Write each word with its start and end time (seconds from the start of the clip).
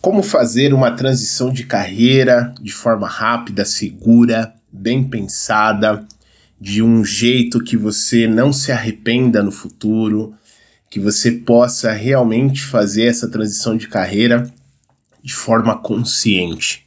Como 0.00 0.22
fazer 0.22 0.72
uma 0.72 0.90
transição 0.92 1.52
de 1.52 1.64
carreira 1.64 2.54
de 2.60 2.72
forma 2.72 3.06
rápida, 3.06 3.66
segura, 3.66 4.54
bem 4.72 5.04
pensada, 5.04 6.06
de 6.58 6.82
um 6.82 7.04
jeito 7.04 7.62
que 7.62 7.76
você 7.76 8.26
não 8.26 8.50
se 8.50 8.72
arrependa 8.72 9.42
no 9.42 9.52
futuro, 9.52 10.34
que 10.88 10.98
você 10.98 11.30
possa 11.30 11.92
realmente 11.92 12.64
fazer 12.64 13.04
essa 13.04 13.28
transição 13.28 13.76
de 13.76 13.88
carreira 13.88 14.50
de 15.22 15.34
forma 15.34 15.76
consciente. 15.76 16.86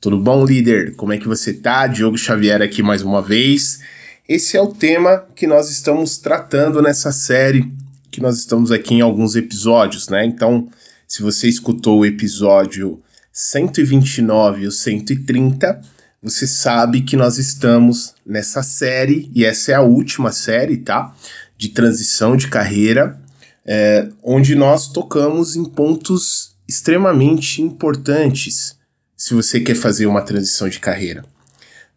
Tudo 0.00 0.18
bom, 0.18 0.42
líder? 0.42 0.96
Como 0.96 1.12
é 1.12 1.18
que 1.18 1.28
você 1.28 1.52
tá? 1.52 1.86
Diogo 1.86 2.16
Xavier 2.16 2.62
aqui 2.62 2.82
mais 2.82 3.02
uma 3.02 3.20
vez. 3.20 3.80
Esse 4.26 4.56
é 4.56 4.62
o 4.62 4.68
tema 4.72 5.26
que 5.34 5.46
nós 5.46 5.68
estamos 5.68 6.16
tratando 6.16 6.80
nessa 6.80 7.12
série 7.12 7.70
que 8.10 8.20
nós 8.20 8.38
estamos 8.38 8.72
aqui 8.72 8.94
em 8.94 9.00
alguns 9.02 9.36
episódios, 9.36 10.08
né? 10.08 10.24
Então, 10.24 10.68
se 11.10 11.22
você 11.22 11.48
escutou 11.48 11.98
o 11.98 12.06
episódio 12.06 13.02
129 13.32 14.62
e 14.62 14.66
o 14.68 14.70
130, 14.70 15.80
você 16.22 16.46
sabe 16.46 17.00
que 17.00 17.16
nós 17.16 17.36
estamos 17.36 18.14
nessa 18.24 18.62
série, 18.62 19.28
e 19.34 19.44
essa 19.44 19.72
é 19.72 19.74
a 19.74 19.80
última 19.80 20.30
série, 20.30 20.76
tá? 20.76 21.12
De 21.58 21.70
transição 21.70 22.36
de 22.36 22.46
carreira, 22.46 23.20
é, 23.66 24.08
onde 24.22 24.54
nós 24.54 24.86
tocamos 24.86 25.56
em 25.56 25.64
pontos 25.64 26.54
extremamente 26.68 27.60
importantes 27.60 28.78
se 29.16 29.34
você 29.34 29.58
quer 29.58 29.74
fazer 29.74 30.06
uma 30.06 30.22
transição 30.22 30.68
de 30.68 30.78
carreira. 30.78 31.24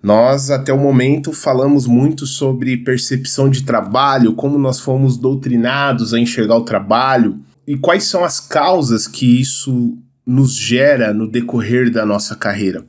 Nós, 0.01 0.49
até 0.49 0.73
o 0.73 0.79
momento, 0.79 1.31
falamos 1.31 1.85
muito 1.85 2.25
sobre 2.25 2.77
percepção 2.77 3.47
de 3.47 3.61
trabalho, 3.61 4.33
como 4.33 4.57
nós 4.57 4.79
fomos 4.79 5.17
doutrinados 5.17 6.15
a 6.15 6.19
enxergar 6.19 6.55
o 6.55 6.65
trabalho 6.65 7.39
e 7.67 7.77
quais 7.77 8.03
são 8.05 8.23
as 8.23 8.39
causas 8.39 9.07
que 9.07 9.39
isso 9.39 9.97
nos 10.25 10.55
gera 10.55 11.13
no 11.13 11.29
decorrer 11.29 11.91
da 11.91 12.05
nossa 12.05 12.35
carreira. 12.35 12.85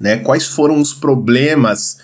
Né? 0.00 0.18
Quais 0.18 0.46
foram 0.46 0.80
os 0.80 0.92
problemas 0.92 1.98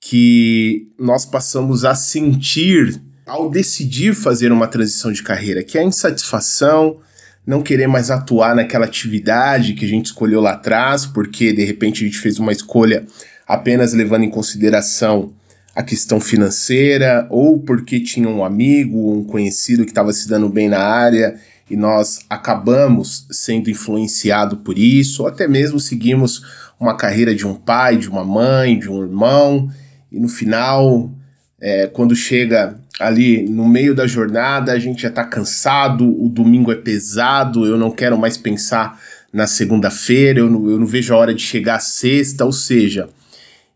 que 0.00 0.88
nós 0.98 1.26
passamos 1.26 1.84
a 1.84 1.94
sentir 1.94 3.00
ao 3.26 3.50
decidir 3.50 4.14
fazer 4.14 4.50
uma 4.50 4.66
transição 4.66 5.12
de 5.12 5.22
carreira, 5.22 5.62
que 5.62 5.76
é 5.76 5.82
a 5.82 5.84
insatisfação, 5.84 6.98
não 7.46 7.62
querer 7.62 7.86
mais 7.86 8.10
atuar 8.10 8.54
naquela 8.54 8.86
atividade 8.86 9.74
que 9.74 9.84
a 9.84 9.88
gente 9.88 10.06
escolheu 10.06 10.40
lá 10.40 10.52
atrás, 10.52 11.04
porque 11.04 11.52
de 11.52 11.64
repente 11.64 12.02
a 12.02 12.06
gente 12.06 12.18
fez 12.18 12.38
uma 12.38 12.52
escolha 12.52 13.04
apenas 13.46 13.92
levando 13.92 14.24
em 14.24 14.30
consideração 14.30 15.32
a 15.78 15.82
questão 15.84 16.20
financeira, 16.20 17.24
ou 17.30 17.56
porque 17.56 18.00
tinha 18.00 18.28
um 18.28 18.44
amigo, 18.44 19.12
um 19.12 19.22
conhecido 19.22 19.84
que 19.84 19.92
estava 19.92 20.12
se 20.12 20.28
dando 20.28 20.48
bem 20.48 20.68
na 20.68 20.80
área 20.80 21.36
e 21.70 21.76
nós 21.76 22.18
acabamos 22.28 23.28
sendo 23.30 23.70
influenciado 23.70 24.56
por 24.56 24.76
isso, 24.76 25.22
ou 25.22 25.28
até 25.28 25.46
mesmo 25.46 25.78
seguimos 25.78 26.42
uma 26.80 26.96
carreira 26.96 27.32
de 27.32 27.46
um 27.46 27.54
pai, 27.54 27.96
de 27.96 28.08
uma 28.08 28.24
mãe, 28.24 28.76
de 28.76 28.90
um 28.90 29.00
irmão, 29.00 29.70
e 30.10 30.18
no 30.18 30.28
final, 30.28 31.12
é, 31.60 31.86
quando 31.86 32.16
chega 32.16 32.76
ali 32.98 33.48
no 33.48 33.64
meio 33.64 33.94
da 33.94 34.04
jornada, 34.04 34.72
a 34.72 34.80
gente 34.80 35.02
já 35.02 35.10
está 35.10 35.22
cansado, 35.22 36.04
o 36.20 36.28
domingo 36.28 36.72
é 36.72 36.74
pesado, 36.74 37.64
eu 37.64 37.78
não 37.78 37.92
quero 37.92 38.18
mais 38.18 38.36
pensar 38.36 39.00
na 39.32 39.46
segunda-feira, 39.46 40.40
eu, 40.40 40.46
eu 40.46 40.76
não 40.80 40.86
vejo 40.86 41.14
a 41.14 41.16
hora 41.16 41.32
de 41.32 41.42
chegar 41.42 41.76
a 41.76 41.80
sexta, 41.80 42.44
ou 42.44 42.52
seja, 42.52 43.08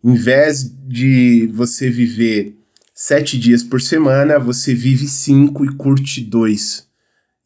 em 0.04 0.14
vez 0.14 0.64
de 0.86 1.50
você 1.54 1.88
viver 1.88 2.56
sete 2.94 3.38
dias 3.38 3.62
por 3.62 3.80
semana, 3.80 4.38
você 4.38 4.74
vive 4.74 5.06
cinco 5.06 5.64
e 5.64 5.74
curte 5.74 6.20
dois. 6.20 6.86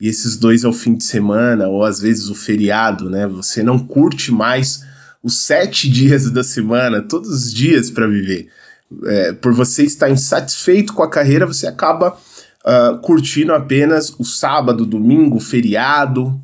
E 0.00 0.08
esses 0.08 0.36
dois 0.36 0.64
é 0.64 0.68
o 0.68 0.72
fim 0.72 0.94
de 0.94 1.04
semana, 1.04 1.68
ou 1.68 1.84
às 1.84 2.00
vezes 2.00 2.28
o 2.28 2.34
feriado, 2.34 3.08
né? 3.08 3.26
Você 3.26 3.62
não 3.62 3.78
curte 3.78 4.30
mais 4.30 4.84
os 5.22 5.40
sete 5.40 5.88
dias 5.90 6.30
da 6.30 6.44
semana, 6.44 7.02
todos 7.02 7.30
os 7.30 7.52
dias 7.52 7.90
para 7.90 8.06
viver. 8.06 8.48
É, 9.04 9.32
por 9.32 9.52
você 9.52 9.82
estar 9.82 10.10
insatisfeito 10.10 10.92
com 10.92 11.02
a 11.02 11.10
carreira, 11.10 11.46
você 11.46 11.66
acaba 11.66 12.16
uh, 12.64 12.98
curtindo 12.98 13.52
apenas 13.52 14.14
o 14.18 14.24
sábado, 14.24 14.86
domingo, 14.86 15.40
feriado. 15.40 16.40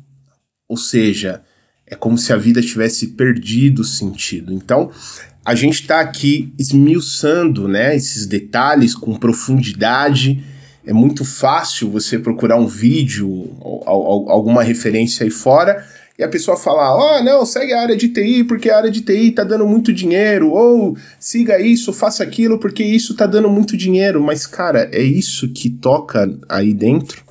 Ou 0.67 0.75
seja, 0.75 1.43
é 1.85 1.95
como 1.95 2.17
se 2.17 2.33
a 2.33 2.37
vida 2.37 2.61
tivesse 2.61 3.09
perdido 3.09 3.83
o 3.83 3.85
sentido. 3.85 4.51
Então, 4.51 4.91
a 5.45 5.55
gente 5.55 5.81
está 5.81 5.99
aqui 5.99 6.53
esmiuçando 6.57 7.67
né, 7.67 7.95
esses 7.95 8.25
detalhes 8.25 8.95
com 8.95 9.15
profundidade. 9.15 10.43
É 10.85 10.93
muito 10.93 11.25
fácil 11.25 11.89
você 11.89 12.17
procurar 12.17 12.57
um 12.57 12.67
vídeo, 12.67 13.49
alguma 13.85 14.63
referência 14.63 15.23
aí 15.23 15.29
fora, 15.29 15.85
e 16.17 16.23
a 16.23 16.29
pessoa 16.29 16.55
falar: 16.55 16.95
Ó, 16.95 17.17
oh, 17.19 17.23
não, 17.23 17.45
segue 17.45 17.73
a 17.73 17.81
área 17.81 17.95
de 17.95 18.09
TI 18.09 18.43
porque 18.43 18.69
a 18.69 18.77
área 18.77 18.91
de 18.91 19.01
TI 19.01 19.29
está 19.29 19.43
dando 19.43 19.65
muito 19.65 19.91
dinheiro, 19.91 20.51
ou 20.51 20.97
siga 21.19 21.59
isso, 21.59 21.91
faça 21.91 22.23
aquilo 22.23 22.59
porque 22.59 22.83
isso 22.83 23.13
está 23.13 23.25
dando 23.25 23.49
muito 23.49 23.75
dinheiro. 23.75 24.21
Mas, 24.21 24.45
cara, 24.45 24.89
é 24.91 25.01
isso 25.01 25.49
que 25.49 25.69
toca 25.69 26.29
aí 26.47 26.73
dentro? 26.73 27.23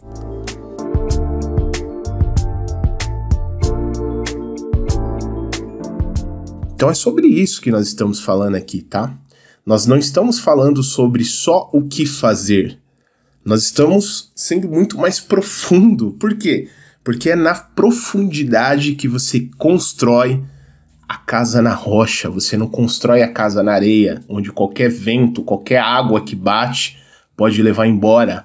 Então 6.83 6.91
é 6.91 6.95
sobre 6.95 7.29
isso 7.29 7.61
que 7.61 7.71
nós 7.71 7.87
estamos 7.87 8.19
falando 8.19 8.57
aqui, 8.57 8.83
tá? 8.83 9.17
Nós 9.65 9.87
não 9.87 9.97
estamos 9.97 10.41
falando 10.41 10.83
sobre 10.83 11.25
só 11.25 11.71
o 11.73 11.87
que 11.87 12.05
fazer. 12.05 12.77
Nós 13.45 13.63
estamos 13.63 14.33
sendo 14.35 14.69
muito 14.69 14.99
mais 14.99 15.21
profundo. 15.21 16.11
Por 16.19 16.37
quê? 16.37 16.69
Porque 17.05 17.31
é 17.31 17.37
na 17.37 17.55
profundidade 17.55 18.97
que 18.97 19.07
você 19.07 19.49
constrói 19.57 20.43
a 21.09 21.17
casa 21.19 21.63
na 21.63 21.73
rocha. 21.73 22.29
Você 22.29 22.57
não 22.57 22.67
constrói 22.67 23.23
a 23.23 23.33
casa 23.33 23.63
na 23.63 23.75
areia, 23.75 24.21
onde 24.29 24.51
qualquer 24.51 24.91
vento, 24.91 25.45
qualquer 25.45 25.79
água 25.79 26.25
que 26.25 26.35
bate 26.35 26.99
pode 27.37 27.63
levar 27.63 27.87
embora. 27.87 28.45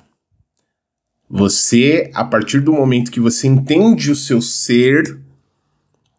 Você, 1.27 2.11
a 2.13 2.23
partir 2.23 2.59
do 2.59 2.71
momento 2.71 3.09
que 3.09 3.19
você 3.19 3.47
entende 3.47 4.11
o 4.11 4.15
seu 4.15 4.43
ser, 4.43 5.25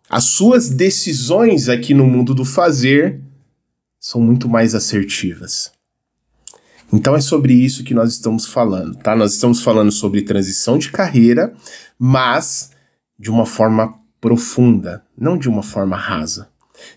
as 0.09 0.25
suas 0.25 0.69
decisões 0.69 1.69
aqui 1.69 1.93
no 1.93 2.07
mundo 2.07 2.35
do 2.35 2.45
fazer 2.45 3.21
são 4.01 4.21
muito 4.21 4.49
mais 4.49 4.75
assertivas. 4.75 5.73
Então 6.93 7.15
é 7.15 7.21
sobre 7.21 7.53
isso 7.53 7.85
que 7.85 7.93
nós 7.93 8.13
estamos 8.13 8.47
falando, 8.47 8.97
tá? 8.97 9.15
Nós 9.15 9.35
estamos 9.35 9.61
falando 9.61 9.93
sobre 9.93 10.23
transição 10.23 10.79
de 10.79 10.91
carreira, 10.91 11.53
mas 11.99 12.71
de 13.19 13.31
uma 13.31 13.45
forma 13.45 13.95
profunda, 14.21 15.05
não 15.17 15.37
de 15.37 15.49
uma 15.49 15.63
forma 15.63 15.97
rasa. 15.97 16.49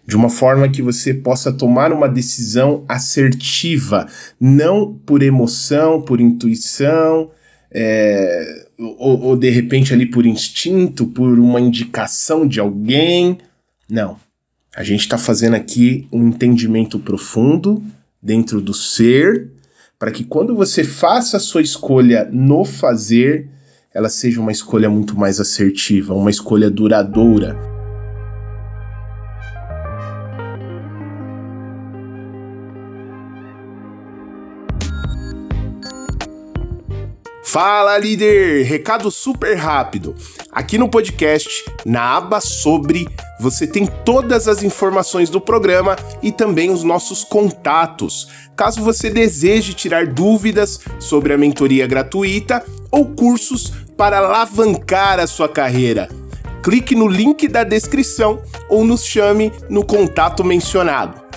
De 0.05 0.15
uma 0.15 0.29
forma 0.29 0.69
que 0.69 0.81
você 0.81 1.13
possa 1.13 1.51
tomar 1.51 1.91
uma 1.91 2.07
decisão 2.07 2.85
assertiva, 2.87 4.07
não 4.39 4.93
por 4.93 5.23
emoção, 5.23 6.01
por 6.01 6.21
intuição, 6.21 7.31
é, 7.71 8.67
ou, 8.77 9.21
ou 9.21 9.37
de 9.37 9.49
repente 9.49 9.93
ali 9.93 10.05
por 10.05 10.25
instinto, 10.25 11.07
por 11.07 11.39
uma 11.39 11.59
indicação 11.59 12.47
de 12.47 12.59
alguém. 12.59 13.37
Não. 13.89 14.17
A 14.75 14.83
gente 14.83 15.01
está 15.01 15.17
fazendo 15.17 15.55
aqui 15.55 16.07
um 16.11 16.27
entendimento 16.27 16.99
profundo 16.99 17.83
dentro 18.21 18.61
do 18.61 18.73
ser, 18.73 19.49
para 19.97 20.11
que 20.11 20.23
quando 20.23 20.55
você 20.55 20.83
faça 20.83 21.37
a 21.37 21.39
sua 21.39 21.61
escolha 21.61 22.27
no 22.31 22.63
fazer, 22.63 23.49
ela 23.93 24.09
seja 24.09 24.39
uma 24.39 24.51
escolha 24.51 24.89
muito 24.89 25.17
mais 25.17 25.39
assertiva, 25.39 26.13
uma 26.13 26.29
escolha 26.29 26.69
duradoura. 26.69 27.57
Fala 37.51 37.97
líder! 37.97 38.63
Recado 38.63 39.11
super 39.11 39.57
rápido. 39.57 40.15
Aqui 40.53 40.77
no 40.77 40.87
podcast, 40.87 41.65
na 41.85 42.15
aba 42.15 42.39
sobre, 42.39 43.09
você 43.41 43.67
tem 43.67 43.85
todas 43.85 44.47
as 44.47 44.63
informações 44.63 45.29
do 45.29 45.41
programa 45.41 45.97
e 46.23 46.31
também 46.31 46.71
os 46.71 46.81
nossos 46.81 47.25
contatos. 47.25 48.29
Caso 48.55 48.81
você 48.81 49.09
deseje 49.09 49.73
tirar 49.73 50.07
dúvidas 50.07 50.79
sobre 50.97 51.33
a 51.33 51.37
mentoria 51.37 51.85
gratuita 51.85 52.63
ou 52.89 53.05
cursos 53.07 53.73
para 53.97 54.19
alavancar 54.19 55.19
a 55.19 55.27
sua 55.27 55.49
carreira, 55.49 56.07
clique 56.63 56.95
no 56.95 57.05
link 57.05 57.49
da 57.49 57.65
descrição 57.65 58.41
ou 58.69 58.85
nos 58.85 59.03
chame 59.03 59.51
no 59.69 59.83
contato 59.83 60.41
mencionado. 60.41 61.30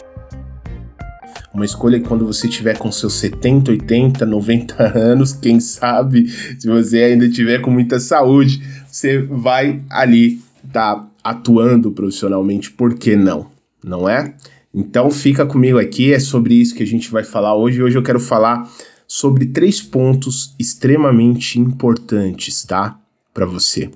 Uma 1.55 1.65
escolha 1.65 2.01
que 2.01 2.09
quando 2.09 2.27
você 2.27 2.49
tiver 2.49 2.77
com 2.77 2.91
seus 2.91 3.15
70, 3.15 3.71
80, 3.71 4.27
90 4.27 4.99
anos, 4.99 5.33
quem 5.33 5.61
sabe, 5.61 6.29
se 6.29 6.67
você 6.67 6.99
ainda 6.99 7.31
tiver 7.31 7.61
com 7.61 7.71
muita 7.71 8.01
saúde, 8.01 8.61
você 8.91 9.23
vai 9.23 9.81
ali 9.89 10.43
tá 10.73 11.09
atuando 11.23 11.93
profissionalmente, 11.93 12.73
por 12.73 12.95
que 12.95 13.15
não? 13.15 13.47
Não 13.85 14.09
é? 14.09 14.35
Então 14.75 15.11
fica 15.13 15.47
comigo 15.47 15.79
aqui, 15.79 16.13
é 16.13 16.19
sobre 16.19 16.55
isso 16.55 16.75
que 16.75 16.83
a 16.83 16.87
gente 16.87 17.09
vai 17.11 17.23
falar 17.23 17.55
hoje. 17.55 17.81
Hoje 17.81 17.97
eu 17.97 18.03
quero 18.03 18.19
falar 18.19 18.69
sobre 19.07 19.47
três 19.47 19.81
pontos 19.81 20.57
extremamente 20.59 21.61
importantes, 21.61 22.65
tá? 22.65 22.99
Para 23.33 23.47
você. 23.47 23.91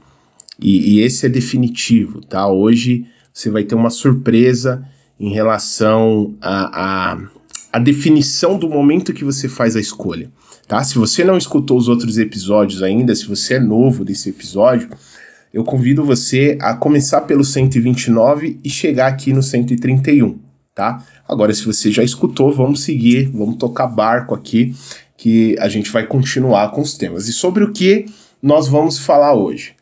E, 0.60 0.94
e 0.94 1.00
esse 1.00 1.26
é 1.26 1.28
definitivo, 1.28 2.20
tá? 2.20 2.49
Hoje 2.49 3.06
você 3.32 3.50
vai 3.50 3.64
ter 3.64 3.75
uma 3.75 3.90
surpresa 3.90 4.87
em 5.19 5.31
relação 5.31 6.37
a, 6.40 7.12
a, 7.12 7.19
a, 7.73 7.79
definição 7.79 8.59
do 8.59 8.69
momento 8.69 9.12
que 9.12 9.25
você 9.25 9.49
faz 9.49 9.76
a 9.76 9.81
escolha, 9.81 10.31
tá? 10.67 10.82
Se 10.82 10.97
você 10.97 11.25
não 11.25 11.37
escutou 11.37 11.76
os 11.76 11.88
outros 11.88 12.19
episódios 12.19 12.82
ainda, 12.82 13.15
se 13.15 13.26
você 13.26 13.55
é 13.55 13.61
novo 13.61 14.05
desse 14.05 14.29
episódio, 14.29 14.88
eu 15.53 15.65
convido 15.65 16.05
você 16.05 16.59
a 16.61 16.75
começar 16.75 17.23
pelo 17.23 17.44
129 17.44 18.61
e 18.62 18.69
chegar 18.69 19.06
aqui 19.06 19.32
no 19.32 19.43
131, 19.43 20.38
tá? 20.75 21.05
Agora, 21.29 21.53
se 21.55 21.65
você 21.65 21.91
já 21.91 22.03
escutou, 22.03 22.53
vamos 22.53 22.82
seguir, 22.82 23.26
vamos 23.26 23.56
tocar 23.56 23.87
barco 23.87 24.35
aqui, 24.35 24.75
que 25.17 25.56
a 25.59 25.69
gente 25.69 25.91
vai 25.91 26.06
continuar 26.06 26.70
com 26.70 26.81
os 26.81 26.94
temas. 26.94 27.29
E 27.29 27.32
sobre 27.32 27.65
o 27.65 27.73
que 27.73 28.06
nós 28.43 28.69
vamos 28.69 28.99
falar 28.99 29.35
hoje? 29.35 29.78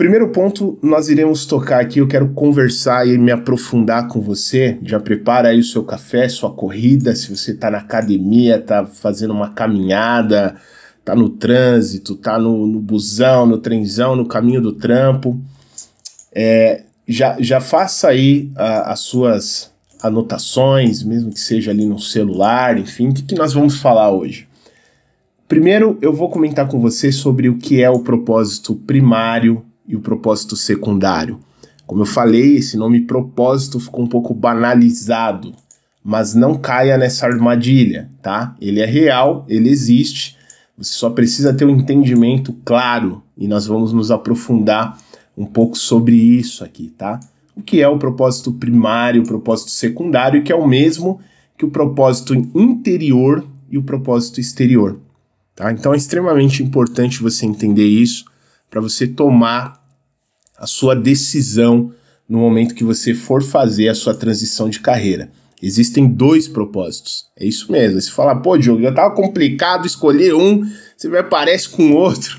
Primeiro 0.00 0.30
ponto, 0.30 0.78
nós 0.82 1.10
iremos 1.10 1.44
tocar 1.44 1.78
aqui, 1.78 1.98
eu 1.98 2.08
quero 2.08 2.30
conversar 2.30 3.06
e 3.06 3.18
me 3.18 3.30
aprofundar 3.30 4.08
com 4.08 4.18
você. 4.18 4.78
Já 4.82 4.98
prepara 4.98 5.50
aí 5.50 5.60
o 5.60 5.62
seu 5.62 5.84
café, 5.84 6.26
sua 6.26 6.50
corrida, 6.50 7.14
se 7.14 7.28
você 7.28 7.50
está 7.50 7.70
na 7.70 7.76
academia, 7.76 8.56
está 8.56 8.86
fazendo 8.86 9.34
uma 9.34 9.50
caminhada, 9.50 10.56
tá 11.04 11.14
no 11.14 11.28
trânsito, 11.28 12.16
tá 12.16 12.38
no, 12.38 12.66
no 12.66 12.80
busão, 12.80 13.44
no 13.44 13.58
trenzão, 13.58 14.16
no 14.16 14.24
caminho 14.24 14.62
do 14.62 14.72
trampo. 14.72 15.38
É, 16.32 16.84
já, 17.06 17.36
já 17.38 17.60
faça 17.60 18.08
aí 18.08 18.50
a, 18.56 18.92
as 18.92 19.00
suas 19.00 19.70
anotações, 20.02 21.02
mesmo 21.02 21.30
que 21.30 21.40
seja 21.40 21.72
ali 21.72 21.84
no 21.84 21.98
celular, 21.98 22.78
enfim, 22.78 23.10
o 23.10 23.12
que, 23.12 23.20
que 23.20 23.34
nós 23.34 23.52
vamos 23.52 23.76
falar 23.76 24.10
hoje? 24.10 24.48
Primeiro, 25.46 25.98
eu 26.00 26.10
vou 26.10 26.30
comentar 26.30 26.66
com 26.68 26.80
você 26.80 27.12
sobre 27.12 27.50
o 27.50 27.58
que 27.58 27.82
é 27.82 27.90
o 27.90 28.00
propósito 28.00 28.74
primário 28.74 29.66
e 29.90 29.96
o 29.96 30.00
propósito 30.00 30.54
secundário. 30.54 31.40
Como 31.86 32.02
eu 32.02 32.06
falei, 32.06 32.56
esse 32.56 32.76
nome 32.76 33.00
propósito 33.00 33.80
ficou 33.80 34.04
um 34.04 34.08
pouco 34.08 34.32
banalizado, 34.32 35.52
mas 36.04 36.34
não 36.34 36.54
caia 36.54 36.96
nessa 36.96 37.26
armadilha, 37.26 38.08
tá? 38.22 38.54
Ele 38.60 38.80
é 38.80 38.86
real, 38.86 39.44
ele 39.48 39.68
existe, 39.68 40.36
você 40.78 40.92
só 40.92 41.10
precisa 41.10 41.52
ter 41.52 41.64
um 41.64 41.70
entendimento 41.70 42.54
claro 42.64 43.22
e 43.36 43.48
nós 43.48 43.66
vamos 43.66 43.92
nos 43.92 44.12
aprofundar 44.12 44.96
um 45.36 45.44
pouco 45.44 45.76
sobre 45.76 46.14
isso 46.14 46.62
aqui, 46.62 46.94
tá? 46.96 47.18
O 47.56 47.60
que 47.60 47.82
é 47.82 47.88
o 47.88 47.98
propósito 47.98 48.52
primário, 48.52 49.22
o 49.22 49.26
propósito 49.26 49.72
secundário, 49.72 50.44
que 50.44 50.52
é 50.52 50.56
o 50.56 50.68
mesmo 50.68 51.20
que 51.58 51.64
o 51.64 51.70
propósito 51.70 52.34
interior 52.34 53.44
e 53.68 53.76
o 53.76 53.82
propósito 53.82 54.40
exterior, 54.40 55.00
tá? 55.56 55.72
Então 55.72 55.92
é 55.92 55.96
extremamente 55.96 56.62
importante 56.62 57.20
você 57.20 57.46
entender 57.46 57.86
isso 57.86 58.24
para 58.70 58.80
você 58.80 59.08
tomar 59.08 59.79
a 60.60 60.66
sua 60.66 60.94
decisão 60.94 61.90
no 62.28 62.38
momento 62.38 62.74
que 62.74 62.84
você 62.84 63.14
for 63.14 63.42
fazer 63.42 63.88
a 63.88 63.94
sua 63.94 64.14
transição 64.14 64.68
de 64.68 64.78
carreira. 64.78 65.30
Existem 65.62 66.06
dois 66.06 66.46
propósitos. 66.46 67.26
É 67.36 67.44
isso 67.44 67.72
mesmo. 67.72 68.00
Você 68.00 68.10
fala, 68.10 68.36
pô, 68.36 68.56
Diogo, 68.56 68.82
já 68.82 68.92
tava 68.92 69.14
complicado 69.14 69.86
escolher 69.86 70.34
um, 70.34 70.64
você 70.96 71.08
me 71.08 71.18
aparece 71.18 71.68
com 71.68 71.92
outro. 71.92 72.38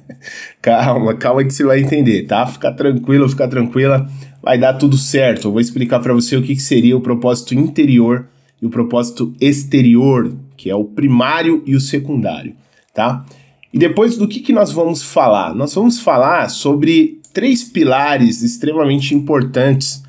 calma, 0.62 1.14
calma 1.14 1.44
que 1.44 1.52
você 1.52 1.64
vai 1.64 1.80
entender, 1.80 2.26
tá? 2.26 2.46
Fica 2.46 2.72
tranquilo, 2.72 3.28
fica 3.28 3.48
tranquila, 3.48 4.08
vai 4.42 4.58
dar 4.58 4.74
tudo 4.74 4.96
certo. 4.96 5.48
Eu 5.48 5.52
vou 5.52 5.60
explicar 5.60 6.00
para 6.00 6.14
você 6.14 6.36
o 6.36 6.42
que, 6.42 6.54
que 6.54 6.62
seria 6.62 6.96
o 6.96 7.00
propósito 7.00 7.54
interior 7.54 8.26
e 8.62 8.66
o 8.66 8.70
propósito 8.70 9.34
exterior, 9.40 10.34
que 10.56 10.70
é 10.70 10.74
o 10.74 10.84
primário 10.84 11.62
e 11.66 11.74
o 11.74 11.80
secundário, 11.80 12.54
tá? 12.94 13.26
E 13.72 13.78
depois 13.78 14.16
do 14.16 14.28
que, 14.28 14.40
que 14.40 14.52
nós 14.52 14.70
vamos 14.70 15.02
falar? 15.02 15.54
Nós 15.54 15.74
vamos 15.74 15.98
falar 15.98 16.48
sobre 16.48 17.20
três 17.34 17.64
pilares 17.64 18.40
extremamente 18.42 19.14
importantes 19.14 20.02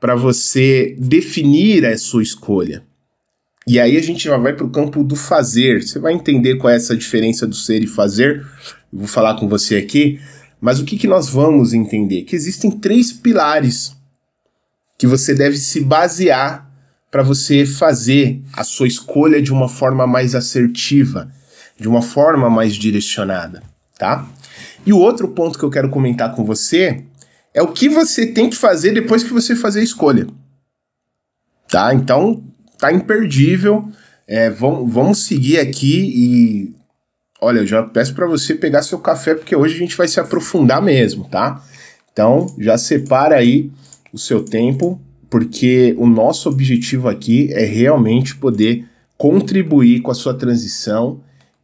para 0.00 0.14
você 0.14 0.96
definir 0.98 1.84
a 1.84 1.98
sua 1.98 2.22
escolha. 2.22 2.82
E 3.66 3.78
aí 3.78 3.98
a 3.98 4.02
gente 4.02 4.24
já 4.24 4.38
vai 4.38 4.54
para 4.54 4.64
o 4.64 4.70
campo 4.70 5.04
do 5.04 5.14
fazer. 5.14 5.82
Você 5.82 5.98
vai 5.98 6.14
entender 6.14 6.56
qual 6.56 6.72
é 6.72 6.76
essa 6.76 6.96
diferença 6.96 7.46
do 7.46 7.54
ser 7.54 7.82
e 7.82 7.86
fazer. 7.86 8.46
Eu 8.90 9.00
vou 9.00 9.08
falar 9.08 9.34
com 9.34 9.46
você 9.46 9.76
aqui. 9.76 10.18
Mas 10.60 10.80
o 10.80 10.84
que, 10.84 10.96
que 10.96 11.06
nós 11.06 11.28
vamos 11.28 11.74
entender? 11.74 12.22
Que 12.22 12.34
existem 12.34 12.70
três 12.70 13.12
pilares 13.12 13.94
que 14.96 15.06
você 15.06 15.34
deve 15.34 15.58
se 15.58 15.80
basear 15.80 16.68
para 17.10 17.22
você 17.22 17.66
fazer 17.66 18.40
a 18.52 18.64
sua 18.64 18.88
escolha 18.88 19.40
de 19.40 19.52
uma 19.52 19.68
forma 19.68 20.06
mais 20.06 20.34
assertiva, 20.34 21.30
de 21.78 21.88
uma 21.88 22.02
forma 22.02 22.50
mais 22.50 22.74
direcionada, 22.74 23.62
tá? 23.98 24.26
E 24.86 24.92
o 24.92 24.98
outro 24.98 25.28
ponto 25.28 25.58
que 25.58 25.64
eu 25.64 25.70
quero 25.70 25.90
comentar 25.90 26.34
com 26.34 26.44
você 26.44 27.04
é 27.52 27.62
o 27.62 27.72
que 27.72 27.88
você 27.88 28.26
tem 28.26 28.48
que 28.48 28.56
fazer 28.56 28.92
depois 28.92 29.22
que 29.22 29.32
você 29.32 29.56
fazer 29.56 29.80
a 29.80 29.84
escolha. 29.84 30.26
Tá? 31.68 31.92
Então, 31.92 32.42
tá 32.78 32.92
imperdível. 32.92 33.88
É, 34.26 34.50
vamos, 34.50 34.92
vamos 34.92 35.24
seguir 35.24 35.58
aqui 35.58 36.12
e. 36.14 36.74
Olha, 37.40 37.60
eu 37.60 37.66
já 37.66 37.82
peço 37.82 38.14
para 38.14 38.26
você 38.26 38.54
pegar 38.54 38.82
seu 38.82 38.98
café, 38.98 39.34
porque 39.34 39.54
hoje 39.54 39.76
a 39.76 39.78
gente 39.78 39.96
vai 39.96 40.08
se 40.08 40.18
aprofundar 40.18 40.82
mesmo, 40.82 41.24
tá? 41.28 41.62
Então, 42.12 42.52
já 42.58 42.76
separa 42.76 43.36
aí 43.36 43.70
o 44.12 44.18
seu 44.18 44.44
tempo, 44.44 45.00
porque 45.30 45.94
o 45.96 46.06
nosso 46.06 46.48
objetivo 46.48 47.08
aqui 47.08 47.48
é 47.52 47.64
realmente 47.64 48.34
poder 48.34 48.84
contribuir 49.16 50.00
com 50.00 50.10
a 50.10 50.14
sua 50.14 50.34
transição. 50.34 51.20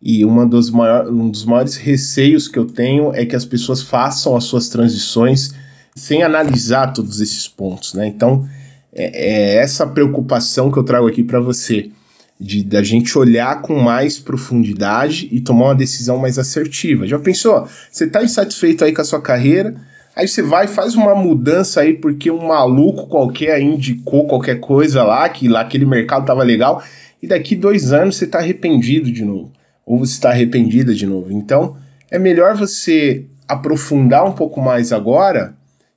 E 0.06 0.22
uma 0.22 0.46
maior, 0.70 1.08
um 1.08 1.30
dos 1.30 1.46
maiores 1.46 1.76
receios 1.76 2.46
que 2.46 2.58
eu 2.58 2.66
tenho 2.66 3.14
é 3.14 3.24
que 3.24 3.34
as 3.34 3.46
pessoas 3.46 3.80
façam 3.80 4.36
as 4.36 4.44
suas 4.44 4.68
transições 4.68 5.54
sem 5.96 6.22
analisar 6.22 6.92
todos 6.92 7.22
esses 7.22 7.48
pontos, 7.48 7.94
né? 7.94 8.06
Então, 8.06 8.46
é, 8.92 9.54
é 9.54 9.56
essa 9.56 9.86
preocupação 9.86 10.70
que 10.70 10.78
eu 10.78 10.84
trago 10.84 11.06
aqui 11.06 11.24
para 11.24 11.40
você, 11.40 11.90
de 12.38 12.62
da 12.62 12.82
gente 12.82 13.16
olhar 13.16 13.62
com 13.62 13.80
mais 13.80 14.18
profundidade 14.18 15.26
e 15.32 15.40
tomar 15.40 15.66
uma 15.66 15.74
decisão 15.74 16.18
mais 16.18 16.38
assertiva. 16.38 17.06
Já 17.06 17.18
pensou? 17.18 17.66
Você 17.90 18.06
tá 18.06 18.22
insatisfeito 18.22 18.84
aí 18.84 18.92
com 18.92 19.00
a 19.00 19.04
sua 19.04 19.22
carreira, 19.22 19.74
aí 20.14 20.28
você 20.28 20.42
vai 20.42 20.66
faz 20.66 20.94
uma 20.94 21.14
mudança 21.14 21.80
aí 21.80 21.94
porque 21.94 22.30
um 22.30 22.48
maluco 22.48 23.06
qualquer 23.06 23.58
indicou 23.58 24.26
qualquer 24.26 24.60
coisa 24.60 25.02
lá, 25.02 25.26
que 25.30 25.48
lá 25.48 25.62
aquele 25.62 25.86
mercado 25.86 26.26
tava 26.26 26.42
legal, 26.42 26.82
e 27.22 27.26
daqui 27.26 27.56
dois 27.56 27.90
anos 27.90 28.16
você 28.16 28.26
tá 28.26 28.38
arrependido 28.38 29.10
de 29.10 29.24
novo, 29.24 29.50
ou 29.86 29.98
você 29.98 30.12
está 30.12 30.30
arrependida 30.30 30.94
de 30.94 31.06
novo. 31.06 31.32
Então, 31.32 31.76
é 32.10 32.18
melhor 32.18 32.56
você 32.56 33.26
aprofundar 33.46 34.24
um 34.24 34.32
pouco 34.32 34.60
mais 34.60 34.92
agora 34.92 35.54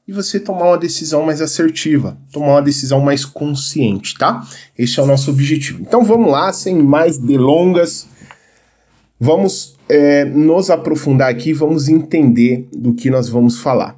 e 0.08 0.12
você 0.12 0.40
tomar 0.40 0.70
uma 0.70 0.78
decisão 0.78 1.24
mais 1.24 1.42
assertiva, 1.42 2.18
tomar 2.32 2.54
uma 2.54 2.62
decisão 2.62 3.02
mais 3.02 3.26
consciente, 3.26 4.18
tá? 4.18 4.46
Esse 4.78 5.00
é 5.00 5.04
o 5.04 5.06
nosso 5.06 5.30
objetivo. 5.30 5.82
Então 5.82 6.04
vamos 6.04 6.32
lá, 6.32 6.54
sem 6.54 6.82
mais 6.82 7.18
delongas, 7.18 8.08
vamos 9.20 9.76
é, 9.90 10.24
nos 10.24 10.70
aprofundar 10.70 11.30
aqui, 11.30 11.52
vamos 11.52 11.90
entender 11.90 12.68
do 12.74 12.94
que 12.94 13.10
nós 13.10 13.28
vamos 13.28 13.60
falar. 13.60 13.98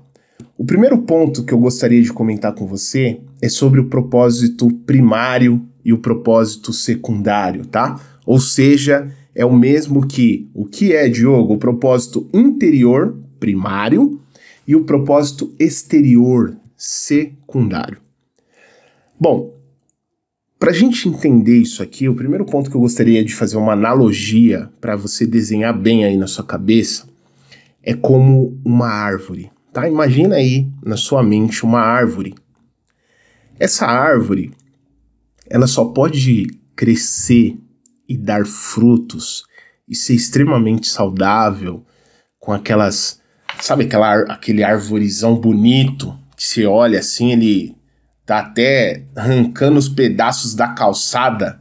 O 0.58 0.66
primeiro 0.66 0.98
ponto 0.98 1.44
que 1.44 1.54
eu 1.54 1.60
gostaria 1.60 2.02
de 2.02 2.12
comentar 2.12 2.54
com 2.54 2.66
você 2.66 3.20
é 3.42 3.48
sobre 3.48 3.80
o 3.80 3.86
propósito 3.86 4.70
primário 4.86 5.66
e 5.86 5.94
o 5.94 6.00
propósito 6.00 6.74
secundário, 6.74 7.66
tá? 7.66 8.00
Ou 8.26 8.40
seja, 8.40 9.10
é 9.40 9.46
o 9.46 9.56
mesmo 9.56 10.06
que 10.06 10.50
o 10.54 10.66
que 10.66 10.92
é, 10.92 11.08
Diogo, 11.08 11.54
o 11.54 11.58
propósito 11.58 12.28
interior 12.34 13.18
primário 13.40 14.20
e 14.68 14.76
o 14.76 14.84
propósito 14.84 15.56
exterior 15.58 16.58
secundário. 16.76 18.00
Bom, 19.18 19.58
para 20.60 20.72
a 20.72 20.74
gente 20.74 21.08
entender 21.08 21.58
isso 21.58 21.82
aqui, 21.82 22.10
o 22.10 22.16
primeiro 22.16 22.44
ponto 22.44 22.70
que 22.70 22.76
eu 22.76 22.82
gostaria 22.82 23.24
de 23.24 23.34
fazer 23.34 23.56
uma 23.56 23.72
analogia 23.72 24.70
para 24.82 24.98
você 24.98 25.26
desenhar 25.26 25.74
bem 25.74 26.04
aí 26.04 26.18
na 26.18 26.28
sua 26.28 26.44
cabeça 26.44 27.08
é 27.82 27.94
como 27.94 28.60
uma 28.66 28.90
árvore, 28.90 29.50
tá? 29.72 29.88
Imagina 29.88 30.36
aí 30.36 30.68
na 30.84 30.98
sua 30.98 31.24
mente 31.24 31.64
uma 31.64 31.80
árvore. 31.80 32.36
Essa 33.58 33.86
árvore, 33.86 34.52
ela 35.50 35.66
só 35.66 35.86
pode 35.86 36.48
crescer 36.76 37.58
e 38.10 38.18
dar 38.18 38.46
frutos 38.46 39.44
e 39.88 39.96
ser 39.96 40.16
extremamente 40.16 40.88
saudável 40.88 41.86
com 42.40 42.52
aquelas 42.52 43.20
Sabe 43.62 43.86
aquela, 43.86 44.22
aquele 44.32 44.64
arvorizão 44.64 45.36
bonito 45.36 46.18
que 46.38 46.46
você 46.46 46.66
olha 46.66 47.00
assim, 47.00 47.34
ele 47.34 47.76
tá 48.26 48.40
até 48.40 49.04
arrancando 49.16 49.78
os 49.78 49.90
pedaços 49.90 50.56
da 50.56 50.70
calçada 50.70 51.60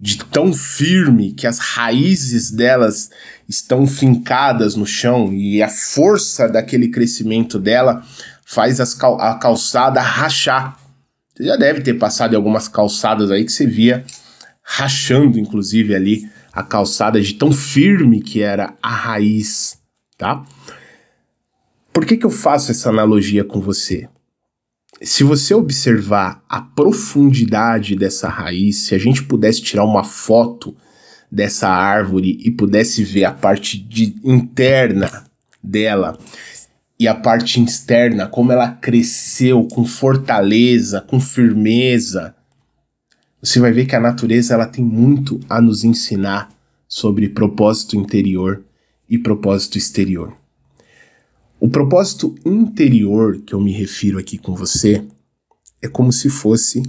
de 0.00 0.18
tão 0.18 0.52
firme 0.52 1.32
que 1.32 1.46
as 1.46 1.58
raízes 1.58 2.50
delas 2.50 3.10
estão 3.48 3.86
fincadas 3.86 4.74
no 4.74 4.86
chão 4.86 5.32
e 5.32 5.62
a 5.62 5.68
força 5.68 6.48
daquele 6.48 6.88
crescimento 6.88 7.58
dela 7.58 8.02
faz 8.44 8.80
as 8.80 8.94
cal 8.94 9.20
a 9.20 9.38
calçada 9.38 10.00
rachar. 10.00 10.78
Você 11.34 11.44
já 11.44 11.56
deve 11.56 11.80
ter 11.80 11.94
passado 11.94 12.32
em 12.32 12.36
algumas 12.36 12.66
calçadas 12.66 13.30
aí 13.30 13.44
que 13.44 13.52
você 13.52 13.66
via 13.66 14.04
rachando, 14.70 15.38
inclusive, 15.38 15.94
ali 15.94 16.28
a 16.52 16.62
calçada 16.62 17.18
de 17.20 17.34
tão 17.34 17.50
firme 17.50 18.20
que 18.20 18.42
era 18.42 18.76
a 18.82 18.90
raiz, 18.90 19.80
tá? 20.18 20.44
Por 21.90 22.04
que, 22.04 22.18
que 22.18 22.26
eu 22.26 22.30
faço 22.30 22.70
essa 22.70 22.90
analogia 22.90 23.42
com 23.42 23.62
você? 23.62 24.06
Se 25.00 25.24
você 25.24 25.54
observar 25.54 26.44
a 26.46 26.60
profundidade 26.60 27.96
dessa 27.96 28.28
raiz, 28.28 28.76
se 28.84 28.94
a 28.94 28.98
gente 28.98 29.22
pudesse 29.22 29.62
tirar 29.62 29.84
uma 29.84 30.04
foto 30.04 30.76
dessa 31.32 31.68
árvore 31.68 32.38
e 32.44 32.50
pudesse 32.50 33.02
ver 33.02 33.24
a 33.24 33.32
parte 33.32 33.78
de, 33.78 34.16
interna 34.22 35.24
dela 35.62 36.18
e 37.00 37.08
a 37.08 37.14
parte 37.14 37.62
externa, 37.62 38.26
como 38.26 38.52
ela 38.52 38.70
cresceu 38.70 39.66
com 39.66 39.84
fortaleza, 39.84 41.00
com 41.00 41.18
firmeza, 41.18 42.34
você 43.40 43.60
vai 43.60 43.72
ver 43.72 43.86
que 43.86 43.94
a 43.94 44.00
natureza 44.00 44.54
ela 44.54 44.66
tem 44.66 44.84
muito 44.84 45.38
a 45.48 45.60
nos 45.60 45.84
ensinar 45.84 46.48
sobre 46.88 47.28
propósito 47.28 47.96
interior 47.96 48.64
e 49.08 49.18
propósito 49.18 49.78
exterior. 49.78 50.36
O 51.60 51.68
propósito 51.68 52.34
interior 52.44 53.40
que 53.40 53.54
eu 53.54 53.60
me 53.60 53.72
refiro 53.72 54.18
aqui 54.18 54.38
com 54.38 54.54
você 54.54 55.06
é 55.80 55.88
como 55.88 56.12
se 56.12 56.28
fosse 56.30 56.82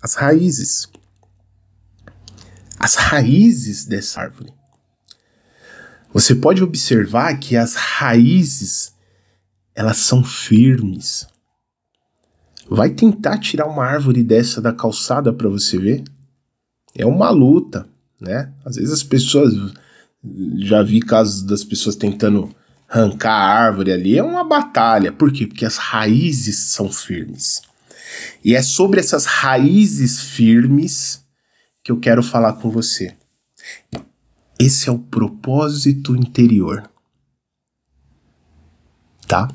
as 0.00 0.14
raízes. 0.14 0.88
As 2.78 2.94
raízes 2.94 3.84
dessa 3.84 4.20
árvore. 4.20 4.52
Você 6.12 6.34
pode 6.34 6.62
observar 6.62 7.38
que 7.38 7.56
as 7.56 7.74
raízes 7.74 8.94
elas 9.74 9.98
são 9.98 10.22
firmes. 10.22 11.26
Vai 12.74 12.88
tentar 12.88 13.36
tirar 13.36 13.66
uma 13.66 13.84
árvore 13.84 14.22
dessa 14.22 14.58
da 14.58 14.72
calçada 14.72 15.30
para 15.30 15.46
você 15.46 15.76
ver? 15.76 16.02
É 16.94 17.04
uma 17.04 17.28
luta, 17.28 17.86
né? 18.18 18.50
Às 18.64 18.76
vezes 18.76 18.90
as 18.90 19.02
pessoas 19.02 19.52
já 20.56 20.82
vi 20.82 21.00
casos 21.00 21.42
das 21.42 21.62
pessoas 21.62 21.96
tentando 21.96 22.54
arrancar 22.88 23.32
a 23.32 23.64
árvore 23.66 23.92
ali, 23.92 24.16
é 24.16 24.22
uma 24.22 24.42
batalha. 24.42 25.12
Por 25.12 25.30
quê? 25.30 25.46
Porque 25.46 25.66
as 25.66 25.76
raízes 25.76 26.56
são 26.56 26.90
firmes. 26.90 27.60
E 28.42 28.54
é 28.54 28.62
sobre 28.62 29.00
essas 29.00 29.26
raízes 29.26 30.20
firmes 30.20 31.22
que 31.84 31.92
eu 31.92 32.00
quero 32.00 32.22
falar 32.22 32.54
com 32.54 32.70
você. 32.70 33.14
Esse 34.58 34.88
é 34.88 34.92
o 34.92 34.98
propósito 34.98 36.16
interior. 36.16 36.90
Tá? 39.26 39.48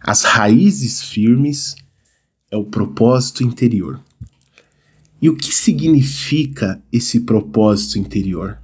As 0.00 0.22
raízes 0.22 1.02
firmes 1.02 1.74
é 2.50 2.56
o 2.56 2.64
propósito 2.64 3.42
interior. 3.42 4.00
E 5.22 5.28
o 5.28 5.36
que 5.36 5.52
significa 5.54 6.82
esse 6.90 7.20
propósito 7.20 7.98
interior? 7.98 8.58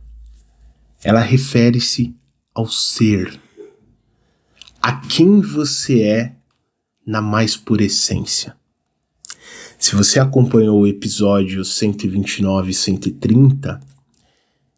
Ela 1.04 1.20
refere-se 1.20 2.14
ao 2.54 2.66
ser 2.66 3.40
a 4.80 4.92
quem 5.00 5.40
você 5.40 6.02
é 6.02 6.36
na 7.06 7.20
mais 7.20 7.56
pura 7.56 7.84
essência. 7.84 8.56
Se 9.78 9.94
você 9.94 10.18
acompanhou 10.18 10.80
o 10.80 10.86
episódio 10.86 11.64
129 11.64 12.70
e 12.70 12.74
130, 12.74 13.80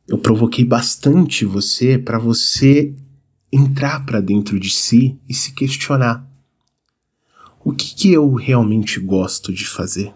eu 0.08 0.18
provoquei 0.18 0.64
bastante 0.64 1.44
você 1.44 1.98
para 1.98 2.18
você 2.18 2.94
entrar 3.52 4.04
para 4.04 4.20
dentro 4.20 4.58
de 4.58 4.70
si 4.70 5.18
e 5.28 5.34
se 5.34 5.52
questionar. 5.52 6.26
O 7.68 7.72
que, 7.74 7.94
que 7.94 8.10
eu 8.10 8.32
realmente 8.32 8.98
gosto 8.98 9.52
de 9.52 9.66
fazer? 9.66 10.14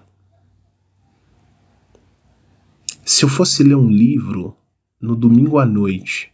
Se 3.05 3.27
eu 3.27 3.29
fosse 3.29 3.63
ler 3.63 3.75
um 3.75 3.91
livro 3.91 4.57
no 4.99 5.15
domingo 5.15 5.59
à 5.59 5.67
noite, 5.67 6.33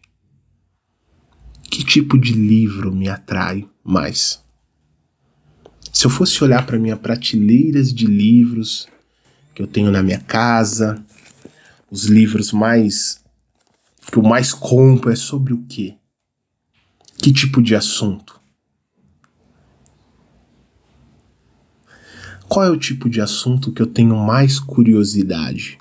que 1.69 1.83
tipo 1.83 2.17
de 2.17 2.33
livro 2.35 2.95
me 2.95 3.09
atrai 3.09 3.69
mais? 3.83 4.41
Se 5.93 6.07
eu 6.07 6.11
fosse 6.11 6.45
olhar 6.45 6.65
para 6.65 6.79
minhas 6.79 7.01
prateleiras 7.01 7.93
de 7.93 8.07
livros 8.07 8.87
que 9.57 9.61
eu 9.61 9.67
tenho 9.67 9.91
na 9.91 10.05
minha 10.05 10.21
casa, 10.21 11.05
os 11.91 12.05
livros 12.05 12.53
mais 12.53 13.25
que 14.13 14.19
eu 14.19 14.23
mais 14.23 14.55
compro 14.55 15.11
é 15.11 15.17
sobre 15.17 15.53
o 15.53 15.65
quê? 15.65 15.97
Que 17.17 17.33
tipo 17.33 17.61
de 17.61 17.75
assunto? 17.75 18.38
Qual 22.49 22.64
é 22.64 22.71
o 22.71 22.78
tipo 22.78 23.11
de 23.11 23.21
assunto 23.21 23.71
que 23.71 23.83
eu 23.83 23.87
tenho 23.87 24.17
mais 24.17 24.59
curiosidade? 24.59 25.78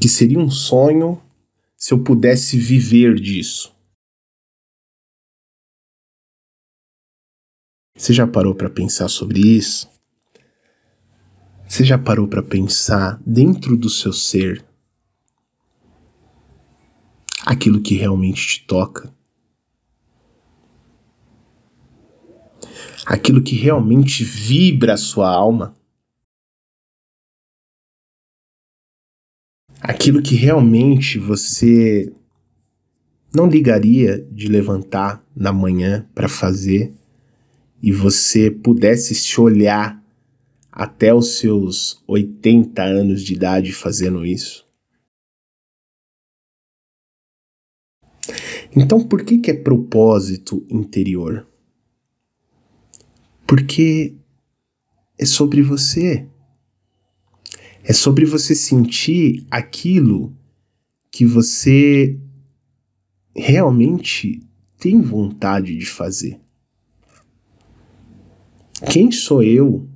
Que 0.00 0.08
seria 0.08 0.40
um 0.40 0.50
sonho 0.50 1.22
se 1.76 1.94
eu 1.94 2.02
pudesse 2.02 2.58
viver 2.58 3.14
disso? 3.14 3.72
Você 7.96 8.12
já 8.12 8.26
parou 8.26 8.56
para 8.56 8.68
pensar 8.68 9.08
sobre 9.08 9.38
isso? 9.38 9.88
Você 11.68 11.84
já 11.84 11.96
parou 11.96 12.26
para 12.26 12.42
pensar 12.42 13.22
dentro 13.24 13.76
do 13.76 13.88
seu 13.88 14.12
ser 14.12 14.64
aquilo 17.46 17.80
que 17.80 17.94
realmente 17.94 18.46
te 18.46 18.66
toca? 18.66 19.14
Aquilo 23.06 23.42
que 23.42 23.56
realmente 23.56 24.24
vibra 24.24 24.94
a 24.94 24.98
sua 24.98 25.28
alma? 25.28 25.76
aquilo 29.80 30.22
que 30.22 30.34
realmente 30.34 31.18
você 31.18 32.12
não 33.34 33.48
ligaria 33.48 34.18
de 34.30 34.48
levantar 34.48 35.24
na 35.34 35.52
manhã 35.52 36.06
para 36.14 36.28
fazer 36.28 36.92
e 37.82 37.90
você 37.90 38.50
pudesse 38.50 39.14
se 39.14 39.40
olhar 39.40 40.00
até 40.70 41.14
os 41.14 41.38
seus 41.38 42.02
80 42.06 42.82
anos 42.82 43.22
de 43.22 43.34
idade 43.34 43.72
fazendo 43.72 44.26
isso? 44.26 44.68
Então, 48.76 49.02
por 49.02 49.24
que, 49.24 49.38
que 49.38 49.50
é 49.50 49.54
propósito 49.54 50.64
interior? 50.70 51.49
Porque 53.50 54.14
é 55.18 55.26
sobre 55.26 55.60
você. 55.60 56.24
É 57.82 57.92
sobre 57.92 58.24
você 58.24 58.54
sentir 58.54 59.44
aquilo 59.50 60.32
que 61.10 61.26
você 61.26 62.16
realmente 63.34 64.40
tem 64.78 65.00
vontade 65.00 65.76
de 65.76 65.84
fazer. 65.84 66.40
Quem 68.88 69.10
sou 69.10 69.42
eu 69.42 69.90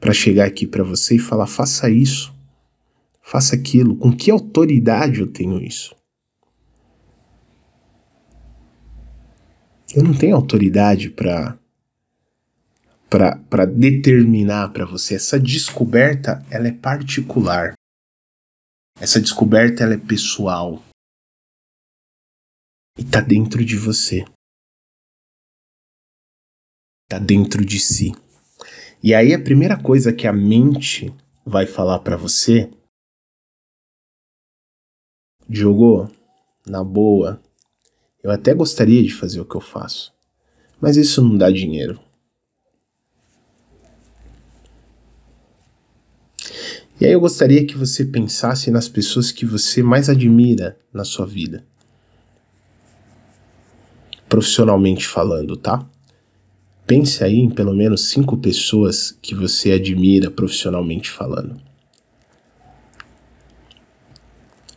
para 0.00 0.12
chegar 0.12 0.46
aqui 0.46 0.66
para 0.66 0.82
você 0.82 1.14
e 1.14 1.20
falar 1.20 1.46
faça 1.46 1.88
isso, 1.88 2.34
faça 3.22 3.54
aquilo? 3.54 3.94
Com 3.94 4.12
que 4.12 4.28
autoridade 4.28 5.20
eu 5.20 5.28
tenho 5.28 5.62
isso? 5.62 5.94
Eu 9.94 10.02
não 10.02 10.12
tenho 10.12 10.34
autoridade 10.34 11.10
para 11.10 11.56
para 13.48 13.64
determinar 13.64 14.72
para 14.72 14.84
você. 14.84 15.14
Essa 15.14 15.38
descoberta 15.38 16.44
ela 16.50 16.68
é 16.68 16.72
particular. 16.72 17.74
Essa 18.98 19.20
descoberta 19.20 19.84
ela 19.84 19.94
é 19.94 19.98
pessoal. 19.98 20.82
E 22.98 23.02
está 23.02 23.20
dentro 23.20 23.64
de 23.64 23.76
você. 23.76 24.24
Está 27.04 27.18
dentro 27.24 27.64
de 27.64 27.78
si. 27.78 28.12
E 29.02 29.14
aí 29.14 29.34
a 29.34 29.42
primeira 29.42 29.80
coisa 29.80 30.12
que 30.12 30.26
a 30.26 30.32
mente 30.32 31.14
vai 31.44 31.66
falar 31.66 31.98
para 32.00 32.16
você, 32.16 32.70
Diogo, 35.46 36.10
na 36.66 36.82
boa, 36.82 37.42
eu 38.22 38.30
até 38.30 38.54
gostaria 38.54 39.02
de 39.02 39.14
fazer 39.14 39.40
o 39.40 39.44
que 39.44 39.54
eu 39.54 39.60
faço, 39.60 40.14
mas 40.80 40.96
isso 40.96 41.20
não 41.22 41.36
dá 41.36 41.50
dinheiro. 41.50 42.00
E 47.00 47.04
aí 47.04 47.12
eu 47.12 47.20
gostaria 47.20 47.66
que 47.66 47.76
você 47.76 48.04
pensasse 48.04 48.70
nas 48.70 48.88
pessoas 48.88 49.32
que 49.32 49.44
você 49.44 49.82
mais 49.82 50.08
admira 50.08 50.78
na 50.92 51.04
sua 51.04 51.26
vida. 51.26 51.64
Profissionalmente 54.28 55.06
falando, 55.06 55.56
tá? 55.56 55.84
Pense 56.86 57.24
aí 57.24 57.36
em 57.36 57.50
pelo 57.50 57.74
menos 57.74 58.08
cinco 58.08 58.36
pessoas 58.36 59.16
que 59.22 59.34
você 59.34 59.72
admira 59.72 60.30
profissionalmente 60.30 61.10
falando. 61.10 61.60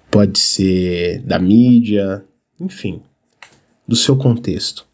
Pode 0.10 0.40
ser 0.40 1.22
da 1.22 1.38
mídia, 1.38 2.26
enfim, 2.60 3.04
do 3.88 3.96
seu 3.96 4.18
contexto. 4.18 4.88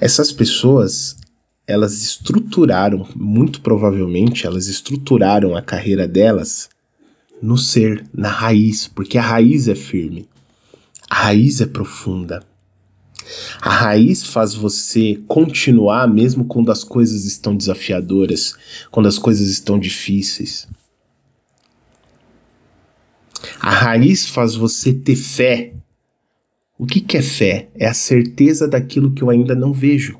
Essas 0.00 0.32
pessoas, 0.32 1.16
elas 1.66 2.02
estruturaram, 2.02 3.06
muito 3.14 3.60
provavelmente, 3.60 4.46
elas 4.46 4.66
estruturaram 4.66 5.56
a 5.56 5.62
carreira 5.62 6.06
delas 6.06 6.68
no 7.40 7.56
ser, 7.56 8.04
na 8.12 8.28
raiz, 8.28 8.86
porque 8.86 9.18
a 9.18 9.22
raiz 9.22 9.68
é 9.68 9.74
firme, 9.74 10.28
a 11.08 11.24
raiz 11.24 11.60
é 11.60 11.66
profunda. 11.66 12.42
A 13.60 13.70
raiz 13.70 14.22
faz 14.22 14.54
você 14.54 15.18
continuar 15.26 16.06
mesmo 16.06 16.44
quando 16.44 16.70
as 16.70 16.84
coisas 16.84 17.24
estão 17.24 17.56
desafiadoras, 17.56 18.54
quando 18.90 19.06
as 19.06 19.18
coisas 19.18 19.48
estão 19.48 19.78
difíceis. 19.78 20.68
A 23.60 23.70
raiz 23.70 24.26
faz 24.26 24.54
você 24.54 24.92
ter 24.92 25.16
fé. 25.16 25.72
O 26.78 26.86
que, 26.86 27.00
que 27.00 27.16
é 27.16 27.22
fé? 27.22 27.68
É 27.74 27.86
a 27.86 27.94
certeza 27.94 28.68
daquilo 28.68 29.12
que 29.12 29.22
eu 29.22 29.30
ainda 29.30 29.54
não 29.54 29.72
vejo. 29.72 30.18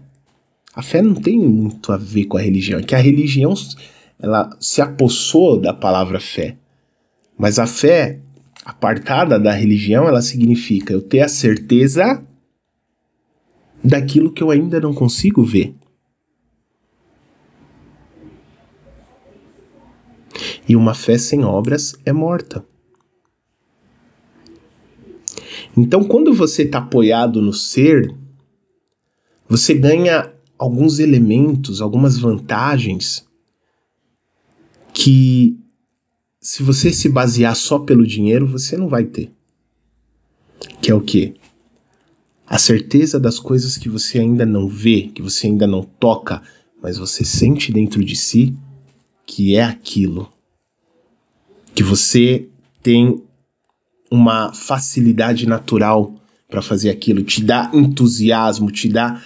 A 0.74 0.82
fé 0.82 1.00
não 1.00 1.14
tem 1.14 1.38
muito 1.38 1.92
a 1.92 1.96
ver 1.96 2.24
com 2.24 2.36
a 2.36 2.40
religião, 2.40 2.80
é 2.80 2.82
que 2.82 2.94
a 2.94 2.98
religião 2.98 3.54
ela 4.18 4.50
se 4.58 4.80
apossou 4.80 5.60
da 5.60 5.72
palavra 5.72 6.18
fé. 6.18 6.56
Mas 7.38 7.58
a 7.58 7.66
fé, 7.66 8.20
apartada 8.64 9.38
da 9.38 9.52
religião, 9.52 10.08
ela 10.08 10.20
significa 10.20 10.92
eu 10.92 11.00
ter 11.00 11.20
a 11.20 11.28
certeza 11.28 12.26
daquilo 13.84 14.32
que 14.32 14.42
eu 14.42 14.50
ainda 14.50 14.80
não 14.80 14.92
consigo 14.92 15.44
ver. 15.44 15.74
E 20.66 20.74
uma 20.74 20.94
fé 20.94 21.18
sem 21.18 21.44
obras 21.44 21.94
é 22.04 22.12
morta. 22.12 22.64
Então, 25.76 26.02
quando 26.04 26.32
você 26.32 26.62
está 26.62 26.78
apoiado 26.78 27.42
no 27.42 27.52
ser, 27.52 28.14
você 29.48 29.74
ganha 29.74 30.33
alguns 30.58 30.98
elementos, 30.98 31.80
algumas 31.80 32.18
vantagens 32.18 33.26
que, 34.92 35.58
se 36.40 36.62
você 36.62 36.92
se 36.92 37.08
basear 37.08 37.54
só 37.56 37.78
pelo 37.78 38.06
dinheiro, 38.06 38.46
você 38.46 38.76
não 38.76 38.88
vai 38.88 39.04
ter. 39.04 39.32
Que 40.80 40.90
é 40.90 40.94
o 40.94 41.00
quê? 41.00 41.34
A 42.46 42.58
certeza 42.58 43.18
das 43.18 43.38
coisas 43.38 43.76
que 43.76 43.88
você 43.88 44.20
ainda 44.20 44.46
não 44.46 44.68
vê, 44.68 45.10
que 45.14 45.22
você 45.22 45.46
ainda 45.46 45.66
não 45.66 45.82
toca, 45.82 46.42
mas 46.80 46.98
você 46.98 47.24
sente 47.24 47.72
dentro 47.72 48.04
de 48.04 48.14
si 48.14 48.56
que 49.26 49.56
é 49.56 49.64
aquilo. 49.64 50.30
Que 51.74 51.82
você 51.82 52.48
tem 52.82 53.22
uma 54.10 54.52
facilidade 54.52 55.46
natural 55.46 56.14
para 56.48 56.62
fazer 56.62 56.90
aquilo, 56.90 57.24
te 57.24 57.42
dá 57.42 57.70
entusiasmo, 57.74 58.70
te 58.70 58.88
dá 58.88 59.20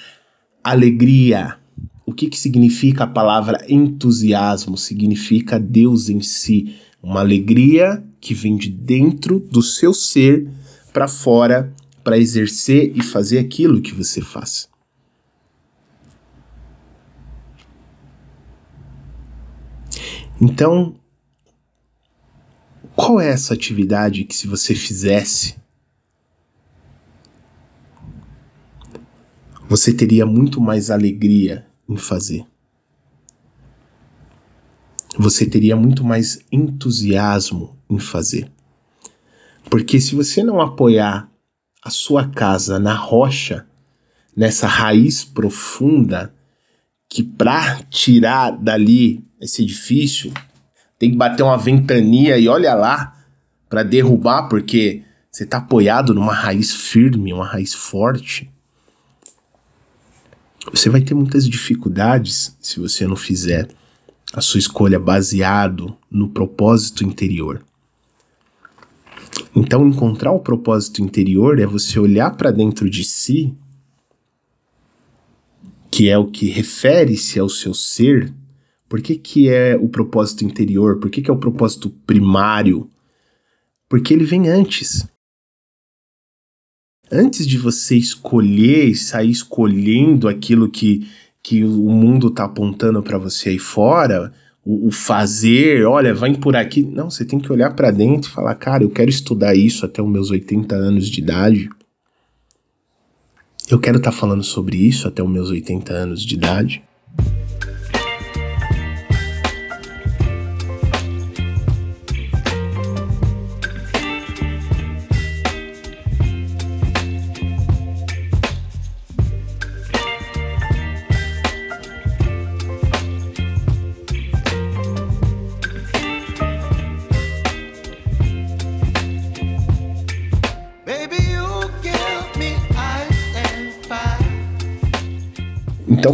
alegria. 0.71 1.57
O 2.05 2.13
que, 2.13 2.29
que 2.29 2.39
significa 2.39 3.05
a 3.05 3.07
palavra 3.07 3.65
entusiasmo? 3.69 4.77
Significa 4.77 5.59
Deus 5.59 6.09
em 6.09 6.21
si, 6.21 6.77
uma 7.03 7.21
alegria 7.21 8.03
que 8.21 8.35
vem 8.35 8.57
de 8.57 8.71
dentro 8.71 9.39
do 9.39 9.63
seu 9.63 9.95
ser 9.95 10.49
para 10.93 11.07
fora 11.07 11.73
para 12.03 12.19
exercer 12.19 12.93
e 12.97 13.03
fazer 13.03 13.39
aquilo 13.39 13.83
que 13.83 13.93
você 13.93 14.23
faz. 14.23 14.69
Então, 20.41 20.95
qual 22.97 23.21
é 23.21 23.29
essa 23.29 23.55
atividade 23.55 24.25
que, 24.25 24.35
se 24.35 24.47
você 24.47 24.75
fizesse, 24.75 25.57
você 29.69 29.93
teria 29.93 30.25
muito 30.25 30.61
mais 30.61 30.91
alegria 30.91 31.67
em 31.87 31.97
fazer? 31.97 32.47
Você 35.19 35.45
teria 35.45 35.77
muito 35.77 36.03
mais 36.03 36.41
entusiasmo 36.51 37.77
em 37.91 37.99
fazer. 37.99 38.51
Porque 39.69 40.01
se 40.01 40.15
você 40.15 40.43
não 40.43 40.61
apoiar 40.61 41.31
a 41.83 41.91
sua 41.91 42.27
casa 42.29 42.79
na 42.79 42.95
rocha, 42.95 43.67
nessa 44.35 44.67
raiz 44.67 45.23
profunda, 45.23 46.35
que 47.09 47.23
para 47.23 47.83
tirar 47.91 48.53
dali 48.53 49.23
esse 49.41 49.63
edifício 49.63 50.33
tem 50.99 51.11
que 51.11 51.17
bater 51.17 51.43
uma 51.43 51.59
ventania 51.59 52.39
e 52.39 52.49
olha 52.49 52.75
lá 52.75 53.15
para 53.69 53.83
derrubar, 53.83 54.49
porque 54.49 55.03
você 55.31 55.45
está 55.45 55.59
apoiado 55.59 56.15
numa 56.15 56.33
raiz 56.33 56.75
firme, 56.75 57.33
uma 57.33 57.47
raiz 57.47 57.75
forte. 57.75 58.51
Você 60.73 60.91
vai 60.91 61.01
ter 61.01 61.15
muitas 61.15 61.49
dificuldades 61.49 62.57
se 62.61 62.79
você 62.79 63.07
não 63.07 63.17
fizer 63.17 63.69
a 64.33 64.41
sua 64.41 64.59
escolha 64.59 64.99
baseado 64.99 65.97
no 66.11 66.29
propósito 66.29 67.05
interior. 67.05 67.65
Então, 69.55 69.87
encontrar 69.89 70.33
o 70.33 70.41
propósito 70.41 71.03
interior 71.03 71.59
é 71.59 71.67
você 71.67 71.99
olhar 71.99 72.37
para 72.37 72.51
dentro 72.51 72.89
de 72.89 73.03
si, 73.03 73.57
que 75.91 76.09
é 76.09 76.19
o 76.19 76.31
que 76.31 76.47
refere-se 76.47 77.41
ao 77.41 77.49
seu 77.49 77.73
ser. 77.73 78.33
Por 78.89 79.01
que, 79.01 79.17
que 79.17 79.49
é 79.49 79.77
o 79.77 79.89
propósito 79.89 80.45
interior? 80.45 80.99
Por 80.99 81.11
que, 81.11 81.23
que 81.23 81.31
é 81.31 81.35
o 81.35 81.39
propósito 81.39 81.91
primário? 82.07 82.89
Porque 83.89 84.13
ele 84.13 84.25
vem 84.25 84.49
antes. 84.49 85.09
Antes 87.11 87.47
de 87.47 87.57
você 87.57 87.97
escolher 87.97 88.89
e 88.89 88.95
sair 88.95 89.31
escolhendo 89.31 90.29
aquilo 90.29 90.69
que, 90.69 91.09
que 91.43 91.65
o 91.65 91.91
mundo 91.91 92.29
está 92.29 92.45
apontando 92.45 93.03
para 93.03 93.19
você 93.19 93.51
aí 93.51 93.59
fora, 93.59 94.33
o, 94.65 94.89
o 94.89 94.91
fazer, 94.91 95.87
olha, 95.87 96.15
vai 96.15 96.37
por 96.37 96.55
aqui. 96.55 96.83
Não, 96.83 97.11
você 97.11 97.25
tem 97.25 97.41
que 97.41 97.51
olhar 97.51 97.75
para 97.75 97.91
dentro 97.91 98.31
e 98.31 98.33
falar, 98.33 98.55
cara, 98.55 98.83
eu 98.83 98.91
quero 98.91 99.09
estudar 99.09 99.55
isso 99.55 99.87
até 99.87 100.03
os 100.03 100.09
meus 100.09 100.31
80 100.31 100.75
anos 100.75 101.09
de 101.09 101.21
idade. 101.21 101.71
Eu 103.71 103.79
quero 103.79 103.97
estar 103.97 104.11
tá 104.11 104.17
falando 104.17 104.43
sobre 104.43 104.77
isso 104.77 105.09
até 105.09 105.23
os 105.23 105.31
meus 105.31 105.51
80 105.51 105.93
anos 105.93 106.23
de 106.23 106.35
idade. 106.35 106.83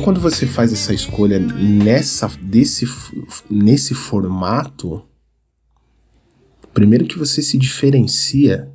Quando 0.05 0.21
você 0.21 0.47
faz 0.47 0.71
essa 0.71 0.93
escolha 0.93 1.39
nessa, 1.39 2.29
desse, 2.43 2.85
nesse 3.49 3.95
formato, 3.95 5.03
primeiro 6.75 7.07
que 7.07 7.19
você 7.19 7.41
se 7.41 7.57
diferencia 7.57 8.71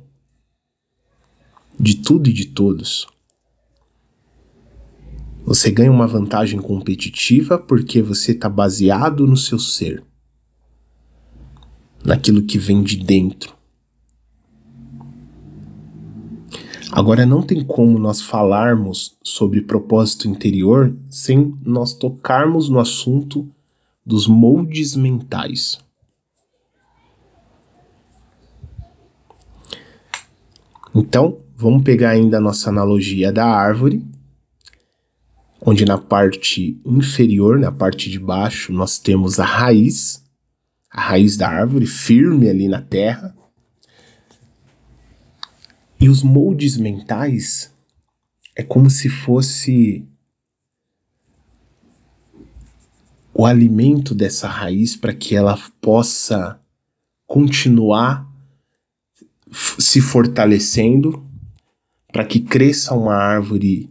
de 1.78 1.98
tudo 1.98 2.28
e 2.28 2.32
de 2.32 2.46
todos. 2.46 3.06
Você 5.44 5.70
ganha 5.70 5.92
uma 5.92 6.08
vantagem 6.08 6.60
competitiva 6.60 7.56
porque 7.56 8.02
você 8.02 8.32
está 8.32 8.48
baseado 8.48 9.24
no 9.24 9.36
seu 9.36 9.60
ser, 9.60 10.02
naquilo 12.04 12.42
que 12.42 12.58
vem 12.58 12.82
de 12.82 12.96
dentro. 12.96 13.56
Agora, 16.92 17.24
não 17.24 17.40
tem 17.40 17.64
como 17.64 17.98
nós 17.98 18.20
falarmos 18.20 19.16
sobre 19.22 19.62
propósito 19.62 20.26
interior 20.26 20.96
sem 21.08 21.56
nós 21.64 21.94
tocarmos 21.94 22.68
no 22.68 22.80
assunto 22.80 23.48
dos 24.04 24.26
moldes 24.26 24.96
mentais. 24.96 25.78
Então, 30.92 31.38
vamos 31.56 31.84
pegar 31.84 32.10
ainda 32.10 32.38
a 32.38 32.40
nossa 32.40 32.68
analogia 32.68 33.32
da 33.32 33.46
árvore, 33.46 34.04
onde 35.64 35.84
na 35.84 35.96
parte 35.96 36.80
inferior, 36.84 37.56
na 37.56 37.70
parte 37.70 38.10
de 38.10 38.18
baixo, 38.18 38.72
nós 38.72 38.98
temos 38.98 39.38
a 39.38 39.44
raiz, 39.44 40.24
a 40.90 41.00
raiz 41.00 41.36
da 41.36 41.48
árvore 41.48 41.86
firme 41.86 42.48
ali 42.48 42.66
na 42.66 42.82
terra. 42.82 43.36
Os 46.10 46.24
moldes 46.24 46.76
mentais 46.76 47.72
é 48.56 48.64
como 48.64 48.90
se 48.90 49.08
fosse 49.08 50.04
o 53.32 53.46
alimento 53.46 54.12
dessa 54.12 54.48
raiz 54.48 54.96
para 54.96 55.14
que 55.14 55.36
ela 55.36 55.56
possa 55.80 56.60
continuar 57.28 58.28
se 59.78 60.00
fortalecendo, 60.00 61.24
para 62.12 62.24
que 62.24 62.40
cresça 62.40 62.92
uma 62.92 63.14
árvore 63.14 63.88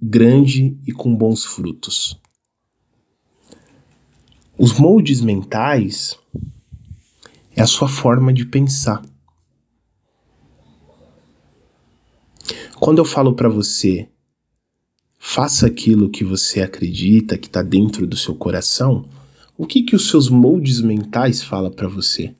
grande 0.00 0.74
e 0.86 0.90
com 0.90 1.14
bons 1.14 1.44
frutos. 1.44 2.18
Os 4.56 4.72
moldes 4.78 5.20
mentais 5.20 6.18
É 7.54 7.60
a 7.60 7.66
sua 7.66 7.88
forma 7.88 8.32
de 8.32 8.46
pensar. 8.46 9.02
Quando 12.80 12.98
eu 12.98 13.04
falo 13.04 13.34
para 13.34 13.48
você, 13.48 14.08
faça 15.18 15.66
aquilo 15.66 16.08
que 16.08 16.22
você 16.22 16.62
acredita 16.62 17.36
que 17.36 17.48
está 17.48 17.60
dentro 17.60 18.06
do 18.06 18.16
seu 18.16 18.36
coração, 18.36 19.08
o 19.56 19.66
que 19.66 19.82
que 19.82 19.96
os 19.96 20.08
seus 20.08 20.28
moldes 20.28 20.80
mentais 20.80 21.42
fala 21.42 21.72
para 21.72 21.88
você? 21.88 22.36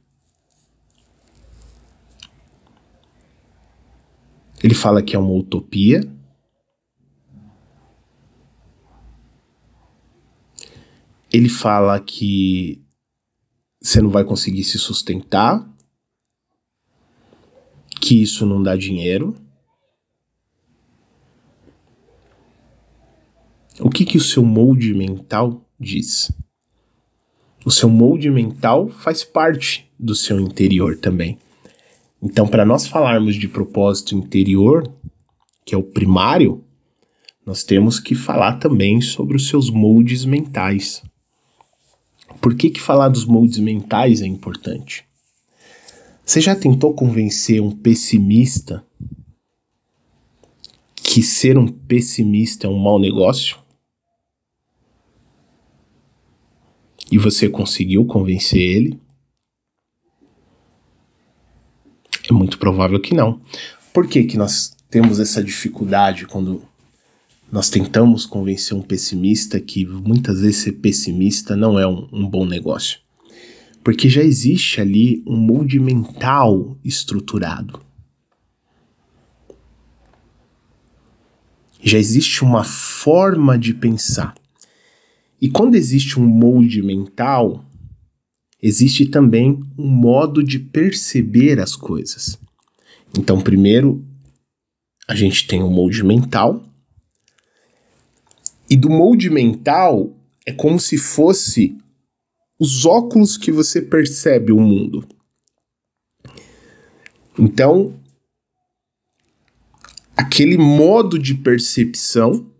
Ele 4.62 4.74
fala 4.74 5.02
que 5.02 5.16
é 5.16 5.18
uma 5.18 5.32
utopia. 5.32 6.00
Ele 11.32 11.48
fala 11.48 11.98
que 11.98 12.80
você 13.80 14.00
não 14.00 14.10
vai 14.10 14.24
conseguir 14.24 14.62
se 14.62 14.78
sustentar, 14.78 15.68
que 18.00 18.22
isso 18.22 18.46
não 18.46 18.62
dá 18.62 18.76
dinheiro. 18.76 19.47
O 23.80 23.88
que, 23.88 24.04
que 24.04 24.16
o 24.16 24.20
seu 24.20 24.44
molde 24.44 24.92
mental 24.92 25.64
diz? 25.78 26.32
O 27.64 27.70
seu 27.70 27.88
molde 27.88 28.28
mental 28.28 28.88
faz 28.88 29.22
parte 29.22 29.88
do 29.98 30.14
seu 30.14 30.40
interior 30.40 30.96
também. 30.96 31.38
Então, 32.20 32.48
para 32.48 32.64
nós 32.64 32.88
falarmos 32.88 33.36
de 33.36 33.46
propósito 33.46 34.16
interior, 34.16 34.92
que 35.64 35.74
é 35.74 35.78
o 35.78 35.82
primário, 35.82 36.64
nós 37.46 37.62
temos 37.62 38.00
que 38.00 38.14
falar 38.14 38.58
também 38.58 39.00
sobre 39.00 39.36
os 39.36 39.48
seus 39.48 39.70
moldes 39.70 40.24
mentais. 40.24 41.02
Por 42.40 42.56
que, 42.56 42.70
que 42.70 42.80
falar 42.80 43.08
dos 43.08 43.24
moldes 43.24 43.58
mentais 43.58 44.22
é 44.22 44.26
importante? 44.26 45.04
Você 46.24 46.40
já 46.40 46.54
tentou 46.56 46.92
convencer 46.94 47.62
um 47.62 47.70
pessimista 47.70 48.84
que 50.96 51.22
ser 51.22 51.56
um 51.56 51.66
pessimista 51.66 52.66
é 52.66 52.70
um 52.70 52.78
mau 52.78 52.98
negócio? 52.98 53.67
E 57.10 57.16
você 57.16 57.48
conseguiu 57.48 58.04
convencer 58.04 58.60
ele? 58.60 59.00
É 62.28 62.32
muito 62.32 62.58
provável 62.58 63.00
que 63.00 63.14
não. 63.14 63.40
Por 63.92 64.06
que, 64.06 64.24
que 64.24 64.36
nós 64.36 64.76
temos 64.90 65.18
essa 65.18 65.42
dificuldade 65.42 66.26
quando 66.26 66.62
nós 67.50 67.70
tentamos 67.70 68.26
convencer 68.26 68.76
um 68.76 68.82
pessimista 68.82 69.58
que 69.58 69.86
muitas 69.86 70.40
vezes 70.40 70.58
ser 70.58 70.72
pessimista 70.72 71.56
não 71.56 71.78
é 71.78 71.86
um, 71.86 72.06
um 72.12 72.28
bom 72.28 72.44
negócio? 72.44 73.00
Porque 73.82 74.10
já 74.10 74.22
existe 74.22 74.80
ali 74.80 75.22
um 75.26 75.36
molde 75.36 75.80
mental 75.80 76.76
estruturado. 76.84 77.80
Já 81.82 81.96
existe 81.96 82.42
uma 82.42 82.64
forma 82.64 83.58
de 83.58 83.72
pensar. 83.72 84.34
E 85.40 85.48
quando 85.48 85.76
existe 85.76 86.18
um 86.18 86.26
molde 86.26 86.82
mental, 86.82 87.64
existe 88.60 89.06
também 89.06 89.62
um 89.78 89.88
modo 89.88 90.42
de 90.42 90.58
perceber 90.58 91.60
as 91.60 91.76
coisas. 91.76 92.38
Então, 93.16 93.40
primeiro, 93.40 94.04
a 95.06 95.14
gente 95.14 95.46
tem 95.46 95.62
o 95.62 95.70
molde 95.70 96.02
mental. 96.04 96.62
E 98.68 98.76
do 98.76 98.90
molde 98.90 99.30
mental 99.30 100.14
é 100.44 100.52
como 100.52 100.78
se 100.78 100.98
fosse 100.98 101.78
os 102.58 102.84
óculos 102.84 103.36
que 103.36 103.52
você 103.52 103.80
percebe 103.80 104.52
o 104.52 104.60
mundo. 104.60 105.06
Então, 107.38 107.94
aquele 110.16 110.58
modo 110.58 111.18
de 111.18 111.34
percepção 111.34 112.50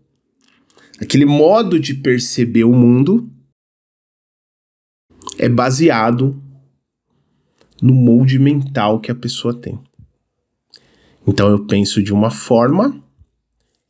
aquele 1.00 1.24
modo 1.24 1.78
de 1.78 1.94
perceber 1.94 2.64
o 2.64 2.72
mundo 2.72 3.30
é 5.38 5.48
baseado 5.48 6.42
no 7.80 7.94
molde 7.94 8.38
mental 8.38 9.00
que 9.00 9.10
a 9.10 9.14
pessoa 9.14 9.54
tem. 9.54 9.80
Então 11.26 11.48
eu 11.48 11.66
penso 11.66 12.02
de 12.02 12.12
uma 12.12 12.30
forma, 12.30 13.02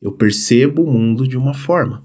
eu 0.00 0.12
percebo 0.12 0.82
o 0.82 0.92
mundo 0.92 1.26
de 1.26 1.36
uma 1.36 1.54
forma. 1.54 2.04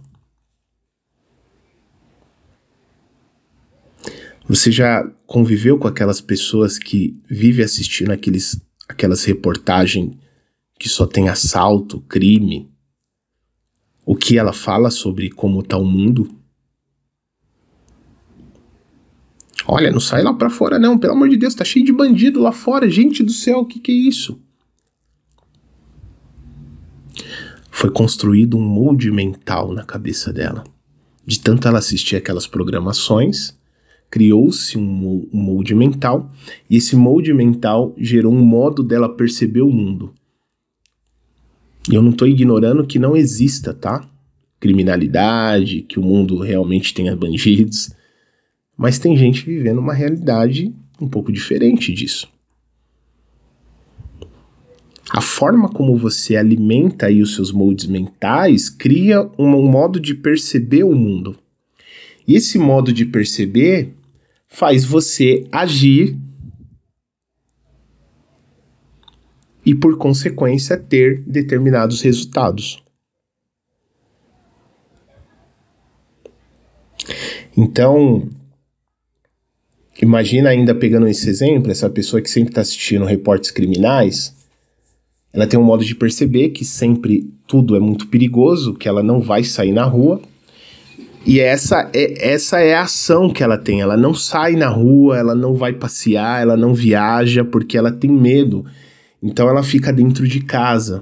Você 4.48 4.72
já 4.72 5.04
conviveu 5.26 5.78
com 5.78 5.88
aquelas 5.88 6.20
pessoas 6.20 6.78
que 6.78 7.20
vivem 7.30 7.63
assistindo 7.63 8.12
aqueles, 8.12 8.62
aquelas 8.88 9.24
reportagens 9.24 10.16
que 10.78 10.89
só 10.89 11.08
tem 11.08 11.30
assalto, 11.30 12.02
crime, 12.02 12.72
o 14.06 14.16
que 14.16 14.38
ela 14.38 14.54
fala 14.54 14.89
sobre 14.89 15.30
como 15.30 15.62
está 15.62 15.78
o 15.78 15.86
mundo. 15.86 16.30
Olha, 19.66 19.92
não 19.92 20.00
sai 20.00 20.22
lá 20.22 20.34
para 20.34 20.50
fora 20.50 20.78
não, 20.78 20.98
pelo 20.98 21.13
amor 21.13 21.30
de 21.30 21.38
Deus, 21.38 21.56
tá 21.56 21.63
cheio 21.63 21.86
de 21.86 21.94
bandido 21.94 22.42
lá 22.42 22.52
fora, 22.52 22.89
gente 22.89 23.24
do 23.24 23.32
céu, 23.32 23.60
o 23.60 23.66
que, 23.66 23.80
que 23.80 23.92
é 23.92 23.96
isso? 23.96 24.39
Foi 27.72 27.89
construído 27.89 28.58
um 28.58 28.62
molde 28.62 29.10
mental 29.10 29.74
na 29.74 29.84
cabeça 29.84 30.34
dela. 30.34 30.63
De 31.26 31.39
tanto 31.39 31.68
ela 31.68 31.80
assistir 31.80 32.18
aquelas 32.18 32.46
programações, 32.46 33.58
criou-se 34.10 34.78
um 34.78 35.28
molde 35.32 35.74
mental, 35.74 36.30
e 36.70 36.76
esse 36.76 36.96
molde 36.96 37.34
mental 37.34 37.96
gerou 37.98 38.34
um 38.34 38.46
modo 38.46 38.84
dela 38.84 39.16
perceber 39.16 39.62
o 39.62 39.72
mundo. 39.72 40.13
E 41.91 41.96
eu 41.96 42.02
não 42.02 42.12
estou 42.12 42.28
ignorando 42.28 42.86
que 42.86 42.98
não 42.98 43.15
exista, 43.15 43.74
tá? 43.74 44.08
Criminalidade, 44.60 45.82
que 45.82 46.00
o 46.00 46.04
mundo 46.04 46.38
realmente 46.39 46.93
tenha 46.93 47.15
bandidos. 47.15 47.91
Mas 48.78 48.98
tem 48.98 49.17
gente 49.17 49.46
vivendo 49.46 49.80
uma 49.80 49.93
realidade 49.93 50.74
um 51.00 51.08
pouco 51.08 51.32
diferente 51.32 51.91
disso. 51.91 52.32
A 55.10 55.22
forma 55.22 55.69
como 55.69 55.96
você 55.96 56.36
alimenta 56.36 57.08
aí 57.08 57.22
os 57.22 57.36
seus 57.36 57.52
moldes 57.52 57.86
mentais 57.86 58.69
cria 58.69 59.30
um, 59.38 59.48
modo 59.69 60.00
de 60.00 60.15
perceber 60.15 60.84
o 60.84 60.96
mundo. 60.96 61.38
E 62.28 62.36
esse 62.36 62.58
modo 62.58 62.91
de 62.93 63.06
perceber 63.06 63.93
faz 64.48 64.86
você 64.86 65.46
agir 65.52 66.17
e, 69.65 69.73
por 69.73 69.97
consequência, 69.97 70.78
ter 70.78 71.21
determinados 71.26 72.02
resultados. 72.02 72.84
Então, 77.56 78.28
imagina 80.02 80.49
ainda 80.49 80.73
pegando 80.73 81.08
esse 81.08 81.30
exemplo, 81.30 81.71
essa 81.71 81.89
pessoa 81.89 82.21
que 82.21 82.30
sempre 82.30 82.49
está 82.49 82.62
assistindo 82.62 83.06
reportes 83.06 83.52
criminais, 83.52 84.36
ela 85.32 85.47
tem 85.47 85.60
um 85.60 85.63
modo 85.63 85.84
de 85.84 85.95
perceber 85.95 86.49
que 86.49 86.65
sempre 86.65 87.32
tudo 87.47 87.76
é 87.76 87.80
muito 87.80 88.08
perigoso, 88.08 88.73
que 88.73 88.88
ela 88.88 89.04
não 89.04 89.19
vai 89.19 89.43
sair 89.43 89.71
na 89.71 89.84
rua. 89.84 90.21
E 91.26 91.39
essa 91.39 91.89
é, 91.93 92.34
essa 92.34 92.60
é 92.60 92.73
a 92.73 92.82
ação 92.82 93.30
que 93.30 93.43
ela 93.43 93.58
tem. 93.58 93.82
Ela 93.82 93.95
não 93.95 94.13
sai 94.13 94.56
na 94.56 94.67
rua, 94.67 95.17
ela 95.17 95.34
não 95.34 95.54
vai 95.54 95.73
passear, 95.73 96.41
ela 96.41 96.58
não 96.58 96.73
viaja 96.73 97.45
porque 97.45 97.78
ela 97.78 97.91
tem 97.91 98.12
medo 98.12 98.65
então 99.23 99.47
ela 99.47 99.63
fica 99.63 99.93
dentro 99.93 100.27
de 100.27 100.41
casa. 100.41 101.01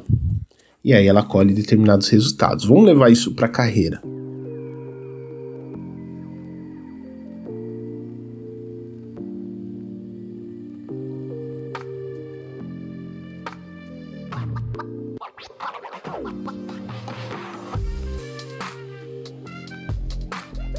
E 0.84 0.94
aí 0.94 1.08
ela 1.08 1.24
colhe 1.24 1.56
determinados 1.56 2.08
resultados. 2.10 2.66
Vamos 2.66 2.86
levar 2.86 3.12
isso 3.12 3.34
para 3.34 3.48
a 3.48 3.50
carreira. 3.50 4.00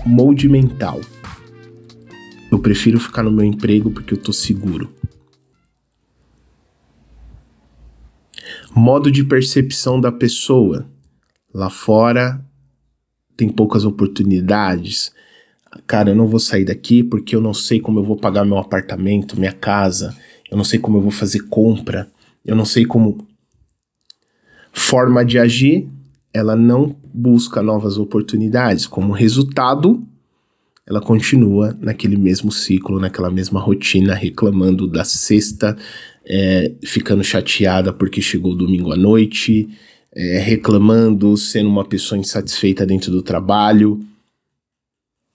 Molde 0.07 0.49
mental. 0.49 1.01
Eu 2.51 2.59
prefiro 2.59 3.01
ficar 3.01 3.23
no 3.25 3.33
meu 3.33 3.45
emprego 3.45 3.91
porque 3.91 4.15
eu 4.15 4.19
tô 4.19 4.33
seguro. 4.33 5.02
Modo 8.75 9.11
de 9.11 9.25
percepção 9.25 10.01
da 10.01 10.11
pessoa. 10.11 10.87
Lá 11.53 11.69
fora 11.69 12.45
tem 13.37 13.49
poucas 13.49 13.85
oportunidades. 13.85 15.13
Cara, 15.87 16.11
eu 16.11 16.17
não 16.17 16.27
vou 16.27 16.41
sair 16.41 16.65
daqui 16.65 17.03
porque 17.03 17.35
eu 17.35 17.41
não 17.41 17.55
sei 17.55 17.81
como 17.81 17.99
eu 17.99 18.05
vou 18.05 18.17
pagar 18.17 18.45
meu 18.45 18.59
apartamento, 18.59 19.39
minha 19.39 19.53
casa, 19.53 20.17
eu 20.51 20.57
não 20.57 20.65
sei 20.65 20.79
como 20.79 20.99
eu 20.99 21.03
vou 21.03 21.11
fazer 21.11 21.41
compra, 21.49 22.11
eu 22.45 22.55
não 22.55 22.65
sei 22.65 22.85
como. 22.85 23.27
Forma 24.73 25.25
de 25.25 25.39
agir, 25.39 25.89
ela 26.33 26.57
não 26.57 26.97
busca 27.13 27.63
novas 27.63 27.99
oportunidades. 27.99 28.87
Como 28.87 29.13
resultado, 29.13 30.03
ela 30.87 31.01
continua 31.01 31.77
naquele 31.81 32.17
mesmo 32.17 32.51
ciclo, 32.51 32.99
naquela 32.99 33.31
mesma 33.31 33.61
rotina, 33.61 34.15
reclamando 34.15 34.87
da 34.87 35.05
sexta, 35.05 35.77
é, 36.25 36.73
ficando 36.85 37.25
chateada 37.25 37.93
porque 37.93 38.23
chegou 38.23 38.55
domingo 38.55 38.93
à 38.93 38.97
noite, 38.97 39.69
é, 40.15 40.39
reclamando, 40.39 41.37
sendo 41.37 41.69
uma 41.69 41.85
pessoa 41.85 42.19
insatisfeita 42.19 42.87
dentro 42.87 43.11
do 43.11 43.23
trabalho. 43.23 44.01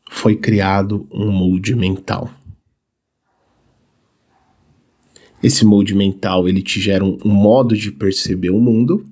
Foi 0.09 0.35
criado 0.35 1.07
um 1.11 1.31
molde 1.31 1.75
mental. 1.75 2.31
Esse 5.43 5.65
molde 5.65 5.93
mental 5.93 6.47
ele 6.47 6.61
te 6.61 6.79
gera 6.79 7.03
um, 7.03 7.17
um 7.23 7.29
modo 7.29 7.75
de 7.75 7.91
perceber 7.91 8.49
o 8.49 8.59
mundo. 8.59 9.05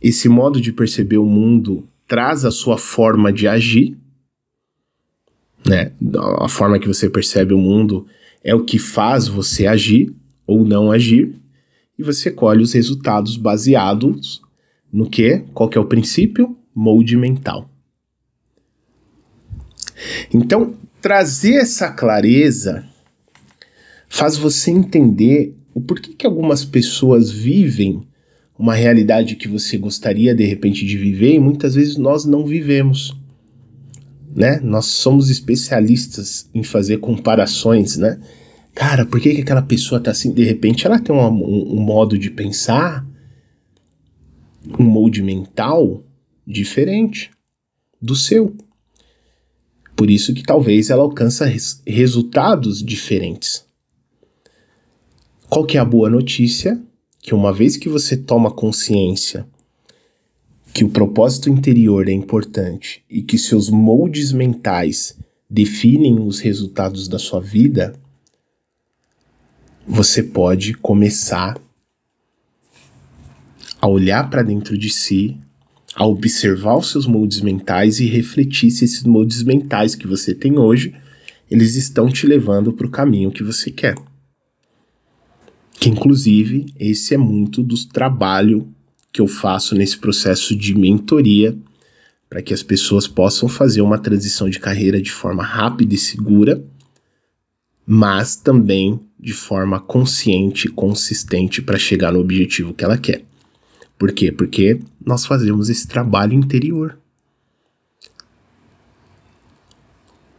Esse 0.00 0.28
modo 0.28 0.60
de 0.60 0.72
perceber 0.72 1.18
o 1.18 1.26
mundo 1.26 1.88
traz 2.06 2.44
a 2.44 2.50
sua 2.50 2.78
forma 2.78 3.32
de 3.32 3.48
agir, 3.48 3.96
né? 5.66 5.92
A 6.40 6.48
forma 6.48 6.78
que 6.78 6.86
você 6.86 7.08
percebe 7.08 7.54
o 7.54 7.58
mundo 7.58 8.06
é 8.42 8.54
o 8.54 8.64
que 8.64 8.78
faz 8.78 9.26
você 9.26 9.66
agir 9.66 10.14
ou 10.46 10.64
não 10.64 10.90
agir, 10.90 11.34
e 11.98 12.02
você 12.02 12.30
colhe 12.30 12.62
os 12.62 12.72
resultados 12.72 13.36
baseados 13.36 14.42
no 14.92 15.08
que? 15.08 15.44
Qual 15.52 15.68
que 15.68 15.78
é 15.78 15.80
o 15.80 15.86
princípio? 15.86 16.56
Molde 16.74 17.16
mental. 17.16 17.70
Então, 20.32 20.74
trazer 21.00 21.54
essa 21.54 21.90
clareza 21.90 22.84
faz 24.08 24.36
você 24.36 24.70
entender 24.70 25.56
o 25.72 25.80
porquê 25.80 26.14
que 26.14 26.26
algumas 26.26 26.64
pessoas 26.64 27.30
vivem 27.30 28.06
uma 28.58 28.74
realidade 28.74 29.34
que 29.34 29.48
você 29.48 29.76
gostaria 29.76 30.34
de 30.34 30.44
repente 30.44 30.86
de 30.86 30.96
viver 30.96 31.34
e 31.34 31.40
muitas 31.40 31.74
vezes 31.74 31.96
nós 31.96 32.24
não 32.24 32.46
vivemos. 32.46 33.16
Né? 34.34 34.60
Nós 34.60 34.86
somos 34.86 35.30
especialistas 35.30 36.48
em 36.54 36.62
fazer 36.62 36.98
comparações, 36.98 37.96
né? 37.96 38.20
Cara, 38.74 39.06
por 39.06 39.20
que, 39.20 39.34
que 39.34 39.42
aquela 39.42 39.62
pessoa 39.62 40.00
tá 40.00 40.10
assim? 40.10 40.32
De 40.32 40.42
repente 40.42 40.86
ela 40.86 40.98
tem 40.98 41.14
um, 41.14 41.20
um, 41.20 41.76
um 41.76 41.80
modo 41.80 42.18
de 42.18 42.30
pensar, 42.30 43.06
um 44.78 44.84
molde 44.84 45.22
mental 45.22 46.02
diferente 46.46 47.30
do 48.00 48.16
seu. 48.16 48.56
Por 49.94 50.10
isso 50.10 50.34
que 50.34 50.42
talvez 50.42 50.90
ela 50.90 51.02
alcança 51.02 51.46
res 51.46 51.80
resultados 51.86 52.82
diferentes. 52.82 53.64
Qual 55.48 55.64
que 55.64 55.76
é 55.76 55.80
a 55.80 55.84
boa 55.84 56.10
notícia? 56.10 56.82
Que 57.22 57.34
uma 57.34 57.52
vez 57.52 57.76
que 57.76 57.88
você 57.88 58.16
toma 58.16 58.50
consciência 58.50 59.46
que 60.74 60.84
o 60.84 60.90
propósito 60.90 61.48
interior 61.48 62.08
é 62.08 62.12
importante 62.12 63.04
e 63.08 63.22
que 63.22 63.38
seus 63.38 63.70
moldes 63.70 64.32
mentais 64.32 65.16
definem 65.48 66.18
os 66.18 66.40
resultados 66.40 67.06
da 67.06 67.16
sua 67.16 67.40
vida, 67.40 67.94
você 69.86 70.22
pode 70.22 70.74
começar 70.74 71.58
a 73.80 73.86
olhar 73.86 74.30
para 74.30 74.42
dentro 74.42 74.78
de 74.78 74.88
si, 74.88 75.36
a 75.94 76.06
observar 76.06 76.76
os 76.78 76.90
seus 76.90 77.06
moldes 77.06 77.40
mentais 77.40 78.00
e 78.00 78.06
refletir 78.06 78.70
se 78.70 78.84
esses 78.84 79.04
moldes 79.04 79.42
mentais 79.42 79.94
que 79.94 80.06
você 80.06 80.34
tem 80.34 80.58
hoje, 80.58 80.94
eles 81.50 81.76
estão 81.76 82.08
te 82.08 82.26
levando 82.26 82.72
para 82.72 82.86
o 82.86 82.90
caminho 82.90 83.30
que 83.30 83.42
você 83.42 83.70
quer. 83.70 83.94
Que 85.78 85.90
inclusive 85.90 86.66
esse 86.78 87.14
é 87.14 87.18
muito 87.18 87.62
do 87.62 87.76
trabalho 87.86 88.66
que 89.12 89.20
eu 89.20 89.28
faço 89.28 89.74
nesse 89.74 89.98
processo 89.98 90.56
de 90.56 90.74
mentoria 90.74 91.56
para 92.28 92.42
que 92.42 92.54
as 92.54 92.62
pessoas 92.62 93.06
possam 93.06 93.48
fazer 93.48 93.82
uma 93.82 93.98
transição 93.98 94.48
de 94.48 94.58
carreira 94.58 95.00
de 95.00 95.12
forma 95.12 95.44
rápida 95.44 95.94
e 95.94 95.98
segura, 95.98 96.64
mas 97.86 98.34
também 98.34 98.98
de 99.24 99.32
forma 99.32 99.80
consciente 99.80 100.68
consistente 100.68 101.62
para 101.62 101.78
chegar 101.78 102.12
no 102.12 102.20
objetivo 102.20 102.74
que 102.74 102.84
ela 102.84 102.98
quer. 102.98 103.24
Por 103.98 104.12
quê? 104.12 104.30
Porque 104.30 104.78
nós 105.04 105.24
fazemos 105.24 105.70
esse 105.70 105.88
trabalho 105.88 106.34
interior. 106.34 106.98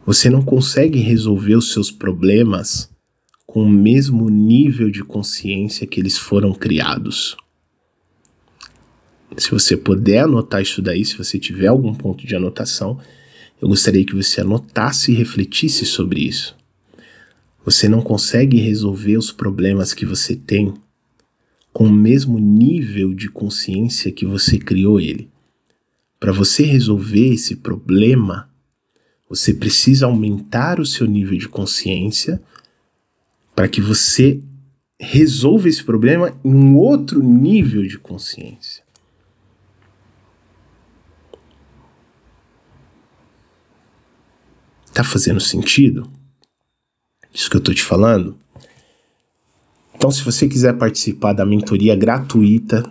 Você 0.06 0.30
não 0.30 0.40
consegue 0.40 1.00
resolver 1.00 1.56
os 1.56 1.72
seus 1.72 1.90
problemas 1.90 2.88
com 3.44 3.64
o 3.64 3.68
mesmo 3.68 4.30
nível 4.30 4.88
de 4.88 5.02
consciência 5.02 5.84
que 5.84 5.98
eles 5.98 6.16
foram 6.16 6.54
criados. 6.54 7.36
Se 9.36 9.50
você 9.50 9.76
puder 9.76 10.20
anotar 10.20 10.62
isso 10.62 10.80
daí, 10.80 11.04
se 11.04 11.18
você 11.18 11.40
tiver 11.40 11.66
algum 11.66 11.92
ponto 11.92 12.24
de 12.24 12.36
anotação, 12.36 13.00
eu 13.60 13.66
gostaria 13.66 14.06
que 14.06 14.14
você 14.14 14.42
anotasse 14.42 15.10
e 15.10 15.16
refletisse 15.16 15.84
sobre 15.84 16.20
isso. 16.20 16.56
Você 17.66 17.88
não 17.88 18.00
consegue 18.00 18.58
resolver 18.58 19.16
os 19.16 19.32
problemas 19.32 19.92
que 19.92 20.06
você 20.06 20.36
tem 20.36 20.72
com 21.72 21.86
o 21.86 21.92
mesmo 21.92 22.38
nível 22.38 23.12
de 23.12 23.28
consciência 23.28 24.12
que 24.12 24.24
você 24.24 24.56
criou 24.56 25.00
ele. 25.00 25.28
Para 26.20 26.30
você 26.30 26.62
resolver 26.62 27.34
esse 27.34 27.56
problema, 27.56 28.48
você 29.28 29.52
precisa 29.52 30.06
aumentar 30.06 30.78
o 30.78 30.86
seu 30.86 31.08
nível 31.08 31.36
de 31.36 31.48
consciência 31.48 32.40
para 33.52 33.66
que 33.66 33.80
você 33.80 34.40
resolva 34.96 35.68
esse 35.68 35.82
problema 35.82 36.38
em 36.44 36.54
um 36.54 36.76
outro 36.76 37.20
nível 37.20 37.82
de 37.82 37.98
consciência. 37.98 38.84
Tá 44.94 45.02
fazendo 45.02 45.40
sentido? 45.40 46.08
Isso 47.36 47.50
que 47.50 47.56
eu 47.58 47.60
tô 47.60 47.74
te 47.74 47.82
falando? 47.82 48.34
Então, 49.94 50.10
se 50.10 50.24
você 50.24 50.48
quiser 50.48 50.72
participar 50.78 51.34
da 51.34 51.44
mentoria 51.44 51.94
gratuita 51.94 52.82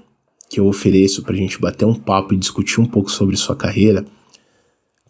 que 0.48 0.60
eu 0.60 0.68
ofereço 0.68 1.24
para 1.24 1.34
a 1.34 1.36
gente 1.36 1.60
bater 1.60 1.84
um 1.86 1.96
papo 1.96 2.32
e 2.32 2.38
discutir 2.38 2.80
um 2.80 2.86
pouco 2.86 3.10
sobre 3.10 3.36
sua 3.36 3.56
carreira, 3.56 4.06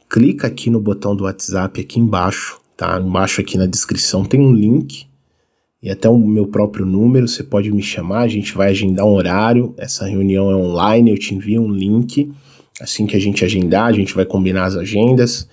clica 0.10 0.48
aqui 0.48 0.70
no 0.70 0.80
botão 0.80 1.14
do 1.14 1.26
WhatsApp 1.26 1.82
aqui 1.82 2.00
embaixo, 2.00 2.62
tá? 2.78 2.98
Embaixo 2.98 3.42
aqui 3.42 3.58
na 3.58 3.66
descrição 3.66 4.24
tem 4.24 4.40
um 4.40 4.54
link 4.54 5.06
e 5.84 5.90
até 5.90 6.08
o 6.08 6.18
meu 6.18 6.48
próprio 6.48 6.86
número, 6.86 7.28
você 7.28 7.44
pode 7.44 7.70
me 7.74 7.84
chamar, 7.84 8.22
a 8.22 8.30
gente 8.30 8.56
vai 8.56 8.70
agendar 8.70 9.06
um 9.06 9.16
horário, 9.16 9.74
essa 9.78 10.06
reunião 10.06 10.50
é 10.50 10.56
online, 10.56 11.12
eu 11.12 11.18
te 11.18 11.36
envio 11.36 11.62
um 11.62 11.72
link, 11.72 12.32
assim 12.80 13.06
que 13.06 13.18
a 13.18 13.20
gente 13.20 13.44
agendar, 13.44 13.88
a 13.88 13.92
gente 13.92 14.16
vai 14.16 14.24
combinar 14.24 14.64
as 14.64 14.78
agendas 14.78 15.46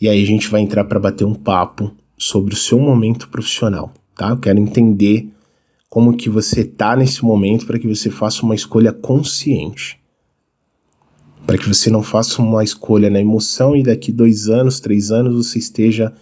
e 0.00 0.08
aí 0.08 0.22
a 0.22 0.26
gente 0.26 0.48
vai 0.48 0.62
entrar 0.62 0.84
para 0.84 0.98
bater 0.98 1.26
um 1.26 1.34
papo 1.34 1.94
sobre 2.22 2.54
o 2.54 2.56
seu 2.56 2.78
momento 2.78 3.28
profissional, 3.28 3.92
tá? 4.14 4.28
Eu 4.28 4.36
quero 4.36 4.60
entender 4.60 5.28
como 5.90 6.16
que 6.16 6.30
você 6.30 6.62
tá 6.62 6.94
nesse 6.94 7.24
momento 7.24 7.66
para 7.66 7.80
que 7.80 7.88
você 7.88 8.10
faça 8.10 8.44
uma 8.44 8.54
escolha 8.54 8.92
consciente. 8.92 9.98
Para 11.44 11.58
que 11.58 11.66
você 11.66 11.90
não 11.90 12.00
faça 12.00 12.40
uma 12.40 12.62
escolha 12.62 13.10
na 13.10 13.20
emoção 13.20 13.74
e 13.74 13.82
daqui 13.82 14.12
dois 14.12 14.48
anos, 14.48 14.78
três 14.78 15.10
anos 15.10 15.34
você 15.34 15.58
esteja 15.58 16.12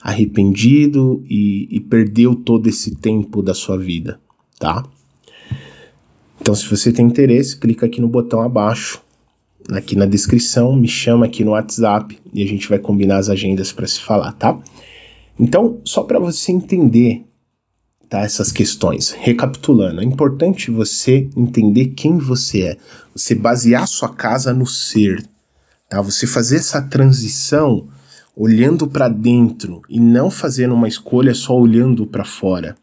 arrependido 0.00 1.24
e, 1.28 1.66
e 1.72 1.80
perdeu 1.80 2.36
todo 2.36 2.68
esse 2.68 2.94
tempo 2.94 3.42
da 3.42 3.52
sua 3.52 3.76
vida, 3.76 4.20
tá? 4.60 4.84
Então, 6.40 6.54
se 6.54 6.70
você 6.70 6.92
tem 6.92 7.04
interesse, 7.04 7.58
clica 7.58 7.86
aqui 7.86 8.00
no 8.00 8.08
botão 8.08 8.42
abaixo, 8.42 9.02
aqui 9.72 9.96
na 9.96 10.06
descrição, 10.06 10.76
me 10.76 10.86
chama 10.86 11.26
aqui 11.26 11.42
no 11.42 11.50
WhatsApp 11.50 12.16
e 12.32 12.44
a 12.44 12.46
gente 12.46 12.68
vai 12.68 12.78
combinar 12.78 13.16
as 13.16 13.28
agendas 13.28 13.72
para 13.72 13.88
se 13.88 14.00
falar, 14.00 14.30
tá? 14.34 14.56
Então, 15.38 15.80
só 15.84 16.02
para 16.02 16.18
você 16.18 16.50
entender 16.52 17.24
tá, 18.08 18.20
essas 18.20 18.50
questões, 18.50 19.10
recapitulando, 19.10 20.00
é 20.00 20.04
importante 20.04 20.70
você 20.70 21.28
entender 21.36 21.88
quem 21.88 22.18
você 22.18 22.62
é, 22.62 22.76
você 23.14 23.34
basear 23.34 23.86
sua 23.86 24.08
casa 24.08 24.52
no 24.52 24.66
ser, 24.66 25.24
tá? 25.88 26.00
Você 26.00 26.26
fazer 26.26 26.56
essa 26.56 26.80
transição 26.80 27.86
olhando 28.34 28.86
para 28.86 29.08
dentro 29.08 29.82
e 29.88 30.00
não 30.00 30.30
fazendo 30.30 30.74
uma 30.74 30.88
escolha 30.88 31.34
só 31.34 31.56
olhando 31.58 32.06
para 32.06 32.24
fora. 32.24 32.76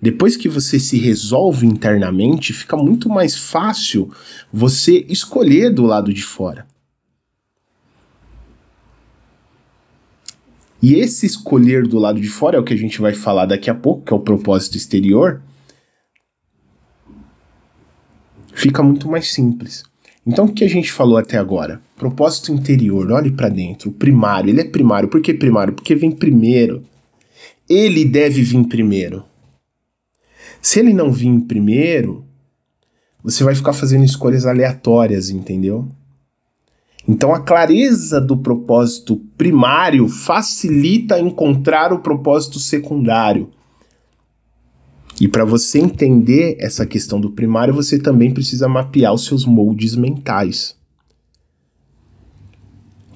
Depois 0.00 0.36
que 0.36 0.48
você 0.48 0.80
se 0.80 0.98
resolve 0.98 1.64
internamente, 1.64 2.52
fica 2.52 2.76
muito 2.76 3.08
mais 3.08 3.36
fácil 3.36 4.10
você 4.52 5.06
escolher 5.08 5.70
do 5.70 5.84
lado 5.84 6.12
de 6.12 6.24
fora. 6.24 6.66
E 10.82 10.94
esse 10.96 11.24
escolher 11.24 11.86
do 11.86 11.98
lado 11.98 12.20
de 12.20 12.28
fora 12.28 12.56
é 12.56 12.60
o 12.60 12.64
que 12.64 12.74
a 12.74 12.76
gente 12.76 13.00
vai 13.00 13.14
falar 13.14 13.46
daqui 13.46 13.70
a 13.70 13.74
pouco, 13.74 14.04
que 14.04 14.12
é 14.12 14.16
o 14.16 14.20
propósito 14.20 14.76
exterior. 14.76 15.40
Fica 18.52 18.82
muito 18.82 19.08
mais 19.08 19.32
simples. 19.32 19.84
Então, 20.26 20.46
o 20.46 20.52
que 20.52 20.64
a 20.64 20.68
gente 20.68 20.90
falou 20.90 21.16
até 21.16 21.38
agora? 21.38 21.80
Propósito 21.96 22.52
interior, 22.52 23.12
olhe 23.12 23.30
para 23.30 23.48
dentro. 23.48 23.90
O 23.90 23.92
primário, 23.92 24.50
ele 24.50 24.60
é 24.60 24.64
primário. 24.64 25.08
Por 25.08 25.20
que 25.20 25.32
primário? 25.32 25.72
Porque 25.72 25.94
vem 25.94 26.10
primeiro. 26.10 26.84
Ele 27.68 28.04
deve 28.04 28.42
vir 28.42 28.64
primeiro. 28.64 29.24
Se 30.60 30.80
ele 30.80 30.92
não 30.92 31.12
vir 31.12 31.40
primeiro, 31.42 32.24
você 33.22 33.42
vai 33.44 33.54
ficar 33.54 33.72
fazendo 33.72 34.04
escolhas 34.04 34.46
aleatórias, 34.46 35.30
entendeu? 35.30 35.88
Então, 37.06 37.34
a 37.34 37.40
clareza 37.40 38.20
do 38.20 38.36
propósito 38.36 39.16
primário 39.36 40.08
facilita 40.08 41.18
encontrar 41.18 41.92
o 41.92 41.98
propósito 41.98 42.60
secundário. 42.60 43.50
E 45.20 45.28
para 45.28 45.44
você 45.44 45.78
entender 45.78 46.56
essa 46.60 46.86
questão 46.86 47.20
do 47.20 47.30
primário, 47.30 47.74
você 47.74 47.98
também 47.98 48.32
precisa 48.32 48.68
mapear 48.68 49.12
os 49.12 49.24
seus 49.24 49.44
moldes 49.44 49.96
mentais. 49.96 50.76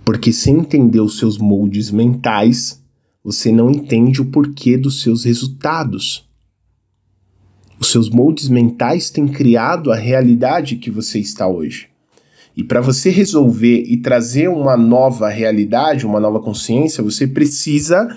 Porque 0.04 0.32
sem 0.32 0.58
entender 0.58 1.00
os 1.00 1.18
seus 1.18 1.38
moldes 1.38 1.90
mentais, 1.90 2.82
você 3.24 3.50
não 3.50 3.70
entende 3.70 4.20
o 4.20 4.26
porquê 4.26 4.76
dos 4.76 5.02
seus 5.02 5.24
resultados. 5.24 6.28
Os 7.78 7.90
seus 7.90 8.08
moldes 8.08 8.48
mentais 8.48 9.10
têm 9.10 9.26
criado 9.26 9.90
a 9.90 9.96
realidade 9.96 10.76
que 10.76 10.90
você 10.90 11.18
está 11.18 11.48
hoje. 11.48 11.88
E 12.56 12.64
para 12.64 12.80
você 12.80 13.10
resolver 13.10 13.84
e 13.86 13.98
trazer 13.98 14.48
uma 14.48 14.76
nova 14.76 15.28
realidade, 15.28 16.06
uma 16.06 16.18
nova 16.18 16.40
consciência, 16.40 17.04
você 17.04 17.26
precisa 17.26 18.16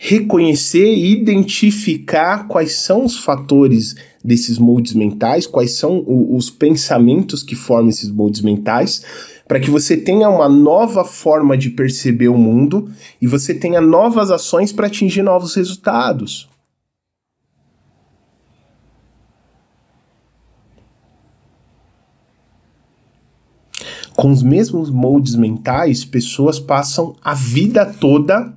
reconhecer 0.00 0.94
e 0.94 1.12
identificar 1.12 2.46
quais 2.46 2.76
são 2.76 3.04
os 3.04 3.18
fatores 3.18 3.96
desses 4.24 4.56
moldes 4.56 4.94
mentais, 4.94 5.46
quais 5.46 5.76
são 5.76 6.04
os 6.06 6.48
pensamentos 6.50 7.42
que 7.42 7.56
formam 7.56 7.90
esses 7.90 8.10
moldes 8.10 8.40
mentais, 8.40 9.02
para 9.46 9.58
que 9.58 9.70
você 9.70 9.96
tenha 9.96 10.28
uma 10.30 10.48
nova 10.48 11.04
forma 11.04 11.58
de 11.58 11.70
perceber 11.70 12.28
o 12.28 12.38
mundo 12.38 12.88
e 13.20 13.26
você 13.26 13.52
tenha 13.52 13.80
novas 13.80 14.30
ações 14.30 14.72
para 14.72 14.86
atingir 14.86 15.22
novos 15.22 15.54
resultados. 15.56 16.48
Com 24.18 24.32
os 24.32 24.42
mesmos 24.42 24.90
moldes 24.90 25.36
mentais, 25.36 26.04
pessoas 26.04 26.58
passam 26.58 27.14
a 27.22 27.34
vida 27.34 27.86
toda 27.86 28.52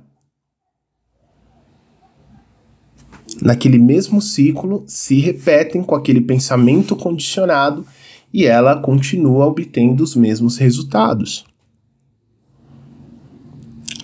naquele 3.40 3.78
mesmo 3.78 4.20
ciclo, 4.20 4.82
se 4.88 5.20
repetem 5.20 5.84
com 5.84 5.94
aquele 5.94 6.20
pensamento 6.20 6.96
condicionado 6.96 7.86
e 8.34 8.44
ela 8.44 8.82
continua 8.82 9.46
obtendo 9.46 10.02
os 10.02 10.16
mesmos 10.16 10.56
resultados. 10.56 11.44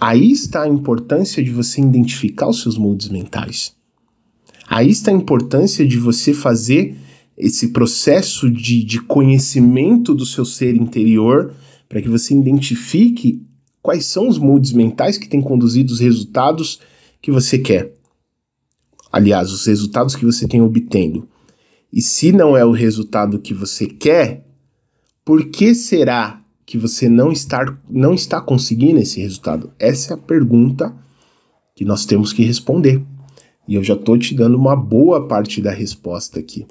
Aí 0.00 0.30
está 0.30 0.62
a 0.62 0.68
importância 0.68 1.42
de 1.42 1.50
você 1.50 1.80
identificar 1.80 2.46
os 2.48 2.62
seus 2.62 2.78
moldes 2.78 3.08
mentais. 3.08 3.74
Aí 4.68 4.90
está 4.90 5.10
a 5.10 5.14
importância 5.14 5.84
de 5.84 5.98
você 5.98 6.32
fazer 6.32 6.96
esse 7.38 7.68
processo 7.68 8.50
de, 8.50 8.82
de 8.82 9.00
conhecimento 9.00 10.14
do 10.14 10.26
seu 10.26 10.44
ser 10.44 10.76
interior 10.76 11.54
para 11.88 12.02
que 12.02 12.08
você 12.08 12.34
identifique 12.34 13.42
quais 13.80 14.06
são 14.06 14.28
os 14.28 14.38
moldes 14.38 14.72
mentais 14.72 15.16
que 15.16 15.28
têm 15.28 15.40
conduzido 15.40 15.92
os 15.92 16.00
resultados 16.00 16.80
que 17.22 17.30
você 17.30 17.58
quer 17.58 17.98
aliás, 19.12 19.50
os 19.50 19.66
resultados 19.66 20.14
que 20.14 20.24
você 20.24 20.46
tem 20.46 20.60
obtendo. 20.60 21.28
E 21.92 22.02
se 22.02 22.32
não 22.32 22.56
é 22.56 22.64
o 22.64 22.72
resultado 22.72 23.38
que 23.38 23.54
você 23.54 23.86
quer, 23.86 24.46
por 25.24 25.46
que 25.46 25.74
será 25.74 26.42
que 26.66 26.76
você 26.76 27.08
não 27.08 27.32
está, 27.32 27.78
não 27.88 28.12
está 28.12 28.40
conseguindo 28.40 29.00
esse 29.00 29.20
resultado? 29.20 29.72
Essa 29.78 30.12
é 30.12 30.14
a 30.14 30.18
pergunta 30.18 30.94
que 31.74 31.84
nós 31.84 32.04
temos 32.04 32.32
que 32.32 32.44
responder. 32.44 33.02
E 33.66 33.74
eu 33.74 33.82
já 33.82 33.94
estou 33.94 34.18
te 34.18 34.34
dando 34.34 34.56
uma 34.56 34.76
boa 34.76 35.26
parte 35.26 35.60
da 35.60 35.70
resposta 35.70 36.38
aqui. 36.38 36.66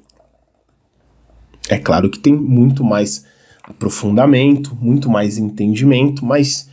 É 1.68 1.78
claro 1.78 2.10
que 2.10 2.18
tem 2.18 2.34
muito 2.34 2.82
mais 2.82 3.24
aprofundamento, 3.62 4.76
muito 4.80 5.10
mais 5.10 5.38
entendimento, 5.38 6.24
mas 6.24 6.68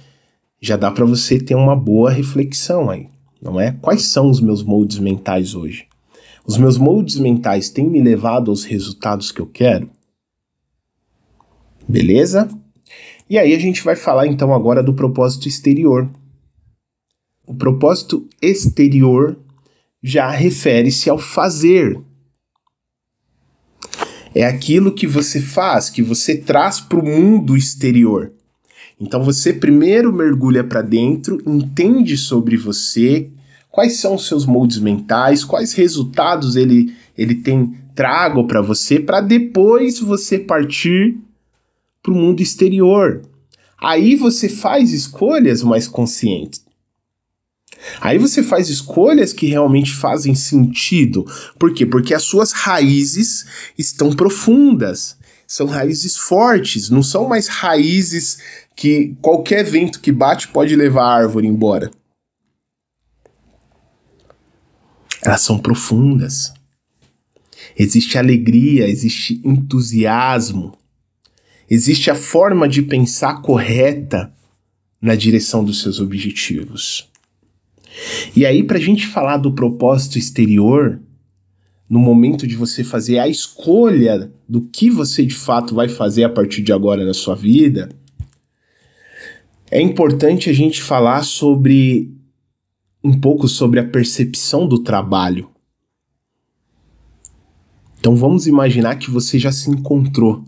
já 0.62 0.78
dá 0.78 0.90
para 0.90 1.06
você 1.06 1.40
ter 1.40 1.56
uma 1.56 1.76
boa 1.76 2.10
reflexão 2.10 2.90
aí 2.90 3.10
não 3.46 3.62
é? 3.62 3.72
Quais 3.80 4.02
são 4.04 4.30
os 4.30 4.42
meus 4.42 4.64
moldes 4.64 4.98
mentais 4.98 5.54
hoje? 5.54 5.88
Os 6.46 6.58
meus 6.58 6.80
moldes 6.80 7.18
mentais 7.18 7.70
têm 7.70 7.88
me 7.88 8.02
levado 8.02 8.50
aos 8.50 8.64
resultados 8.64 9.32
que 9.32 9.40
eu 9.40 9.46
quero? 9.46 9.90
Beleza? 11.88 12.50
E 13.30 13.38
aí 13.38 13.54
a 13.54 13.60
gente 13.60 13.84
vai 13.84 13.96
falar 13.96 14.26
então 14.26 14.52
agora 14.52 14.82
do 14.82 14.96
propósito 14.96 15.48
exterior. 15.48 16.10
O 17.46 17.54
propósito 17.54 18.28
exterior 18.42 19.38
já 20.02 20.30
refere-se 20.30 21.08
ao 21.08 21.20
fazer. 21.20 22.02
É 24.36 24.46
aquilo 24.46 24.92
que 24.92 25.08
você 25.08 25.40
faz, 25.40 25.90
que 25.90 26.02
você 26.02 26.36
traz 26.36 26.82
para 26.82 27.00
o 27.00 27.06
mundo 27.06 27.56
exterior. 27.56 28.34
Então 29.00 29.24
você 29.24 29.54
primeiro 29.54 30.12
mergulha 30.12 30.62
para 30.62 30.82
dentro, 30.82 31.42
entende 31.46 32.18
sobre 32.18 32.58
você, 32.58 33.30
quais 33.72 33.98
são 33.98 34.16
os 34.16 34.28
seus 34.28 34.46
moldes 34.46 34.78
mentais, 34.78 35.46
quais 35.46 35.72
resultados 35.72 36.58
ele, 36.58 36.94
ele 37.18 37.36
tem 37.36 37.78
trago 37.96 38.46
para 38.46 38.62
você, 38.62 39.00
para 39.00 39.22
depois 39.22 40.00
você 40.00 40.38
partir 40.38 41.18
para 42.04 42.12
o 42.12 42.16
mundo 42.16 42.42
exterior. 42.42 43.22
Aí 43.80 44.18
você 44.18 44.50
faz 44.50 44.92
escolhas 44.92 45.64
mais 45.64 45.88
conscientes. 45.88 46.65
Aí 48.02 48.18
você 48.18 48.42
faz 48.42 48.70
escolhas 48.70 49.34
que 49.34 49.48
realmente 49.48 49.94
fazem 49.94 50.36
sentido. 50.36 51.26
Por 51.60 51.74
quê? 51.74 51.86
Porque 51.86 52.14
as 52.14 52.24
suas 52.24 52.52
raízes 52.52 53.46
estão 53.78 54.12
profundas. 54.14 55.18
São 55.48 55.68
raízes 55.68 56.18
fortes, 56.18 56.90
não 56.90 57.04
são 57.04 57.28
mais 57.28 57.48
raízes 57.48 58.40
que 58.76 59.16
qualquer 59.22 59.64
vento 59.64 60.00
que 60.00 60.12
bate 60.12 60.48
pode 60.48 60.76
levar 60.76 61.04
a 61.04 61.16
árvore 61.16 61.48
embora. 61.48 61.92
Elas 65.24 65.42
são 65.42 65.60
profundas. 65.60 66.52
Existe 67.78 68.18
alegria, 68.18 68.88
existe 68.88 69.42
entusiasmo, 69.44 70.78
existe 71.70 72.10
a 72.10 72.16
forma 72.16 72.68
de 72.68 72.82
pensar 72.82 73.42
correta 73.42 74.34
na 75.02 75.16
direção 75.16 75.64
dos 75.64 75.82
seus 75.82 76.00
objetivos. 76.00 77.10
E 78.36 78.46
aí, 78.46 78.64
para 78.64 78.78
a 78.78 78.82
gente 78.82 79.08
falar 79.08 79.38
do 79.38 79.54
propósito 79.54 80.18
exterior, 80.18 81.00
no 81.90 82.00
momento 82.00 82.48
de 82.48 82.56
você 82.56 82.84
fazer 82.84 83.20
a 83.20 83.28
escolha 83.28 84.32
do 84.48 84.62
que 84.62 84.90
você 84.90 85.26
de 85.26 85.36
fato 85.36 85.76
vai 85.76 85.88
fazer 85.88 86.24
a 86.24 86.30
partir 86.30 86.62
de 86.62 86.74
agora 86.74 87.06
na 87.06 87.14
sua 87.14 87.36
vida, 87.36 87.90
é 89.70 89.82
importante 89.82 90.50
a 90.50 90.54
gente 90.54 90.82
falar 90.82 91.24
sobre 91.24 92.12
um 93.04 93.20
pouco 93.20 93.48
sobre 93.48 93.80
a 93.80 93.88
percepção 93.88 94.68
do 94.68 94.80
trabalho. 94.80 95.50
Então 98.00 98.16
vamos 98.16 98.48
imaginar 98.48 98.96
que 98.96 99.10
você 99.10 99.38
já 99.38 99.52
se 99.52 99.70
encontrou, 99.70 100.44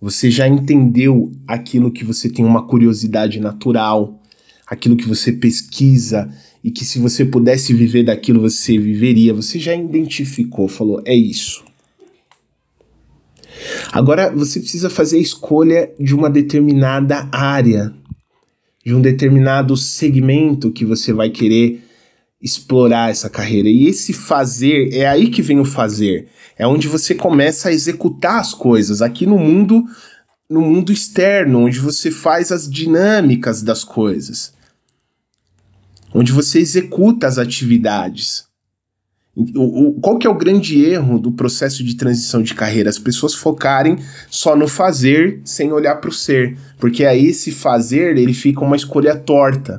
você 0.00 0.30
já 0.30 0.48
entendeu 0.48 1.30
aquilo 1.46 1.90
que 1.90 2.04
você 2.04 2.28
tem 2.28 2.44
uma 2.44 2.66
curiosidade 2.66 3.38
natural, 3.38 4.20
aquilo 4.66 4.96
que 4.96 5.06
você 5.06 5.32
pesquisa 5.32 6.32
e 6.62 6.70
que 6.70 6.84
se 6.84 6.98
você 6.98 7.24
pudesse 7.24 7.72
viver 7.72 8.04
daquilo 8.04 8.40
você 8.40 8.78
viveria, 8.78 9.32
você 9.32 9.58
já 9.58 9.74
identificou, 9.74 10.68
falou, 10.68 11.02
é 11.04 11.14
isso. 11.14 11.64
Agora 13.92 14.30
você 14.30 14.60
precisa 14.60 14.88
fazer 14.88 15.18
a 15.18 15.22
escolha 15.22 15.90
de 15.98 16.14
uma 16.14 16.30
determinada 16.30 17.28
área 17.32 17.94
de 18.84 18.94
um 18.94 19.00
determinado 19.00 19.76
segmento 19.76 20.72
que 20.72 20.84
você 20.84 21.12
vai 21.12 21.30
querer 21.30 21.82
explorar 22.40 23.10
essa 23.10 23.28
carreira. 23.28 23.68
E 23.68 23.86
esse 23.86 24.12
fazer, 24.12 24.94
é 24.94 25.06
aí 25.06 25.28
que 25.28 25.42
vem 25.42 25.60
o 25.60 25.64
fazer. 25.64 26.28
É 26.58 26.66
onde 26.66 26.88
você 26.88 27.14
começa 27.14 27.68
a 27.68 27.72
executar 27.72 28.40
as 28.40 28.54
coisas 28.54 29.02
aqui 29.02 29.26
no 29.26 29.38
mundo 29.38 29.84
no 30.48 30.60
mundo 30.60 30.90
externo, 30.90 31.60
onde 31.60 31.78
você 31.78 32.10
faz 32.10 32.50
as 32.50 32.68
dinâmicas 32.68 33.62
das 33.62 33.84
coisas. 33.84 34.52
Onde 36.12 36.32
você 36.32 36.58
executa 36.58 37.26
as 37.26 37.38
atividades. 37.38 38.48
O, 39.34 39.88
o, 39.88 39.92
qual 40.00 40.18
que 40.18 40.26
é 40.26 40.30
o 40.30 40.34
grande 40.34 40.84
erro 40.84 41.18
do 41.18 41.32
processo 41.32 41.84
de 41.84 41.94
transição 41.94 42.42
de 42.42 42.54
carreira? 42.54 42.90
As 42.90 42.98
pessoas 42.98 43.34
focarem 43.34 43.96
só 44.28 44.56
no 44.56 44.66
fazer 44.66 45.40
sem 45.44 45.72
olhar 45.72 45.96
para 45.96 46.10
o 46.10 46.12
ser, 46.12 46.58
porque 46.78 47.04
aí 47.04 47.26
esse 47.26 47.52
fazer 47.52 48.18
ele 48.18 48.34
fica 48.34 48.60
uma 48.60 48.76
escolha 48.76 49.14
torta, 49.14 49.78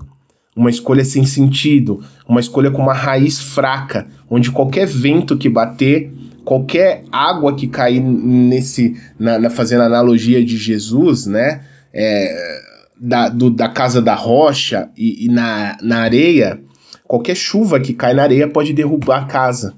uma 0.56 0.70
escolha 0.70 1.04
sem 1.04 1.26
sentido, 1.26 2.02
uma 2.28 2.40
escolha 2.40 2.72
com 2.72 2.82
uma 2.82 2.94
raiz 2.94 3.40
fraca, 3.40 4.08
onde 4.30 4.52
qualquer 4.52 4.88
vento 4.88 5.38
que 5.38 5.50
bater, 5.50 6.12
qualquer 6.46 7.04
água 7.12 7.56
que 7.56 7.68
cair 7.68 8.00
nesse, 8.00 8.96
na, 9.20 9.38
na 9.38 9.50
fazendo 9.50 9.84
analogia 9.84 10.44
de 10.44 10.58
Jesus, 10.58 11.26
né, 11.26 11.62
é, 11.94 12.71
da, 13.02 13.30
do, 13.30 13.50
da 13.50 13.68
casa 13.68 14.02
da 14.02 14.16
rocha 14.16 14.92
e, 14.96 15.26
e 15.26 15.28
na, 15.30 15.78
na 15.82 16.02
areia 16.02 16.64
Qualquer 17.12 17.36
chuva 17.36 17.78
que 17.78 17.94
cai 17.94 18.14
na 18.14 18.24
areia 18.24 18.50
pode 18.50 18.72
derrubar 18.72 19.24
a 19.24 19.26
casa. 19.26 19.76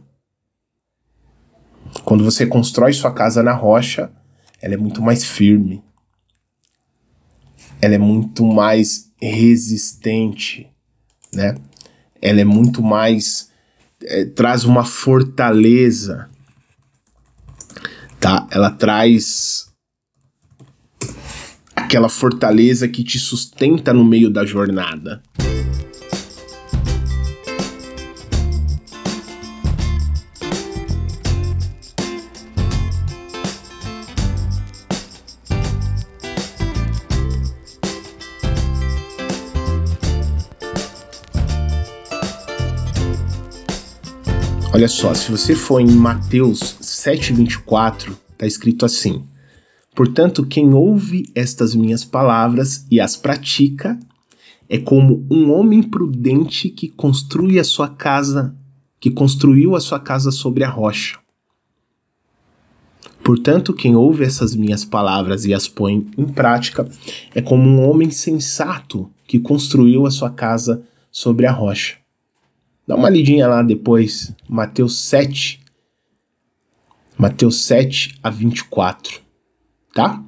Quando 2.05 2.23
você 2.23 2.45
constrói 2.45 2.93
sua 2.93 3.11
casa 3.11 3.41
na 3.41 3.53
rocha, 3.53 4.11
ela 4.61 4.75
é 4.75 4.77
muito 4.77 5.01
mais 5.01 5.25
firme. 5.25 5.83
ela 7.81 7.95
é 7.95 7.97
muito 7.97 8.45
mais 8.45 9.11
resistente, 9.19 10.69
né? 11.33 11.55
Ela 12.21 12.41
é 12.41 12.45
muito 12.45 12.83
mais 12.83 13.49
é, 14.03 14.25
traz 14.25 14.63
uma 14.63 14.85
fortaleza, 14.85 16.29
tá? 18.19 18.47
Ela 18.51 18.69
traz 18.69 19.72
aquela 21.83 22.07
fortaleza 22.07 22.87
que 22.87 23.03
te 23.03 23.19
sustenta 23.19 23.93
no 23.93 24.05
meio 24.05 24.29
da 24.29 24.45
jornada. 24.45 25.21
Olha 44.73 44.87
só, 44.87 45.13
se 45.13 45.29
você 45.29 45.53
for 45.53 45.79
em 45.79 45.91
Mateus 45.91 46.77
7,24, 46.81 48.13
está 48.31 48.47
escrito 48.47 48.85
assim: 48.85 49.23
Portanto, 49.95 50.45
quem 50.45 50.73
ouve 50.73 51.29
estas 51.35 51.75
minhas 51.75 52.03
palavras 52.03 52.85
e 52.89 52.99
as 52.99 53.15
pratica 53.15 53.99
é 54.67 54.79
como 54.79 55.25
um 55.29 55.51
homem 55.51 55.83
prudente 55.83 56.69
que 56.69 56.87
construi 56.87 57.59
a 57.59 57.63
sua 57.63 57.87
casa, 57.87 58.55
que 58.99 59.11
construiu 59.11 59.75
a 59.75 59.79
sua 59.79 59.99
casa 59.99 60.31
sobre 60.31 60.63
a 60.63 60.69
rocha. 60.69 61.19
Portanto, 63.23 63.73
quem 63.73 63.95
ouve 63.95 64.23
essas 64.23 64.55
minhas 64.55 64.83
palavras 64.83 65.45
e 65.45 65.53
as 65.53 65.67
põe 65.67 66.07
em 66.17 66.25
prática 66.25 66.89
é 67.33 67.41
como 67.41 67.69
um 67.69 67.87
homem 67.87 68.09
sensato 68.09 69.09
que 69.27 69.39
construiu 69.39 70.05
a 70.05 70.11
sua 70.11 70.29
casa 70.29 70.83
sobre 71.11 71.45
a 71.45 71.51
rocha. 71.51 71.97
Dá 72.85 72.95
uma 72.95 73.09
lidinha 73.09 73.47
lá 73.47 73.61
depois, 73.61 74.35
Mateus 74.49 74.99
7, 75.01 75.61
Mateus 77.17 77.63
7 77.63 78.19
a 78.21 78.29
24, 78.29 79.22
tá? 79.93 80.21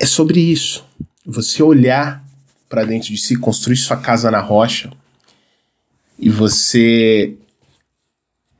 É 0.00 0.06
sobre 0.06 0.40
isso. 0.40 0.84
Você 1.24 1.62
olhar 1.62 2.24
para 2.68 2.84
dentro 2.84 3.08
de 3.08 3.18
si, 3.18 3.36
construir 3.36 3.76
sua 3.76 3.96
casa 3.96 4.30
na 4.30 4.40
rocha 4.40 4.90
e 6.18 6.28
você 6.28 7.36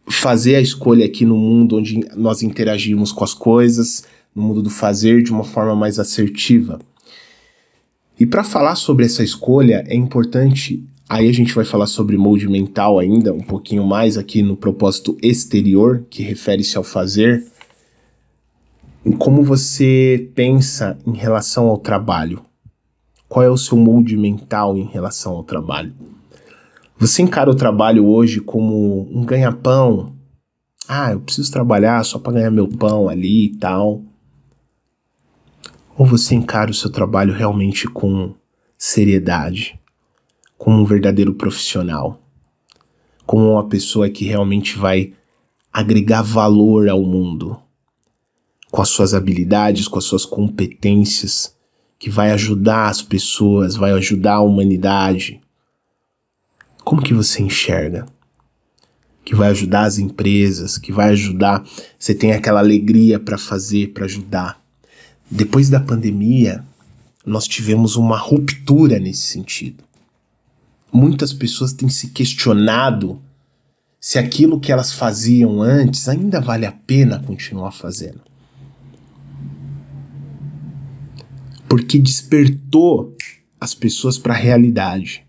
fazer 0.08 0.56
a 0.56 0.60
escolha 0.60 1.06
aqui 1.06 1.24
no 1.24 1.36
mundo 1.36 1.78
onde 1.78 2.00
nós 2.14 2.42
interagimos 2.42 3.10
com 3.10 3.24
as 3.24 3.34
coisas, 3.34 4.04
no 4.34 4.42
mundo 4.42 4.62
do 4.62 4.70
fazer 4.70 5.22
de 5.22 5.32
uma 5.32 5.42
forma 5.42 5.74
mais 5.74 5.98
assertiva. 5.98 6.78
E 8.20 8.26
para 8.26 8.44
falar 8.44 8.76
sobre 8.76 9.06
essa 9.06 9.24
escolha, 9.24 9.82
é 9.88 9.96
importante 9.96 10.86
Aí 11.12 11.28
a 11.28 11.32
gente 11.32 11.54
vai 11.54 11.66
falar 11.66 11.86
sobre 11.86 12.16
molde 12.16 12.48
mental 12.48 12.98
ainda, 12.98 13.34
um 13.34 13.40
pouquinho 13.40 13.84
mais 13.86 14.16
aqui 14.16 14.42
no 14.42 14.56
propósito 14.56 15.14
exterior, 15.22 16.06
que 16.08 16.22
refere-se 16.22 16.78
ao 16.78 16.82
fazer. 16.82 17.51
Em 19.04 19.12
como 19.12 19.42
você 19.42 20.30
pensa 20.34 20.98
em 21.06 21.14
relação 21.16 21.68
ao 21.68 21.78
trabalho. 21.78 22.44
Qual 23.28 23.44
é 23.44 23.50
o 23.50 23.56
seu 23.56 23.76
molde 23.76 24.16
mental 24.16 24.76
em 24.76 24.84
relação 24.84 25.32
ao 25.34 25.44
trabalho? 25.44 25.92
Você 26.98 27.22
encara 27.22 27.50
o 27.50 27.54
trabalho 27.54 28.06
hoje 28.06 28.40
como 28.40 29.08
um 29.10 29.24
ganha-pão? 29.24 30.14
Ah, 30.86 31.12
eu 31.12 31.20
preciso 31.20 31.50
trabalhar 31.50 32.04
só 32.04 32.18
para 32.18 32.34
ganhar 32.34 32.50
meu 32.50 32.68
pão 32.68 33.08
ali 33.08 33.46
e 33.46 33.56
tal. 33.56 34.02
Ou 35.96 36.06
você 36.06 36.34
encara 36.34 36.70
o 36.70 36.74
seu 36.74 36.90
trabalho 36.90 37.32
realmente 37.32 37.88
com 37.88 38.34
seriedade? 38.78 39.80
como 40.62 40.80
um 40.80 40.84
verdadeiro 40.84 41.34
profissional, 41.34 42.20
como 43.26 43.54
uma 43.54 43.66
pessoa 43.66 44.08
que 44.08 44.24
realmente 44.24 44.78
vai 44.78 45.12
agregar 45.72 46.22
valor 46.22 46.88
ao 46.88 47.02
mundo, 47.02 47.60
com 48.72 48.82
as 48.82 48.88
suas 48.88 49.14
habilidades, 49.14 49.86
com 49.86 49.98
as 49.98 50.04
suas 50.04 50.24
competências, 50.24 51.54
que 51.96 52.10
vai 52.10 52.32
ajudar 52.32 52.88
as 52.88 53.00
pessoas, 53.00 53.76
vai 53.76 53.92
ajudar 53.92 54.34
a 54.34 54.42
humanidade. 54.42 55.40
Como 56.82 57.00
que 57.00 57.14
você 57.14 57.40
enxerga? 57.40 58.04
Que 59.24 59.36
vai 59.36 59.50
ajudar 59.50 59.84
as 59.84 59.98
empresas, 59.98 60.76
que 60.76 60.90
vai 60.90 61.10
ajudar, 61.10 61.64
você 61.96 62.12
tem 62.12 62.32
aquela 62.32 62.58
alegria 62.58 63.20
para 63.20 63.38
fazer, 63.38 63.92
para 63.92 64.06
ajudar. 64.06 64.60
Depois 65.30 65.68
da 65.70 65.78
pandemia, 65.78 66.64
nós 67.24 67.46
tivemos 67.46 67.94
uma 67.94 68.18
ruptura 68.18 68.98
nesse 68.98 69.22
sentido 69.28 69.84
muitas 70.92 71.32
pessoas 71.32 71.72
têm 71.72 71.88
se 71.88 72.08
questionado 72.08 73.20
se 73.98 74.18
aquilo 74.18 74.60
que 74.60 74.70
elas 74.70 74.92
faziam 74.92 75.62
antes 75.62 76.08
ainda 76.08 76.40
vale 76.40 76.66
a 76.66 76.72
pena 76.72 77.20
continuar 77.20 77.72
fazendo. 77.72 78.20
Porque 81.72 81.98
despertou 81.98 83.16
as 83.58 83.74
pessoas 83.74 84.18
para 84.18 84.34
a 84.34 84.36
realidade. 84.36 85.26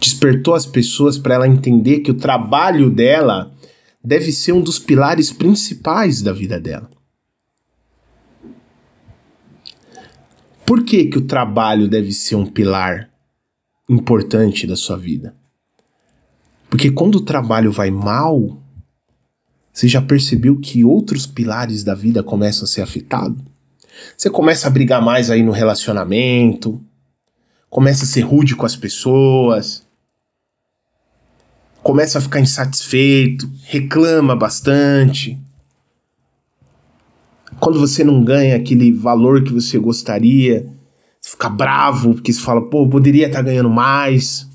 Despertou 0.00 0.54
as 0.54 0.64
pessoas 0.64 1.18
para 1.18 1.34
ela 1.34 1.46
entender 1.46 2.00
que 2.00 2.10
o 2.10 2.16
trabalho 2.16 2.88
dela 2.88 3.54
deve 4.02 4.32
ser 4.32 4.52
um 4.52 4.62
dos 4.62 4.78
pilares 4.78 5.30
principais 5.30 6.22
da 6.22 6.32
vida 6.32 6.58
dela. 6.58 6.88
Por 10.64 10.82
que, 10.82 11.04
que 11.04 11.18
o 11.18 11.26
trabalho 11.26 11.86
deve 11.86 12.12
ser 12.12 12.36
um 12.36 12.46
pilar 12.46 13.10
importante 13.86 14.66
da 14.66 14.74
sua 14.74 14.96
vida? 14.96 15.36
Porque 16.70 16.90
quando 16.90 17.16
o 17.16 17.24
trabalho 17.26 17.70
vai 17.70 17.90
mal, 17.90 18.59
você 19.80 19.88
já 19.88 20.02
percebeu 20.02 20.58
que 20.58 20.84
outros 20.84 21.26
pilares 21.26 21.82
da 21.82 21.94
vida 21.94 22.22
começam 22.22 22.64
a 22.64 22.66
ser 22.66 22.82
afetados? 22.82 23.42
Você 24.14 24.28
começa 24.28 24.66
a 24.66 24.70
brigar 24.70 25.00
mais 25.00 25.30
aí 25.30 25.42
no 25.42 25.52
relacionamento, 25.52 26.78
começa 27.70 28.04
a 28.04 28.06
ser 28.06 28.20
rude 28.20 28.54
com 28.54 28.66
as 28.66 28.76
pessoas, 28.76 29.82
começa 31.82 32.18
a 32.18 32.20
ficar 32.20 32.40
insatisfeito, 32.40 33.50
reclama 33.62 34.36
bastante 34.36 35.40
quando 37.58 37.80
você 37.80 38.04
não 38.04 38.22
ganha 38.22 38.56
aquele 38.56 38.92
valor 38.92 39.42
que 39.42 39.52
você 39.54 39.78
gostaria, 39.78 40.70
você 41.18 41.30
fica 41.30 41.48
bravo 41.48 42.12
porque 42.12 42.34
você 42.34 42.40
fala, 42.42 42.68
pô, 42.68 42.86
poderia 42.86 43.28
estar 43.28 43.38
tá 43.38 43.44
ganhando 43.44 43.70
mais. 43.70 44.46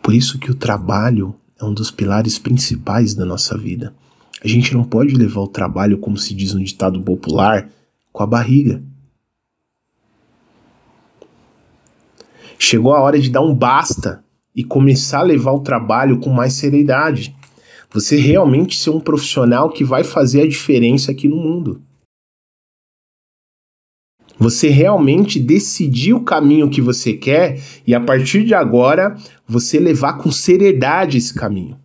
Por 0.00 0.14
isso 0.14 0.38
que 0.38 0.52
o 0.52 0.54
trabalho 0.54 1.34
é 1.64 1.68
um 1.68 1.74
dos 1.74 1.90
pilares 1.90 2.38
principais 2.38 3.14
da 3.14 3.24
nossa 3.24 3.56
vida. 3.56 3.94
A 4.42 4.48
gente 4.48 4.74
não 4.74 4.84
pode 4.84 5.14
levar 5.14 5.40
o 5.40 5.48
trabalho, 5.48 5.98
como 5.98 6.16
se 6.16 6.34
diz 6.34 6.52
no 6.52 6.62
ditado 6.62 7.00
popular, 7.00 7.68
com 8.12 8.22
a 8.22 8.26
barriga. 8.26 8.82
Chegou 12.58 12.92
a 12.92 13.00
hora 13.00 13.18
de 13.18 13.30
dar 13.30 13.40
um 13.40 13.54
basta 13.54 14.22
e 14.54 14.62
começar 14.62 15.20
a 15.20 15.24
levar 15.24 15.52
o 15.52 15.60
trabalho 15.60 16.20
com 16.20 16.30
mais 16.30 16.52
seriedade. 16.52 17.34
Você 17.90 18.16
realmente 18.16 18.76
ser 18.78 18.90
um 18.90 19.00
profissional 19.00 19.70
que 19.70 19.84
vai 19.84 20.04
fazer 20.04 20.42
a 20.42 20.48
diferença 20.48 21.10
aqui 21.10 21.28
no 21.28 21.36
mundo. 21.36 21.82
Você 24.38 24.68
realmente 24.68 25.38
decidir 25.38 26.12
o 26.12 26.24
caminho 26.24 26.68
que 26.68 26.80
você 26.80 27.12
quer 27.12 27.60
e 27.86 27.94
a 27.94 28.00
partir 28.00 28.44
de 28.44 28.54
agora 28.54 29.16
você 29.46 29.78
levar 29.78 30.14
com 30.14 30.30
seriedade 30.30 31.18
esse 31.18 31.32
caminho. 31.32 31.78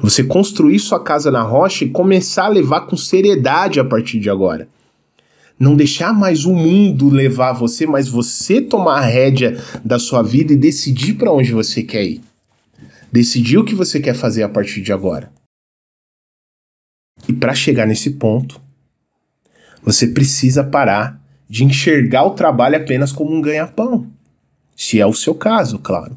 Você 0.00 0.22
construir 0.22 0.78
sua 0.78 1.02
casa 1.02 1.30
na 1.30 1.42
rocha 1.42 1.84
e 1.84 1.90
começar 1.90 2.44
a 2.44 2.48
levar 2.48 2.82
com 2.82 2.96
seriedade 2.96 3.80
a 3.80 3.84
partir 3.84 4.20
de 4.20 4.30
agora. 4.30 4.68
Não 5.58 5.74
deixar 5.74 6.12
mais 6.12 6.44
o 6.44 6.54
mundo 6.54 7.08
levar 7.08 7.52
você, 7.52 7.84
mas 7.84 8.08
você 8.08 8.60
tomar 8.60 8.98
a 8.98 9.06
rédea 9.06 9.60
da 9.84 9.98
sua 9.98 10.22
vida 10.22 10.52
e 10.52 10.56
decidir 10.56 11.14
para 11.14 11.32
onde 11.32 11.52
você 11.52 11.82
quer 11.82 12.04
ir. 12.04 12.20
Decidir 13.10 13.58
o 13.58 13.64
que 13.64 13.74
você 13.74 13.98
quer 13.98 14.14
fazer 14.14 14.44
a 14.44 14.48
partir 14.48 14.82
de 14.82 14.92
agora. 14.92 15.32
E 17.28 17.32
para 17.32 17.54
chegar 17.54 17.86
nesse 17.86 18.12
ponto, 18.12 18.60
você 19.82 20.08
precisa 20.08 20.64
parar 20.64 21.22
de 21.48 21.64
enxergar 21.64 22.24
o 22.24 22.34
trabalho 22.34 22.76
apenas 22.76 23.12
como 23.12 23.34
um 23.34 23.40
ganha-pão. 23.40 24.10
Se 24.74 25.00
é 25.00 25.06
o 25.06 25.12
seu 25.12 25.34
caso, 25.34 25.78
claro. 25.78 26.16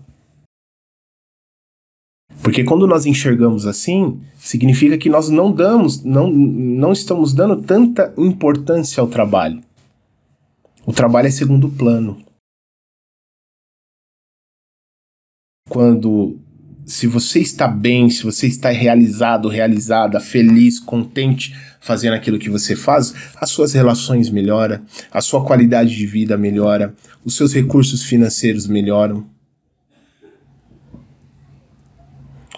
Porque 2.42 2.64
quando 2.64 2.88
nós 2.88 3.06
enxergamos 3.06 3.68
assim, 3.68 4.22
significa 4.38 4.98
que 4.98 5.10
nós 5.10 5.30
não 5.30 5.52
damos, 5.52 6.04
não, 6.04 6.30
não 6.30 6.92
estamos 6.92 7.34
dando 7.34 7.62
tanta 7.62 8.14
importância 8.18 9.00
ao 9.00 9.08
trabalho. 9.08 9.62
O 10.86 10.92
trabalho 10.92 11.28
é 11.28 11.32
segundo 11.32 11.70
plano. 11.70 12.24
Quando 15.70 16.40
se 16.92 17.08
você 17.08 17.40
está 17.40 17.70
bem, 17.70 18.10
se 18.10 18.22
você 18.24 18.48
está 18.48 18.70
realizado, 18.70 19.48
realizada, 19.48 20.20
feliz, 20.20 20.78
contente 20.78 21.56
fazendo 21.80 22.14
aquilo 22.14 22.38
que 22.38 22.50
você 22.50 22.76
faz, 22.76 23.14
as 23.38 23.50
suas 23.50 23.72
relações 23.72 24.30
melhoram, 24.30 24.86
a 25.10 25.22
sua 25.22 25.44
qualidade 25.46 25.96
de 25.96 26.06
vida 26.06 26.38
melhora, 26.38 26.94
os 27.24 27.38
seus 27.38 27.54
recursos 27.54 28.04
financeiros 28.04 28.68
melhoram. 28.68 29.26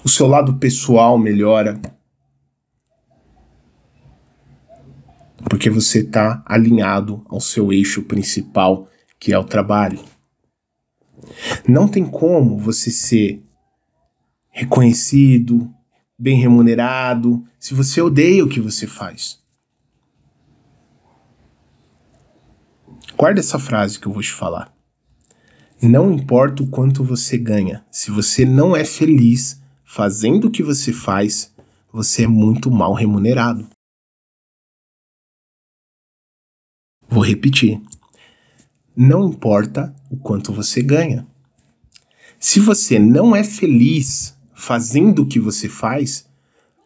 O 0.03 0.09
seu 0.09 0.25
lado 0.25 0.55
pessoal 0.55 1.15
melhora. 1.17 1.79
Porque 5.47 5.69
você 5.69 5.99
está 5.99 6.43
alinhado 6.43 7.23
ao 7.29 7.39
seu 7.39 7.71
eixo 7.71 8.01
principal, 8.01 8.89
que 9.19 9.31
é 9.31 9.37
o 9.37 9.43
trabalho. 9.43 9.99
Não 11.67 11.87
tem 11.87 12.03
como 12.03 12.57
você 12.57 12.89
ser 12.89 13.43
reconhecido, 14.53 15.73
bem 16.17 16.39
remunerado, 16.39 17.43
se 17.59 17.73
você 17.73 17.99
odeia 17.99 18.45
o 18.45 18.47
que 18.47 18.61
você 18.61 18.85
faz. 18.85 19.41
Guarda 23.17 23.39
essa 23.39 23.57
frase 23.57 23.99
que 23.99 24.07
eu 24.07 24.13
vou 24.13 24.21
te 24.21 24.31
falar. 24.31 24.71
Não 25.81 26.13
importa 26.13 26.63
o 26.63 26.67
quanto 26.67 27.03
você 27.03 27.37
ganha, 27.37 27.83
se 27.91 28.11
você 28.11 28.45
não 28.45 28.75
é 28.75 28.85
feliz 28.85 29.61
fazendo 29.83 30.47
o 30.47 30.51
que 30.51 30.63
você 30.63 30.93
faz, 30.93 31.53
você 31.91 32.23
é 32.23 32.27
muito 32.27 32.71
mal 32.71 32.93
remunerado. 32.93 33.67
Vou 37.09 37.23
repetir. 37.23 37.81
Não 38.95 39.29
importa 39.29 39.93
o 40.09 40.17
quanto 40.17 40.53
você 40.53 40.81
ganha. 40.81 41.27
Se 42.39 42.59
você 42.59 42.99
não 42.99 43.35
é 43.35 43.43
feliz 43.43 44.37
fazendo 44.63 45.23
o 45.23 45.25
que 45.25 45.41
você 45.41 45.67
faz, 45.67 46.25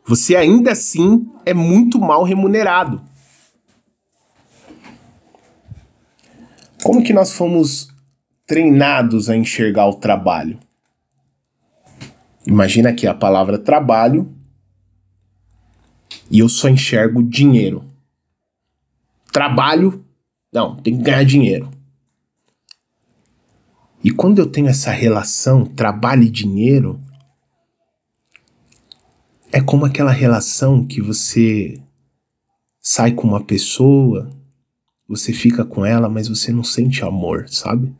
você 0.03 0.35
ainda 0.35 0.71
assim 0.71 1.29
é 1.45 1.53
muito 1.53 1.99
mal 1.99 2.23
remunerado. 2.23 2.99
Como 6.81 7.03
que 7.03 7.13
nós 7.13 7.31
fomos 7.31 7.89
treinados 8.47 9.29
a 9.29 9.37
enxergar 9.37 9.87
o 9.87 9.93
trabalho? 9.93 10.59
Imagina 12.47 12.89
aqui 12.89 13.05
a 13.05 13.13
palavra 13.13 13.59
trabalho 13.59 14.33
e 16.31 16.39
eu 16.39 16.49
só 16.49 16.67
enxergo 16.67 17.21
dinheiro. 17.21 17.85
Trabalho, 19.31 20.03
não, 20.51 20.77
tem 20.77 20.97
que 20.97 21.03
ganhar 21.03 21.23
dinheiro. 21.23 21.69
E 24.03 24.09
quando 24.09 24.39
eu 24.39 24.47
tenho 24.47 24.67
essa 24.67 24.89
relação 24.89 25.63
trabalho 25.63 26.23
e 26.23 26.29
dinheiro, 26.29 26.99
é 29.57 29.63
como 29.63 29.85
aquela 29.85 30.11
relação 30.11 30.85
que 30.85 31.01
você 31.01 31.83
sai 32.79 33.11
com 33.15 33.27
uma 33.27 33.43
pessoa, 33.43 34.29
você 35.07 35.33
fica 35.33 35.65
com 35.65 35.83
ela, 35.83 36.07
mas 36.07 36.27
você 36.27 36.51
não 36.51 36.63
sente 36.63 37.03
amor, 37.03 37.49
sabe? 37.49 37.91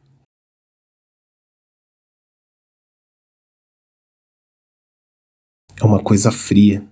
É 5.82 5.84
uma 5.84 6.04
coisa 6.04 6.32
fria. 6.32 6.88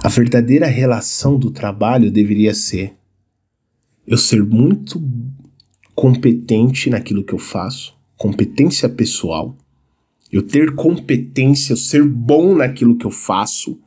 A 0.00 0.08
verdadeira 0.08 0.68
relação 0.68 1.36
do 1.36 1.50
trabalho 1.50 2.12
deveria 2.12 2.54
ser 2.54 2.96
eu 4.06 4.16
ser 4.16 4.44
muito 4.44 5.00
competente 5.96 6.88
naquilo 6.88 7.24
que 7.24 7.32
eu 7.32 7.40
faço, 7.40 7.97
competência 8.18 8.88
pessoal, 8.88 9.56
eu 10.30 10.42
ter 10.42 10.74
competência, 10.74 11.72
eu 11.72 11.76
ser 11.76 12.04
bom 12.04 12.54
naquilo 12.54 12.98
que 12.98 13.06
eu 13.06 13.10
faço. 13.10 13.78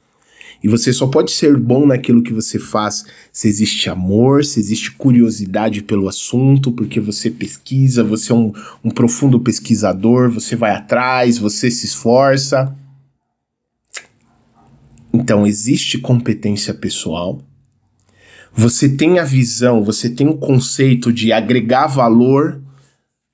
E 0.64 0.68
você 0.68 0.94
só 0.94 1.08
pode 1.08 1.32
ser 1.32 1.58
bom 1.58 1.86
naquilo 1.86 2.24
que 2.24 2.34
você 2.34 2.58
faz 2.58 3.06
se 3.32 3.48
existe 3.48 3.90
amor, 3.90 4.46
se 4.46 4.60
existe 4.60 4.92
curiosidade 4.92 5.84
pelo 5.84 6.08
assunto, 6.08 6.72
porque 6.72 7.00
você 7.00 7.30
pesquisa, 7.30 8.04
você 8.04 8.32
é 8.32 8.36
um, 8.36 8.54
um 8.84 8.90
profundo 8.90 9.40
pesquisador, 9.40 10.32
você 10.32 10.56
vai 10.56 10.72
atrás, 10.72 11.38
você 11.38 11.70
se 11.70 11.86
esforça. 11.86 12.76
Então, 15.14 15.46
existe 15.46 15.98
competência 15.98 16.74
pessoal. 16.74 17.42
Você 18.54 18.88
tem 18.88 19.20
a 19.20 19.24
visão, 19.24 19.84
você 19.84 20.10
tem 20.10 20.28
o 20.28 20.38
conceito 20.38 21.12
de 21.12 21.32
agregar 21.32 21.88
valor 21.88 22.62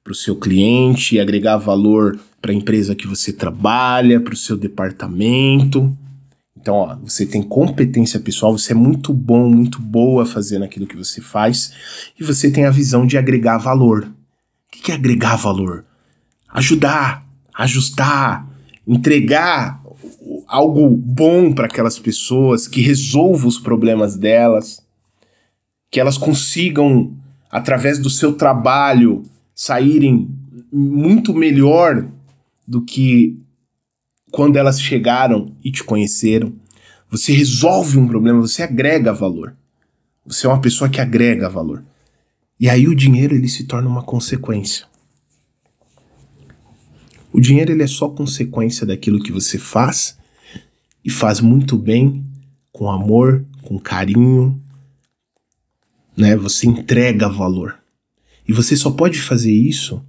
para 0.07 0.13
o 0.13 0.15
seu 0.15 0.37
cliente, 0.37 1.19
agregar 1.19 1.57
valor 1.57 2.17
para 2.41 2.53
a 2.53 2.55
empresa 2.55 2.95
que 2.95 3.05
você 3.05 3.33
trabalha, 3.33 4.21
para 4.21 4.33
o 4.33 4.37
seu 4.37 4.55
departamento. 4.55 5.93
Então, 6.55 6.75
ó, 6.75 6.95
você 6.95 7.25
tem 7.25 7.43
competência 7.43 8.17
pessoal, 8.17 8.57
você 8.57 8.71
é 8.71 8.75
muito 8.75 9.13
bom, 9.13 9.49
muito 9.49 9.81
boa 9.81 10.25
fazendo 10.25 10.63
aquilo 10.63 10.87
que 10.87 10.95
você 10.95 11.19
faz, 11.19 11.73
e 12.17 12.23
você 12.23 12.49
tem 12.49 12.63
a 12.63 12.71
visão 12.71 13.05
de 13.05 13.17
agregar 13.17 13.57
valor. 13.57 14.05
O 14.05 14.81
que 14.81 14.93
é 14.93 14.95
agregar 14.95 15.35
valor? 15.35 15.83
Ajudar, 16.53 17.27
ajustar, 17.53 18.47
entregar 18.87 19.83
algo 20.47 20.89
bom 20.89 21.51
para 21.51 21.65
aquelas 21.65 21.99
pessoas, 21.99 22.65
que 22.65 22.79
resolva 22.79 23.45
os 23.45 23.59
problemas 23.59 24.15
delas, 24.15 24.81
que 25.91 25.99
elas 25.99 26.17
consigam, 26.17 27.13
através 27.51 27.99
do 27.99 28.09
seu 28.09 28.33
trabalho, 28.33 29.25
saírem 29.57 30.29
muito 30.71 31.33
melhor 31.33 32.07
do 32.67 32.79
que 32.83 33.39
quando 34.29 34.55
elas 34.55 34.79
chegaram 34.79 35.55
e 35.63 35.71
te 35.71 35.83
conheceram. 35.83 36.53
Você 37.09 37.33
resolve 37.33 37.97
um 37.97 38.07
problema, 38.07 38.39
você 38.39 38.61
agrega 38.61 39.11
valor. 39.11 39.55
Você 40.23 40.45
é 40.45 40.49
uma 40.49 40.61
pessoa 40.61 40.89
que 40.89 41.01
agrega 41.01 41.49
valor. 41.49 41.83
E 42.59 42.69
aí 42.69 42.87
o 42.87 42.95
dinheiro 42.95 43.33
ele 43.33 43.47
se 43.47 43.63
torna 43.63 43.89
uma 43.89 44.03
consequência. 44.03 44.85
O 47.33 47.41
dinheiro 47.41 47.71
ele 47.71 47.83
é 47.83 47.87
só 47.87 48.09
consequência 48.09 48.85
daquilo 48.85 49.23
que 49.23 49.31
você 49.31 49.57
faz 49.57 50.19
e 51.03 51.09
faz 51.09 51.39
muito 51.39 51.77
bem, 51.77 52.23
com 52.71 52.91
amor, 52.91 53.43
com 53.63 53.79
carinho, 53.79 54.61
né? 56.15 56.35
Você 56.35 56.67
entrega 56.67 57.27
valor. 57.27 57.79
E 58.47 58.53
você 58.53 58.75
só 58.75 58.89
pode 58.91 59.21
fazer 59.21 59.51
isso 59.51 60.03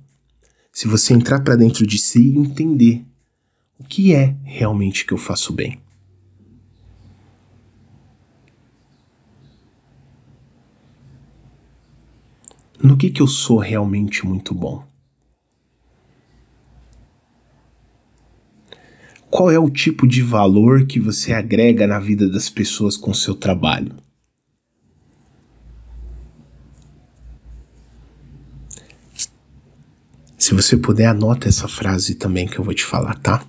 se 0.72 0.86
você 0.86 1.12
entrar 1.12 1.40
para 1.40 1.56
dentro 1.56 1.86
de 1.86 1.98
si 1.98 2.20
e 2.20 2.38
entender 2.38 3.04
o 3.78 3.84
que 3.84 4.14
é 4.14 4.36
realmente 4.44 5.04
que 5.04 5.12
eu 5.12 5.18
faço 5.18 5.52
bem. 5.52 5.80
No 12.80 12.96
que 12.96 13.10
que 13.10 13.20
eu 13.20 13.26
sou 13.26 13.58
realmente 13.58 14.24
muito 14.24 14.54
bom? 14.54 14.86
Qual 19.28 19.50
é 19.50 19.58
o 19.58 19.68
tipo 19.68 20.06
de 20.06 20.22
valor 20.22 20.86
que 20.86 21.00
você 21.00 21.32
agrega 21.32 21.86
na 21.86 21.98
vida 21.98 22.28
das 22.28 22.48
pessoas 22.48 22.96
com 22.96 23.12
seu 23.12 23.34
trabalho? 23.34 23.96
Se 30.48 30.54
você 30.54 30.78
puder, 30.78 31.08
anota 31.08 31.46
essa 31.46 31.68
frase 31.68 32.14
também 32.14 32.46
que 32.46 32.58
eu 32.58 32.64
vou 32.64 32.72
te 32.72 32.82
falar, 32.82 33.16
tá? 33.16 33.46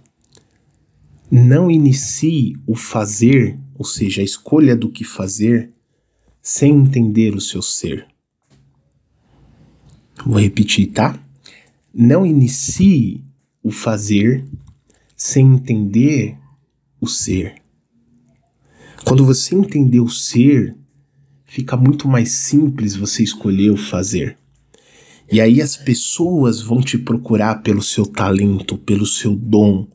Não 1.31 1.71
inicie 1.71 2.57
o 2.67 2.75
fazer, 2.75 3.57
ou 3.75 3.85
seja, 3.85 4.19
a 4.19 4.25
escolha 4.25 4.75
do 4.75 4.91
que 4.91 5.05
fazer, 5.05 5.71
sem 6.41 6.75
entender 6.75 7.33
o 7.33 7.39
seu 7.39 7.61
ser. 7.61 8.05
Vou 10.25 10.41
repetir, 10.41 10.87
tá? 10.87 11.17
Não 11.93 12.25
inicie 12.25 13.23
o 13.63 13.71
fazer 13.71 14.45
sem 15.15 15.53
entender 15.53 16.37
o 16.99 17.07
ser. 17.07 17.61
Quando 19.05 19.25
você 19.25 19.55
entender 19.55 20.01
o 20.01 20.09
ser, 20.09 20.75
fica 21.45 21.77
muito 21.77 22.09
mais 22.09 22.29
simples 22.29 22.93
você 22.93 23.23
escolher 23.23 23.69
o 23.69 23.77
fazer. 23.77 24.37
E 25.31 25.39
aí 25.39 25.61
as 25.61 25.77
pessoas 25.77 26.61
vão 26.61 26.81
te 26.81 26.97
procurar 26.97 27.61
pelo 27.61 27.83
seu 27.83 28.05
talento, 28.05 28.77
pelo 28.77 29.05
seu 29.05 29.35
dom, 29.35 29.87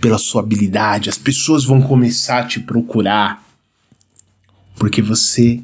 pela 0.00 0.16
sua 0.16 0.42
habilidade. 0.42 1.10
As 1.10 1.18
pessoas 1.18 1.64
vão 1.64 1.82
começar 1.82 2.40
a 2.40 2.46
te 2.46 2.60
procurar 2.60 3.46
porque 4.76 5.02
você 5.02 5.62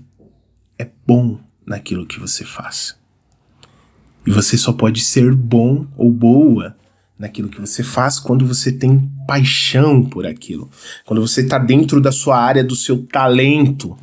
é 0.79 0.89
bom 1.07 1.39
naquilo 1.65 2.07
que 2.07 2.21
você 2.21 2.45
faz. 2.45 2.97
E 4.27 4.31
você 4.31 4.57
só 4.57 4.73
pode 4.73 5.01
ser 5.01 5.35
bom 5.35 5.87
ou 5.97 6.11
boa 6.11 6.77
naquilo 7.19 7.49
que 7.49 7.61
você 7.61 7.83
faz 7.83 8.19
quando 8.19 8.47
você 8.47 8.73
tem 8.73 9.11
paixão 9.27 10.05
por 10.05 10.27
aquilo. 10.27 10.71
Quando 11.07 11.27
você 11.27 11.43
está 11.43 11.59
dentro 11.59 12.01
da 12.01 12.11
sua 12.11 12.39
área, 12.39 12.65
do 12.65 12.75
seu 12.75 13.07
talento. 13.07 13.97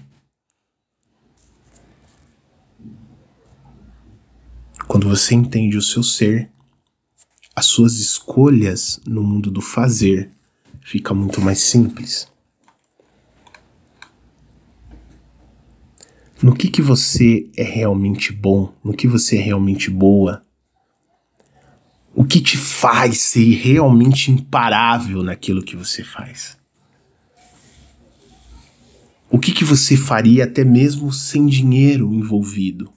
Quando 4.91 5.07
você 5.07 5.33
entende 5.33 5.77
o 5.77 5.81
seu 5.81 6.03
ser, 6.03 6.51
as 7.55 7.65
suas 7.65 7.93
escolhas 7.93 8.99
no 9.07 9.23
mundo 9.23 9.49
do 9.49 9.61
fazer 9.61 10.29
fica 10.81 11.13
muito 11.13 11.39
mais 11.39 11.59
simples. 11.59 12.29
No 16.43 16.53
que 16.53 16.69
que 16.69 16.81
você 16.81 17.49
é 17.55 17.63
realmente 17.63 18.33
bom, 18.33 18.73
no 18.83 18.91
que 18.91 19.07
você 19.07 19.37
é 19.37 19.41
realmente 19.41 19.89
boa, 19.89 20.45
o 22.13 22.25
que 22.25 22.41
te 22.41 22.57
faz 22.57 23.17
ser 23.19 23.49
realmente 23.63 24.29
imparável 24.29 25.23
naquilo 25.23 25.63
que 25.63 25.77
você 25.77 26.03
faz. 26.03 26.57
O 29.29 29.39
que, 29.39 29.53
que 29.53 29.63
você 29.63 29.95
faria 29.95 30.43
até 30.43 30.65
mesmo 30.65 31.13
sem 31.13 31.45
dinheiro 31.45 32.13
envolvido? 32.13 32.91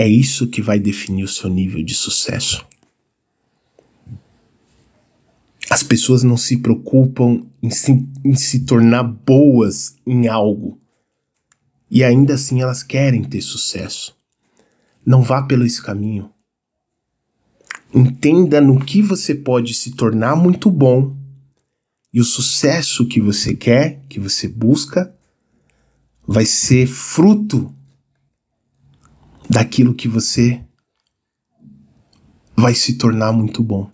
É 0.00 0.08
isso 0.08 0.48
que 0.48 0.62
vai 0.62 0.78
definir 0.78 1.24
o 1.24 1.28
seu 1.28 1.50
nível 1.50 1.82
de 1.84 1.94
sucesso. 1.94 2.66
As 5.68 5.82
pessoas 5.82 6.22
não 6.22 6.38
se 6.38 6.56
preocupam 6.56 7.46
em 7.62 7.68
se, 7.68 8.08
em 8.24 8.34
se 8.34 8.60
tornar 8.60 9.02
boas 9.02 9.96
em 10.06 10.26
algo. 10.26 10.80
E 11.90 12.02
ainda 12.02 12.32
assim 12.32 12.62
elas 12.62 12.82
querem 12.82 13.22
ter 13.22 13.42
sucesso. 13.42 14.16
Não 15.04 15.20
vá 15.20 15.42
pelo 15.42 15.66
esse 15.66 15.82
caminho. 15.82 16.30
Entenda 17.92 18.58
no 18.58 18.82
que 18.82 19.02
você 19.02 19.34
pode 19.34 19.74
se 19.74 19.90
tornar 19.90 20.34
muito 20.34 20.70
bom 20.70 21.14
e 22.10 22.22
o 22.22 22.24
sucesso 22.24 23.06
que 23.06 23.20
você 23.20 23.54
quer, 23.54 24.00
que 24.08 24.18
você 24.18 24.48
busca, 24.48 25.14
vai 26.26 26.46
ser 26.46 26.86
fruto 26.86 27.70
daquilo 29.50 29.92
que 29.92 30.06
você 30.06 30.64
vai 32.56 32.72
se 32.72 32.96
tornar 32.96 33.32
muito 33.32 33.64
bom 33.64 33.90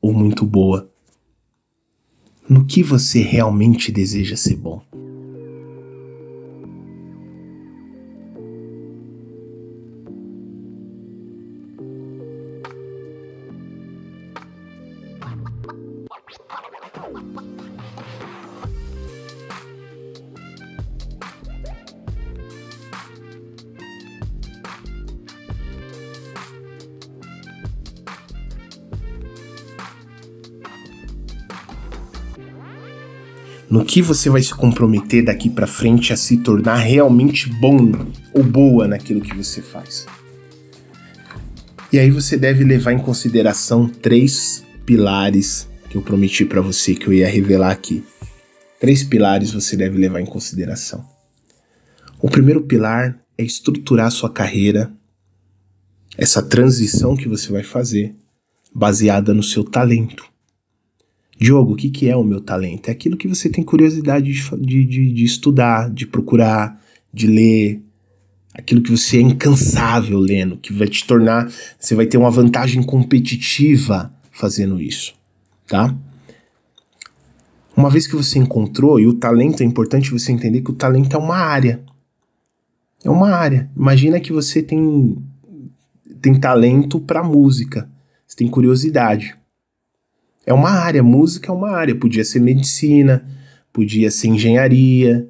ou 0.00 0.14
muito 0.14 0.46
boa. 0.46 0.88
No 2.48 2.64
que 2.64 2.80
você 2.80 3.20
realmente 3.20 3.90
deseja 3.90 4.36
ser 4.36 4.54
bom. 4.54 4.80
Que 33.84 34.02
você 34.02 34.28
vai 34.28 34.42
se 34.42 34.54
comprometer 34.54 35.24
daqui 35.24 35.48
para 35.48 35.66
frente 35.66 36.12
a 36.12 36.16
se 36.16 36.38
tornar 36.38 36.76
realmente 36.76 37.48
bom 37.48 37.92
ou 38.32 38.42
boa 38.42 38.88
naquilo 38.88 39.20
que 39.20 39.34
você 39.34 39.62
faz. 39.62 40.06
E 41.92 41.98
aí 41.98 42.10
você 42.10 42.36
deve 42.36 42.64
levar 42.64 42.92
em 42.92 42.98
consideração 42.98 43.88
três 43.88 44.64
pilares 44.84 45.68
que 45.88 45.96
eu 45.96 46.02
prometi 46.02 46.44
para 46.44 46.60
você 46.60 46.94
que 46.94 47.06
eu 47.06 47.12
ia 47.12 47.28
revelar 47.28 47.70
aqui. 47.70 48.02
Três 48.80 49.04
pilares 49.04 49.52
você 49.52 49.76
deve 49.76 49.96
levar 49.96 50.20
em 50.20 50.26
consideração. 50.26 51.04
O 52.20 52.28
primeiro 52.28 52.62
pilar 52.62 53.20
é 53.38 53.44
estruturar 53.44 54.10
sua 54.10 54.30
carreira, 54.30 54.92
essa 56.16 56.42
transição 56.42 57.16
que 57.16 57.28
você 57.28 57.52
vai 57.52 57.62
fazer, 57.62 58.14
baseada 58.74 59.32
no 59.32 59.42
seu 59.42 59.62
talento. 59.62 60.33
Diogo, 61.38 61.72
o 61.72 61.76
que, 61.76 61.90
que 61.90 62.08
é 62.08 62.16
o 62.16 62.24
meu 62.24 62.40
talento? 62.40 62.88
É 62.88 62.92
aquilo 62.92 63.16
que 63.16 63.28
você 63.28 63.48
tem 63.48 63.64
curiosidade 63.64 64.32
de, 64.32 64.84
de, 64.84 65.12
de 65.12 65.24
estudar, 65.24 65.90
de 65.90 66.06
procurar, 66.06 66.80
de 67.12 67.26
ler, 67.26 67.82
aquilo 68.54 68.80
que 68.80 68.90
você 68.90 69.18
é 69.18 69.20
incansável 69.20 70.18
lendo, 70.18 70.56
que 70.56 70.72
vai 70.72 70.86
te 70.86 71.04
tornar, 71.04 71.50
você 71.78 71.94
vai 71.94 72.06
ter 72.06 72.16
uma 72.16 72.30
vantagem 72.30 72.82
competitiva 72.82 74.14
fazendo 74.30 74.80
isso, 74.80 75.14
tá? 75.66 75.94
Uma 77.76 77.90
vez 77.90 78.06
que 78.06 78.14
você 78.14 78.38
encontrou, 78.38 79.00
e 79.00 79.06
o 79.06 79.14
talento 79.14 79.62
é 79.62 79.66
importante 79.66 80.12
você 80.12 80.30
entender 80.30 80.62
que 80.62 80.70
o 80.70 80.74
talento 80.74 81.16
é 81.16 81.18
uma 81.18 81.36
área. 81.36 81.82
É 83.04 83.10
uma 83.10 83.30
área. 83.30 83.68
Imagina 83.76 84.20
que 84.20 84.32
você 84.32 84.62
tem 84.62 85.16
tem 86.20 86.34
talento 86.34 86.98
para 86.98 87.22
música, 87.22 87.90
você 88.26 88.36
tem 88.36 88.48
curiosidade. 88.48 89.36
É 90.46 90.52
uma 90.52 90.70
área, 90.70 91.02
música 91.02 91.50
é 91.50 91.54
uma 91.54 91.70
área. 91.70 91.94
Podia 91.94 92.24
ser 92.24 92.40
medicina, 92.40 93.26
podia 93.72 94.10
ser 94.10 94.28
engenharia, 94.28 95.28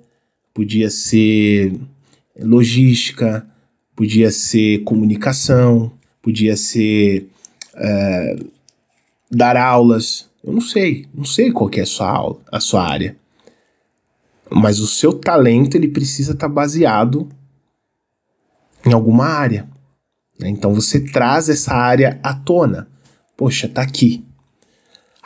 podia 0.52 0.90
ser 0.90 1.72
logística, 2.38 3.46
podia 3.94 4.30
ser 4.30 4.82
comunicação, 4.82 5.92
podia 6.20 6.56
ser 6.56 7.28
é, 7.74 8.36
dar 9.30 9.56
aulas. 9.56 10.28
Eu 10.42 10.52
não 10.52 10.60
sei, 10.60 11.06
não 11.14 11.24
sei 11.24 11.50
qual 11.52 11.70
é 11.74 11.80
a 11.80 11.86
sua 11.86 12.10
aula, 12.10 12.40
a 12.50 12.60
sua 12.60 12.86
área. 12.86 13.16
Mas 14.50 14.78
o 14.78 14.86
seu 14.86 15.12
talento 15.12 15.76
ele 15.76 15.88
precisa 15.88 16.32
estar 16.32 16.48
tá 16.48 16.54
baseado 16.54 17.28
em 18.84 18.92
alguma 18.92 19.26
área. 19.26 19.68
Né? 20.38 20.48
Então 20.48 20.74
você 20.74 21.00
traz 21.00 21.48
essa 21.48 21.72
área 21.72 22.18
à 22.22 22.34
tona. 22.34 22.88
Poxa, 23.36 23.68
tá 23.68 23.82
aqui. 23.82 24.24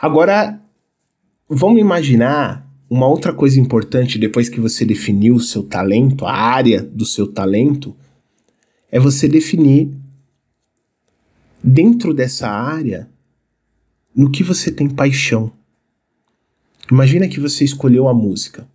Agora, 0.01 0.61
vamos 1.49 1.81
imaginar 1.81 2.65
uma 2.89 3.05
outra 3.05 3.33
coisa 3.33 3.59
importante 3.59 4.17
depois 4.17 4.47
que 4.47 4.57
você 4.57 4.85
definiu 4.85 5.35
o 5.35 5.41
seu 5.41 5.61
talento, 5.61 6.25
a 6.25 6.31
área 6.31 6.81
do 6.81 7.05
seu 7.05 7.27
talento, 7.27 7.93
é 8.89 8.97
você 8.97 9.27
definir 9.27 9.91
dentro 11.61 12.13
dessa 12.13 12.47
área 12.47 13.09
no 14.15 14.31
que 14.31 14.41
você 14.41 14.71
tem 14.71 14.89
paixão. 14.89 15.51
Imagina 16.89 17.27
que 17.27 17.39
você 17.39 17.65
escolheu 17.65 18.07
a 18.07 18.13
música. 18.13 18.65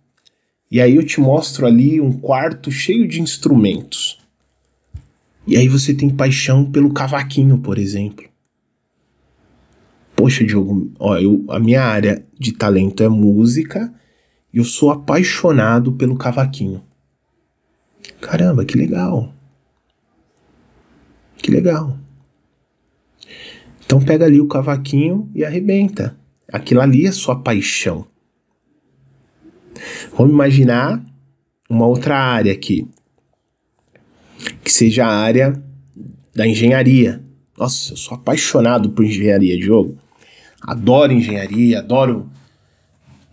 E 0.69 0.79
aí 0.79 0.95
eu 0.95 1.03
te 1.03 1.19
mostro 1.19 1.65
ali 1.65 1.99
um 1.99 2.13
quarto 2.13 2.71
cheio 2.71 3.07
de 3.07 3.19
instrumentos. 3.19 4.19
E 5.47 5.57
aí 5.57 5.67
você 5.67 5.91
tem 5.91 6.07
paixão 6.07 6.71
pelo 6.71 6.93
cavaquinho, 6.93 7.57
por 7.57 7.79
exemplo. 7.79 8.34
Poxa, 10.15 10.45
Diogo, 10.45 10.91
ó, 10.97 11.17
eu, 11.17 11.43
a 11.49 11.59
minha 11.59 11.83
área 11.83 12.25
de 12.39 12.53
talento 12.53 13.03
é 13.03 13.09
música 13.09 13.93
e 14.53 14.57
eu 14.57 14.63
sou 14.63 14.89
apaixonado 14.89 15.91
pelo 15.91 16.17
cavaquinho. 16.17 16.81
Caramba, 18.21 18.63
que 18.63 18.77
legal. 18.77 19.33
Que 21.37 21.51
legal. 21.51 21.97
Então 23.85 24.01
pega 24.01 24.25
ali 24.25 24.39
o 24.39 24.47
cavaquinho 24.47 25.29
e 25.35 25.43
arrebenta. 25.43 26.17
Aquilo 26.51 26.79
ali 26.81 27.05
é 27.05 27.11
sua 27.11 27.35
paixão. 27.35 28.07
Vamos 30.17 30.33
imaginar 30.33 31.03
uma 31.69 31.85
outra 31.85 32.17
área 32.17 32.53
aqui. 32.53 32.87
Que 34.63 34.71
seja 34.71 35.05
a 35.05 35.13
área 35.13 35.61
da 36.33 36.47
engenharia. 36.47 37.21
Nossa, 37.57 37.93
eu 37.93 37.97
sou 37.97 38.15
apaixonado 38.15 38.89
por 38.91 39.03
engenharia, 39.03 39.57
Diogo 39.57 40.04
adoro 40.65 41.11
engenharia, 41.11 41.79
adoro. 41.79 42.29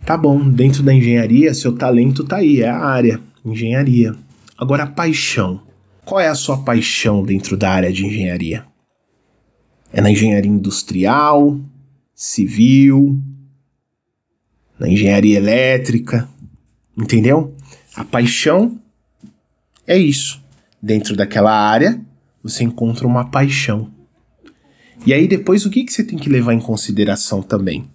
Tá 0.05 0.17
bom, 0.17 0.49
dentro 0.49 0.83
da 0.83 0.93
engenharia, 0.93 1.53
seu 1.53 1.75
talento 1.75 2.23
tá 2.23 2.37
aí, 2.37 2.61
é 2.61 2.69
a 2.69 2.77
área, 2.77 3.19
engenharia. 3.43 4.15
Agora, 4.57 4.83
a 4.83 4.87
paixão. 4.87 5.61
Qual 6.05 6.19
é 6.19 6.27
a 6.27 6.35
sua 6.35 6.57
paixão 6.63 7.23
dentro 7.23 7.55
da 7.55 7.69
área 7.69 7.91
de 7.91 8.05
engenharia? 8.05 8.65
É 9.91 10.01
na 10.01 10.11
engenharia 10.11 10.51
industrial, 10.51 11.59
civil, 12.13 13.17
na 14.77 14.89
engenharia 14.89 15.37
elétrica, 15.37 16.27
entendeu? 16.97 17.55
A 17.95 18.03
paixão 18.03 18.79
é 19.87 19.97
isso. 19.97 20.41
Dentro 20.81 21.15
daquela 21.15 21.53
área, 21.53 22.01
você 22.43 22.63
encontra 22.63 23.07
uma 23.07 23.29
paixão. 23.29 23.92
E 25.05 25.13
aí 25.13 25.27
depois 25.27 25.65
o 25.65 25.69
que, 25.69 25.83
que 25.83 25.91
você 25.91 26.03
tem 26.03 26.17
que 26.17 26.29
levar 26.29 26.53
em 26.53 26.59
consideração 26.59 27.41
também? 27.41 27.85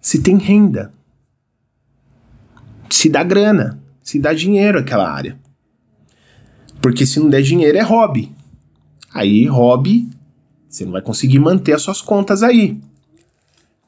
Se 0.00 0.22
tem 0.22 0.36
renda. 0.36 0.92
Se 2.90 3.08
dá 3.08 3.22
grana. 3.22 3.80
Se 4.02 4.18
dá 4.18 4.32
dinheiro 4.32 4.78
aquela 4.78 5.10
área. 5.10 5.38
Porque 6.80 7.06
se 7.06 7.20
não 7.20 7.30
der 7.30 7.42
dinheiro 7.42 7.78
é 7.78 7.82
hobby. 7.82 8.32
Aí 9.14 9.46
hobby, 9.46 10.08
você 10.68 10.84
não 10.84 10.92
vai 10.92 11.02
conseguir 11.02 11.38
manter 11.38 11.74
as 11.74 11.82
suas 11.82 12.00
contas 12.00 12.42
aí. 12.42 12.80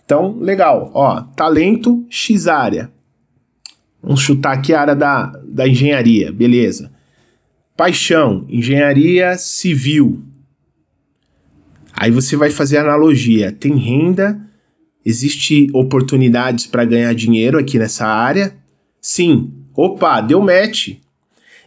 Então, 0.05 0.39
legal. 0.39 0.91
Ó, 0.95 1.23
talento 1.35 2.05
X 2.11 2.47
área. 2.47 2.93
Vamos 4.03 4.21
chutar 4.21 4.53
aqui 4.53 4.75
a 4.75 4.81
área 4.81 4.95
da, 4.95 5.27
da 5.45 5.67
engenharia, 5.67 6.31
beleza. 6.31 6.93
Paixão, 7.77 8.45
engenharia 8.49 9.37
civil. 9.39 10.23
Aí 11.97 12.11
você 12.11 12.37
vai 12.37 12.51
fazer 12.51 12.79
analogia. 12.79 13.53
Tem 13.53 13.77
renda, 13.77 14.41
existe 15.05 15.69
oportunidades 15.73 16.67
para 16.67 16.85
ganhar 16.85 17.15
dinheiro 17.15 17.59
aqui 17.59 17.79
nessa 17.79 18.07
área? 18.07 18.57
Sim. 19.01 19.53
Opa, 19.75 20.21
deu 20.21 20.41
match. 20.41 20.97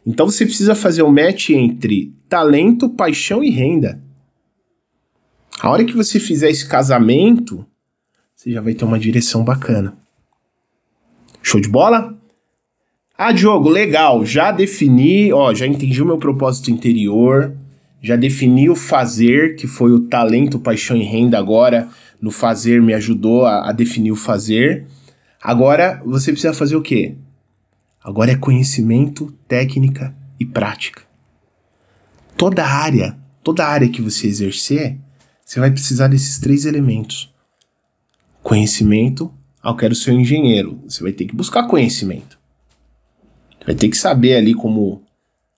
Então 0.06 0.26
você 0.26 0.46
precisa 0.46 0.76
fazer 0.76 1.02
o 1.02 1.12
match 1.12 1.50
entre 1.50 2.14
talento, 2.30 2.90
paixão 2.90 3.44
e 3.44 3.50
renda. 3.50 4.02
A 5.60 5.70
hora 5.70 5.84
que 5.84 5.96
você 5.96 6.20
fizer 6.20 6.50
esse 6.50 6.68
casamento, 6.68 7.66
você 8.36 8.52
já 8.52 8.62
vai 8.62 8.74
ter 8.74 8.86
uma 8.86 9.00
direção 9.00 9.44
bacana. 9.44 9.98
Show 11.42 11.60
de 11.60 11.68
bola? 11.68 12.18
Ah, 13.18 13.32
Diogo, 13.32 13.68
legal, 13.68 14.24
já 14.24 14.52
defini, 14.52 15.34
ó, 15.34 15.54
já 15.54 15.66
entendi 15.66 16.02
o 16.04 16.06
meu 16.06 16.20
propósito 16.20 16.70
interior, 16.70 17.58
já 18.08 18.16
defini 18.16 18.70
o 18.70 18.76
fazer, 18.76 19.58
que 19.58 19.68
foi 19.68 19.91
o 19.91 20.08
talento, 20.08 20.58
paixão 20.58 20.95
e 20.95 21.03
renda 21.03 21.38
agora, 21.38 21.89
no 22.22 22.32
fazer 22.32 22.82
me 22.82 22.93
ajudou 22.93 23.45
a, 23.45 23.70
a 23.70 23.74
definir 23.74 24.14
o 24.14 24.16
fazer. 24.16 24.88
Agora 25.41 26.01
você 26.05 26.32
precisa 26.32 26.53
fazer 26.53 26.78
o 26.78 26.82
quê? 26.82 27.16
Agora 28.01 28.32
é 28.32 28.38
conhecimento, 28.38 29.34
técnica 29.45 30.16
e 30.39 30.45
prática. 30.45 31.01
Toda 32.38 32.66
área, 32.66 33.18
toda 33.43 33.68
área 33.68 33.89
que 33.89 34.01
você 34.01 34.28
exercer, 34.28 34.97
você 35.43 35.60
vai 35.60 35.70
precisar 35.70 36.08
desses 36.08 36.39
três 36.39 36.66
elementos. 36.66 37.36
Conhecimento, 38.41 39.34
ah, 39.62 39.72
eu 39.72 39.76
quero 39.76 39.93
ser 39.93 40.12
um 40.12 40.22
engenheiro. 40.22 40.82
Você 40.88 41.03
vai 41.03 41.12
ter 41.12 41.26
que 41.26 41.36
buscar 41.36 41.68
conhecimento. 41.68 42.39
Vai 43.66 43.76
ter 43.76 43.89
que 43.89 43.97
saber 43.97 44.38
ali 44.38 44.53
como 44.53 45.03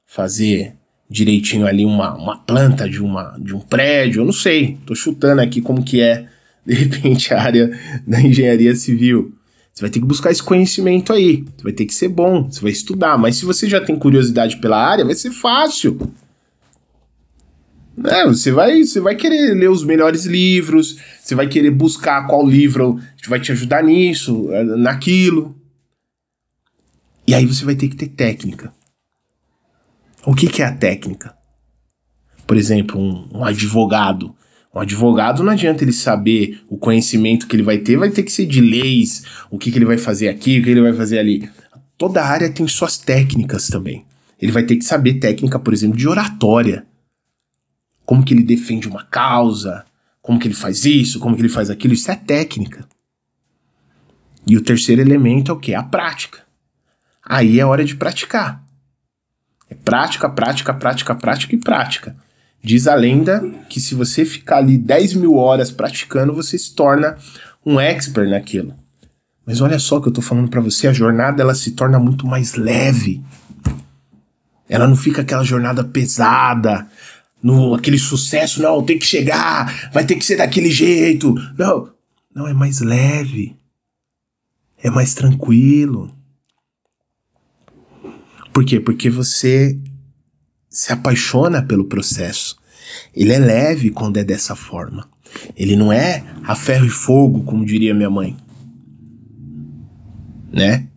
fazer 0.07 0.78
direitinho 1.09 1.65
ali 1.65 1.85
uma, 1.85 2.13
uma 2.13 2.37
planta 2.37 2.87
de, 2.87 3.01
uma, 3.01 3.35
de 3.39 3.55
um 3.55 3.59
prédio, 3.59 4.21
eu 4.21 4.25
não 4.25 4.33
sei, 4.33 4.77
tô 4.85 4.93
chutando 4.93 5.41
aqui 5.41 5.61
como 5.61 5.83
que 5.83 6.01
é, 6.01 6.27
de 6.65 6.73
repente, 6.73 7.33
a 7.33 7.41
área 7.41 7.71
da 8.05 8.21
engenharia 8.21 8.75
civil. 8.75 9.33
Você 9.73 9.81
vai 9.81 9.89
ter 9.89 9.99
que 9.99 10.05
buscar 10.05 10.31
esse 10.31 10.43
conhecimento 10.43 11.13
aí, 11.13 11.43
você 11.55 11.63
vai 11.63 11.71
ter 11.71 11.85
que 11.85 11.93
ser 11.93 12.09
bom, 12.09 12.49
você 12.49 12.61
vai 12.61 12.71
estudar, 12.71 13.17
mas 13.17 13.37
se 13.37 13.45
você 13.45 13.67
já 13.67 13.79
tem 13.79 13.97
curiosidade 13.97 14.57
pela 14.57 14.77
área, 14.77 15.05
vai 15.05 15.15
ser 15.15 15.31
fácil. 15.31 15.97
É, 18.05 18.25
você 18.25 18.51
vai, 18.51 18.83
você 18.83 18.99
vai 18.99 19.15
querer 19.15 19.53
ler 19.53 19.69
os 19.69 19.83
melhores 19.83 20.25
livros, 20.25 20.97
você 21.21 21.35
vai 21.35 21.47
querer 21.47 21.71
buscar 21.71 22.27
qual 22.27 22.47
livro 22.47 22.99
vai 23.29 23.39
te 23.39 23.51
ajudar 23.51 23.83
nisso, 23.83 24.51
eh, 24.51 24.63
naquilo. 24.63 25.55
E 27.27 27.33
aí 27.35 27.45
você 27.45 27.63
vai 27.63 27.75
ter 27.75 27.87
que 27.87 27.95
ter 27.95 28.07
técnica. 28.07 28.73
O 30.25 30.33
que, 30.33 30.47
que 30.47 30.61
é 30.61 30.65
a 30.65 30.75
técnica? 30.75 31.33
Por 32.45 32.57
exemplo, 32.57 32.99
um, 32.99 33.39
um 33.39 33.45
advogado. 33.45 34.35
Um 34.73 34.79
advogado 34.79 35.43
não 35.43 35.51
adianta 35.51 35.83
ele 35.83 35.93
saber 35.93 36.61
o 36.67 36.77
conhecimento 36.77 37.47
que 37.47 37.55
ele 37.55 37.63
vai 37.63 37.79
ter, 37.79 37.97
vai 37.97 38.09
ter 38.09 38.23
que 38.23 38.31
ser 38.31 38.45
de 38.45 38.61
leis, 38.61 39.23
o 39.49 39.57
que, 39.57 39.71
que 39.71 39.77
ele 39.77 39.85
vai 39.85 39.97
fazer 39.97 40.29
aqui, 40.29 40.59
o 40.59 40.63
que 40.63 40.69
ele 40.69 40.81
vai 40.81 40.93
fazer 40.93 41.19
ali. 41.19 41.49
Toda 41.97 42.23
área 42.23 42.49
tem 42.49 42.67
suas 42.67 42.97
técnicas 42.97 43.67
também. 43.67 44.05
Ele 44.39 44.51
vai 44.51 44.63
ter 44.63 44.75
que 44.75 44.85
saber 44.85 45.15
técnica, 45.15 45.59
por 45.59 45.73
exemplo, 45.73 45.97
de 45.97 46.07
oratória 46.07 46.85
como 48.09 48.25
que 48.25 48.33
ele 48.33 48.41
defende 48.41 48.87
uma 48.87 49.03
causa, 49.03 49.85
como 50.19 50.39
que 50.39 50.47
ele 50.47 50.55
faz 50.55 50.83
isso, 50.83 51.19
como 51.19 51.35
que 51.35 51.43
ele 51.43 51.47
faz 51.47 51.69
aquilo, 51.69 51.93
isso 51.93 52.09
é 52.09 52.15
técnica. 52.15 52.89
E 54.47 54.57
o 54.57 54.63
terceiro 54.63 54.99
elemento 54.99 55.51
é 55.51 55.53
o 55.53 55.59
que? 55.59 55.75
A 55.75 55.83
prática. 55.83 56.39
Aí 57.23 57.59
é 57.59 57.65
hora 57.67 57.85
de 57.85 57.95
praticar. 57.95 58.65
É 59.69 59.75
prática, 59.75 60.29
prática, 60.29 60.73
prática, 60.73 61.15
prática 61.15 61.55
e 61.55 61.57
prática. 61.57 62.15
Diz 62.61 62.87
a 62.87 62.95
lenda 62.95 63.41
que 63.69 63.79
se 63.79 63.95
você 63.95 64.25
ficar 64.25 64.57
ali 64.57 64.77
10 64.77 65.13
mil 65.13 65.35
horas 65.35 65.71
praticando, 65.71 66.33
você 66.33 66.57
se 66.57 66.73
torna 66.73 67.17
um 67.65 67.79
expert 67.79 68.29
naquilo. 68.29 68.73
Mas 69.45 69.61
olha 69.61 69.79
só 69.79 69.97
o 69.97 70.01
que 70.01 70.09
eu 70.09 70.13
tô 70.13 70.21
falando 70.21 70.49
para 70.49 70.61
você, 70.61 70.87
a 70.87 70.93
jornada 70.93 71.41
ela 71.41 71.55
se 71.55 71.71
torna 71.71 71.97
muito 71.99 72.27
mais 72.27 72.55
leve. 72.55 73.23
Ela 74.67 74.87
não 74.87 74.95
fica 74.95 75.21
aquela 75.21 75.43
jornada 75.43 75.83
pesada, 75.83 76.87
no 77.41 77.73
aquele 77.73 77.97
sucesso, 77.97 78.61
não, 78.61 78.83
tem 78.83 78.99
que 78.99 79.05
chegar, 79.05 79.89
vai 79.91 80.05
ter 80.05 80.15
que 80.15 80.25
ser 80.25 80.35
daquele 80.35 80.69
jeito. 80.69 81.33
Não, 81.57 81.89
não 82.33 82.47
é 82.47 82.53
mais 82.53 82.81
leve. 82.81 83.55
É 84.81 84.89
mais 84.89 85.13
tranquilo. 85.13 86.13
Por 88.53 88.65
quê? 88.65 88.79
Porque 88.79 89.09
você 89.09 89.77
se 90.69 90.91
apaixona 90.91 91.61
pelo 91.61 91.85
processo. 91.85 92.57
Ele 93.13 93.33
é 93.33 93.39
leve 93.39 93.89
quando 93.89 94.17
é 94.17 94.23
dessa 94.23 94.55
forma. 94.55 95.09
Ele 95.55 95.75
não 95.75 95.91
é 95.91 96.23
a 96.43 96.55
ferro 96.55 96.85
e 96.85 96.89
fogo, 96.89 97.43
como 97.43 97.65
diria 97.65 97.93
minha 97.93 98.09
mãe. 98.09 98.35
Né? 100.51 100.87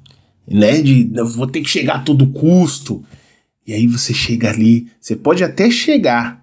Né? 0.47 0.81
De 0.81 1.11
vou 1.35 1.47
ter 1.47 1.61
que 1.61 1.69
chegar 1.69 1.97
a 1.97 2.03
todo 2.03 2.31
custo. 2.31 3.05
E 3.67 3.73
aí 3.73 3.87
você 3.87 4.13
chega 4.13 4.51
ali, 4.51 4.91
você 5.01 5.15
pode 5.15 5.45
até 5.45 5.71
chegar 5.71 6.43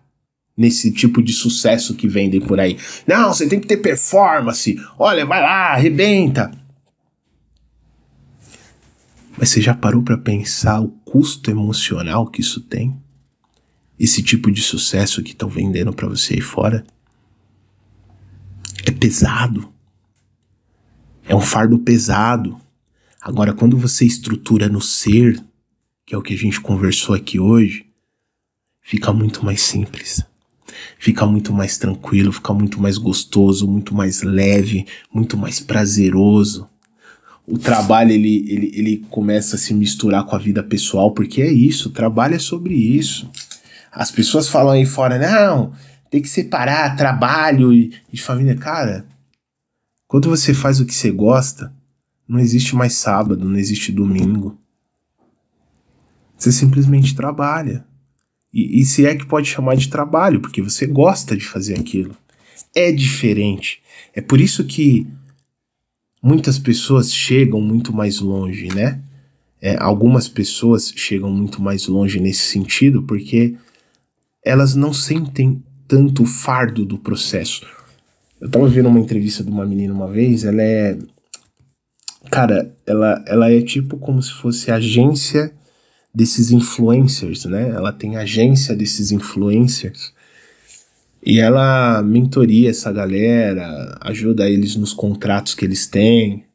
nesse 0.55 0.91
tipo 0.91 1.21
de 1.23 1.31
sucesso 1.31 1.95
que 1.95 2.07
vendem 2.07 2.41
por 2.41 2.59
aí. 2.59 2.77
Não, 3.07 3.33
você 3.33 3.47
tem 3.47 3.59
que 3.59 3.67
ter 3.67 3.77
performance. 3.77 4.77
Olha, 4.97 5.25
vai 5.25 5.41
lá, 5.41 5.73
arrebenta. 5.73 6.51
Mas 9.37 9.49
você 9.49 9.61
já 9.61 9.73
parou 9.73 10.03
para 10.03 10.17
pensar 10.17 10.81
o 10.81 10.89
custo 11.09 11.49
emocional 11.49 12.27
que 12.27 12.41
isso 12.41 12.61
tem? 12.61 12.95
Esse 13.99 14.21
tipo 14.21 14.51
de 14.51 14.61
sucesso 14.61 15.23
que 15.23 15.31
estão 15.31 15.49
vendendo 15.49 15.91
para 15.91 16.07
você 16.07 16.35
aí 16.35 16.41
fora? 16.41 16.85
É 18.85 18.91
pesado. 18.91 19.73
É 21.27 21.35
um 21.35 21.41
fardo 21.41 21.79
pesado. 21.79 22.59
Agora, 23.19 23.53
quando 23.53 23.75
você 23.75 24.05
estrutura 24.05 24.69
no 24.69 24.79
ser, 24.79 25.43
que 26.05 26.13
é 26.13 26.17
o 26.17 26.21
que 26.21 26.33
a 26.33 26.37
gente 26.37 26.61
conversou 26.61 27.15
aqui 27.15 27.39
hoje, 27.39 27.85
fica 28.81 29.11
muito 29.11 29.43
mais 29.43 29.61
simples. 29.61 30.23
Fica 30.97 31.25
muito 31.25 31.51
mais 31.51 31.77
tranquilo, 31.77 32.31
fica 32.31 32.53
muito 32.53 32.79
mais 32.79 32.97
gostoso, 32.97 33.67
muito 33.67 33.95
mais 33.95 34.21
leve, 34.21 34.85
muito 35.11 35.35
mais 35.35 35.59
prazeroso. 35.59 36.69
O 37.49 37.57
trabalho 37.57 38.11
ele, 38.11 38.45
ele, 38.47 38.71
ele 38.75 38.97
começa 39.09 39.55
a 39.55 39.59
se 39.59 39.73
misturar 39.73 40.23
com 40.25 40.35
a 40.35 40.39
vida 40.39 40.61
pessoal, 40.61 41.11
porque 41.11 41.41
é 41.41 41.51
isso, 41.51 41.89
o 41.89 41.91
trabalho 41.91 42.35
é 42.35 42.39
sobre 42.39 42.75
isso. 42.75 43.29
As 43.91 44.11
pessoas 44.11 44.47
falam 44.47 44.73
aí 44.73 44.85
fora, 44.85 45.17
não, 45.17 45.73
tem 46.11 46.21
que 46.21 46.29
separar 46.29 46.95
trabalho 46.95 47.73
e, 47.73 47.91
e 48.13 48.17
família. 48.17 48.55
Cara, 48.55 49.05
quando 50.07 50.29
você 50.29 50.53
faz 50.53 50.79
o 50.79 50.85
que 50.85 50.93
você 50.93 51.09
gosta, 51.11 51.73
não 52.27 52.39
existe 52.39 52.75
mais 52.75 52.93
sábado, 52.93 53.43
não 53.43 53.57
existe 53.57 53.91
domingo. 53.91 54.59
Você 56.37 56.51
simplesmente 56.51 57.15
trabalha. 57.15 57.83
E, 58.53 58.79
e 58.79 58.85
se 58.85 59.05
é 59.05 59.15
que 59.15 59.25
pode 59.25 59.47
chamar 59.47 59.75
de 59.75 59.89
trabalho, 59.89 60.39
porque 60.39 60.61
você 60.61 60.85
gosta 60.85 61.35
de 61.35 61.45
fazer 61.45 61.79
aquilo. 61.79 62.15
É 62.75 62.91
diferente. 62.91 63.81
É 64.13 64.21
por 64.21 64.39
isso 64.39 64.63
que 64.63 65.07
muitas 66.21 66.59
pessoas 66.59 67.13
chegam 67.13 67.61
muito 67.61 67.93
mais 67.93 68.19
longe, 68.19 68.67
né? 68.73 69.01
É, 69.61 69.75
algumas 69.77 70.27
pessoas 70.27 70.91
chegam 70.95 71.29
muito 71.29 71.61
mais 71.61 71.87
longe 71.87 72.19
nesse 72.19 72.43
sentido 72.43 73.03
porque 73.03 73.55
elas 74.43 74.73
não 74.73 74.93
sentem 74.93 75.61
tanto 75.87 76.23
o 76.23 76.25
fardo 76.25 76.85
do 76.85 76.97
processo. 76.97 77.65
Eu 78.39 78.49
tava 78.49 78.67
vendo 78.67 78.87
uma 78.87 78.99
entrevista 78.99 79.43
de 79.43 79.49
uma 79.49 79.65
menina 79.65 79.93
uma 79.93 80.07
vez, 80.07 80.45
ela 80.45 80.61
é. 80.61 80.97
Cara, 82.31 82.73
ela, 82.85 83.23
ela 83.27 83.51
é 83.51 83.61
tipo 83.61 83.97
como 83.97 84.21
se 84.21 84.31
fosse 84.31 84.71
agência 84.71 85.51
desses 86.13 86.51
influencers, 86.51 87.45
né? 87.45 87.69
Ela 87.69 87.91
tem 87.91 88.15
agência 88.15 88.75
desses 88.75 89.11
influencers. 89.11 90.13
E 91.25 91.39
ela 91.39 92.01
mentoria 92.01 92.69
essa 92.69 92.91
galera, 92.91 93.97
ajuda 94.01 94.49
eles 94.49 94.75
nos 94.75 94.93
contratos 94.93 95.53
que 95.53 95.65
eles 95.65 95.85
têm. 95.85 96.45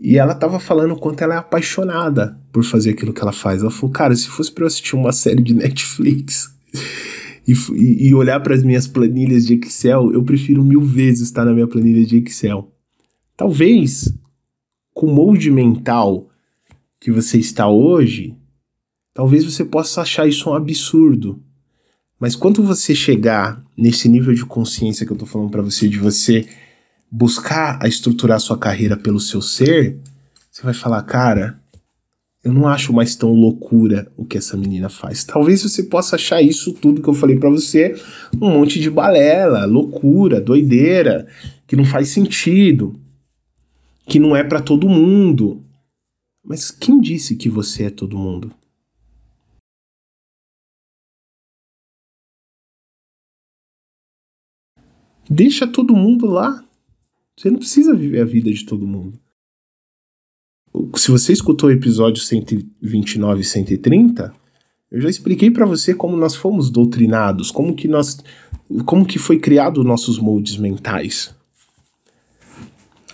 E 0.00 0.16
ela 0.16 0.34
tava 0.34 0.58
falando 0.58 0.92
o 0.92 0.98
quanto 0.98 1.22
ela 1.22 1.34
é 1.34 1.38
apaixonada 1.38 2.38
por 2.52 2.64
fazer 2.64 2.90
aquilo 2.90 3.12
que 3.12 3.20
ela 3.20 3.32
faz. 3.32 3.60
Ela 3.60 3.70
falou, 3.70 3.90
cara, 3.90 4.14
se 4.14 4.28
fosse 4.28 4.50
pra 4.50 4.64
eu 4.64 4.68
assistir 4.68 4.96
uma 4.96 5.12
série 5.12 5.42
de 5.42 5.54
Netflix 5.54 6.54
e, 7.46 8.08
e 8.08 8.14
olhar 8.14 8.40
para 8.40 8.54
as 8.54 8.62
minhas 8.62 8.86
planilhas 8.86 9.46
de 9.46 9.54
Excel, 9.54 10.12
eu 10.12 10.22
prefiro 10.22 10.64
mil 10.64 10.82
vezes 10.82 11.22
estar 11.22 11.44
na 11.44 11.52
minha 11.52 11.66
planilha 11.66 12.04
de 12.06 12.18
Excel. 12.18 12.72
Talvez, 13.36 14.12
com 14.94 15.06
o 15.06 15.14
molde 15.14 15.50
mental 15.50 16.28
que 17.00 17.12
você 17.12 17.38
está 17.38 17.68
hoje, 17.68 18.36
Talvez 19.18 19.44
você 19.44 19.64
possa 19.64 20.02
achar 20.02 20.28
isso 20.28 20.48
um 20.48 20.54
absurdo. 20.54 21.42
Mas 22.18 22.34
quando 22.34 22.62
você 22.62 22.94
chegar 22.94 23.62
nesse 23.76 24.08
nível 24.08 24.34
de 24.34 24.44
consciência 24.44 25.06
que 25.06 25.12
eu 25.12 25.16
tô 25.16 25.24
falando 25.24 25.50
para 25.50 25.62
você, 25.62 25.88
de 25.88 25.98
você 25.98 26.48
buscar 27.10 27.78
a 27.80 27.86
estruturar 27.86 28.40
sua 28.40 28.58
carreira 28.58 28.96
pelo 28.96 29.20
seu 29.20 29.40
ser, 29.40 29.96
você 30.50 30.62
vai 30.62 30.74
falar, 30.74 31.02
cara, 31.02 31.60
eu 32.42 32.52
não 32.52 32.66
acho 32.66 32.92
mais 32.92 33.14
tão 33.14 33.32
loucura 33.32 34.10
o 34.16 34.24
que 34.24 34.38
essa 34.38 34.56
menina 34.56 34.88
faz. 34.88 35.22
Talvez 35.22 35.62
você 35.62 35.84
possa 35.84 36.16
achar 36.16 36.42
isso 36.42 36.72
tudo 36.72 37.02
que 37.02 37.08
eu 37.08 37.14
falei 37.14 37.36
para 37.36 37.50
você 37.50 37.94
um 38.40 38.50
monte 38.50 38.80
de 38.80 38.90
balela, 38.90 39.64
loucura, 39.64 40.40
doideira, 40.40 41.26
que 41.66 41.76
não 41.76 41.84
faz 41.84 42.08
sentido, 42.08 42.98
que 44.06 44.18
não 44.18 44.34
é 44.34 44.42
para 44.42 44.60
todo 44.60 44.88
mundo. 44.88 45.62
Mas 46.44 46.70
quem 46.70 47.00
disse 47.00 47.36
que 47.36 47.48
você 47.48 47.84
é 47.84 47.90
todo 47.90 48.18
mundo? 48.18 48.52
Deixa 55.28 55.66
todo 55.66 55.94
mundo 55.94 56.26
lá. 56.26 56.64
Você 57.36 57.50
não 57.50 57.58
precisa 57.58 57.94
viver 57.94 58.20
a 58.20 58.24
vida 58.24 58.50
de 58.50 58.64
todo 58.64 58.86
mundo. 58.86 59.18
Se 60.96 61.10
você 61.10 61.32
escutou 61.32 61.68
o 61.68 61.72
episódio 61.72 62.22
129 62.22 63.40
e 63.40 63.44
130, 63.44 64.32
eu 64.90 65.00
já 65.00 65.08
expliquei 65.08 65.50
para 65.50 65.66
você 65.66 65.94
como 65.94 66.16
nós 66.16 66.34
fomos 66.34 66.70
doutrinados, 66.70 67.50
como 67.50 67.74
que 67.74 67.86
nós 67.86 68.18
como 68.84 69.06
que 69.06 69.18
foi 69.18 69.38
criado 69.38 69.84
nossos 69.84 70.18
moldes 70.18 70.56
mentais. 70.56 71.34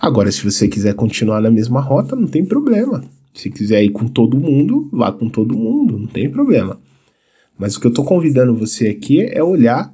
Agora, 0.01 0.31
se 0.31 0.43
você 0.43 0.67
quiser 0.67 0.93
continuar 0.93 1.41
na 1.41 1.49
mesma 1.49 1.81
rota, 1.81 2.15
não 2.15 2.27
tem 2.27 2.45
problema. 2.45 3.03
Se 3.33 3.49
quiser 3.49 3.83
ir 3.83 3.89
com 3.89 4.07
todo 4.07 4.39
mundo, 4.39 4.89
vá 4.91 5.11
com 5.11 5.29
todo 5.29 5.57
mundo, 5.57 5.97
não 5.97 6.07
tem 6.07 6.29
problema. 6.29 6.79
Mas 7.57 7.75
o 7.75 7.81
que 7.81 7.87
eu 7.87 7.89
estou 7.89 8.05
convidando 8.05 8.55
você 8.55 8.87
aqui 8.87 9.21
é 9.21 9.43
olhar 9.43 9.93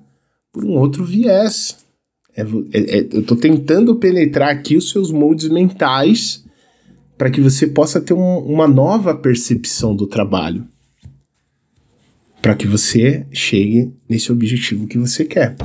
por 0.52 0.66
um 0.66 0.78
outro 0.78 1.04
viés. 1.04 1.78
É, 2.36 2.42
é, 2.42 2.98
é, 2.98 3.08
eu 3.12 3.22
estou 3.22 3.36
tentando 3.36 3.96
penetrar 3.96 4.50
aqui 4.50 4.78
os 4.78 4.90
seus 4.90 5.12
moldes 5.12 5.50
mentais 5.50 6.44
para 7.18 7.30
que 7.30 7.42
você 7.42 7.68
possa 7.68 8.00
ter 8.00 8.14
um, 8.14 8.38
uma 8.40 8.68
nova 8.68 9.14
percepção 9.14 9.96
do 9.96 10.08
trabalho. 10.08 10.66
Para 12.42 12.56
que 12.56 12.66
você 12.66 13.28
chegue 13.32 13.92
nesse 14.10 14.32
objetivo 14.32 14.88
que 14.88 14.98
você 14.98 15.26
quer. 15.26 15.56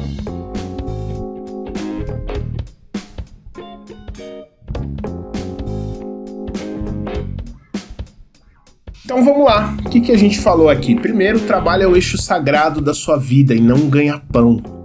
Então 9.05 9.25
vamos 9.25 9.47
lá. 9.47 9.75
O 9.87 9.89
que, 9.89 10.01
que 10.01 10.13
a 10.13 10.19
gente 10.19 10.39
falou 10.41 10.69
aqui? 10.69 10.95
Primeiro, 10.95 11.39
o 11.39 11.47
trabalho 11.47 11.85
é 11.85 11.87
o 11.87 11.95
eixo 11.95 12.19
sagrado 12.19 12.83
da 12.83 12.93
sua 12.93 13.17
vida 13.17 13.55
e 13.55 13.61
não 13.61 13.89
ganha 13.89 14.19
pão. 14.19 14.76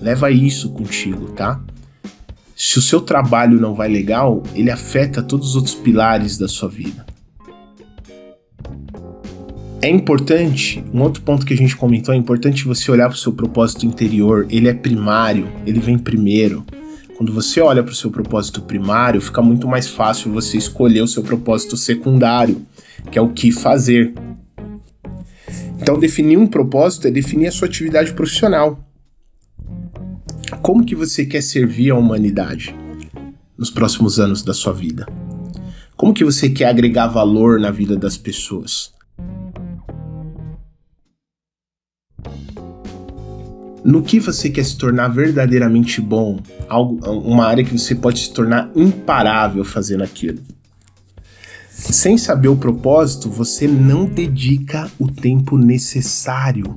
Leva 0.00 0.30
isso 0.30 0.70
contigo, 0.70 1.32
tá? 1.32 1.60
Se 2.54 2.78
o 2.78 2.82
seu 2.82 3.00
trabalho 3.00 3.60
não 3.60 3.74
vai 3.74 3.88
legal, 3.88 4.42
ele 4.54 4.70
afeta 4.70 5.22
todos 5.22 5.50
os 5.50 5.56
outros 5.56 5.74
pilares 5.74 6.38
da 6.38 6.48
sua 6.48 6.68
vida. 6.68 7.04
É 9.82 9.90
importante, 9.90 10.82
um 10.92 11.02
outro 11.02 11.22
ponto 11.22 11.44
que 11.44 11.52
a 11.52 11.56
gente 11.56 11.76
comentou, 11.76 12.14
é 12.14 12.16
importante 12.16 12.64
você 12.64 12.90
olhar 12.90 13.08
para 13.08 13.14
o 13.14 13.18
seu 13.18 13.32
propósito 13.32 13.84
interior, 13.84 14.46
ele 14.50 14.68
é 14.68 14.74
primário, 14.74 15.48
ele 15.66 15.78
vem 15.78 15.98
primeiro. 15.98 16.64
Quando 17.16 17.32
você 17.32 17.60
olha 17.60 17.82
para 17.82 17.92
o 17.92 17.94
seu 17.94 18.10
propósito 18.10 18.62
primário, 18.62 19.20
fica 19.20 19.42
muito 19.42 19.68
mais 19.68 19.86
fácil 19.86 20.32
você 20.32 20.56
escolher 20.56 21.02
o 21.02 21.06
seu 21.06 21.22
propósito 21.22 21.76
secundário, 21.76 22.66
que 23.10 23.18
é 23.18 23.22
o 23.22 23.28
que 23.28 23.52
fazer. 23.52 24.14
Então, 25.80 25.98
definir 25.98 26.36
um 26.36 26.46
propósito 26.46 27.06
é 27.06 27.10
definir 27.10 27.48
a 27.48 27.52
sua 27.52 27.68
atividade 27.68 28.12
profissional. 28.12 28.85
Como 30.66 30.84
que 30.84 30.96
você 30.96 31.24
quer 31.24 31.44
servir 31.44 31.92
a 31.92 31.94
humanidade 31.94 32.74
nos 33.56 33.70
próximos 33.70 34.18
anos 34.18 34.42
da 34.42 34.52
sua 34.52 34.72
vida? 34.72 35.06
Como 35.96 36.12
que 36.12 36.24
você 36.24 36.50
quer 36.50 36.64
agregar 36.64 37.06
valor 37.06 37.60
na 37.60 37.70
vida 37.70 37.96
das 37.96 38.16
pessoas? 38.16 38.92
No 43.84 44.02
que 44.02 44.18
você 44.18 44.50
quer 44.50 44.64
se 44.64 44.76
tornar 44.76 45.06
verdadeiramente 45.06 46.00
bom? 46.00 46.40
Algo, 46.68 46.98
uma 47.10 47.46
área 47.46 47.62
que 47.62 47.78
você 47.78 47.94
pode 47.94 48.18
se 48.18 48.32
tornar 48.32 48.68
imparável 48.74 49.64
fazendo 49.64 50.02
aquilo. 50.02 50.42
Sem 51.70 52.18
saber 52.18 52.48
o 52.48 52.56
propósito, 52.56 53.30
você 53.30 53.68
não 53.68 54.04
dedica 54.04 54.90
o 54.98 55.06
tempo 55.06 55.56
necessário 55.56 56.76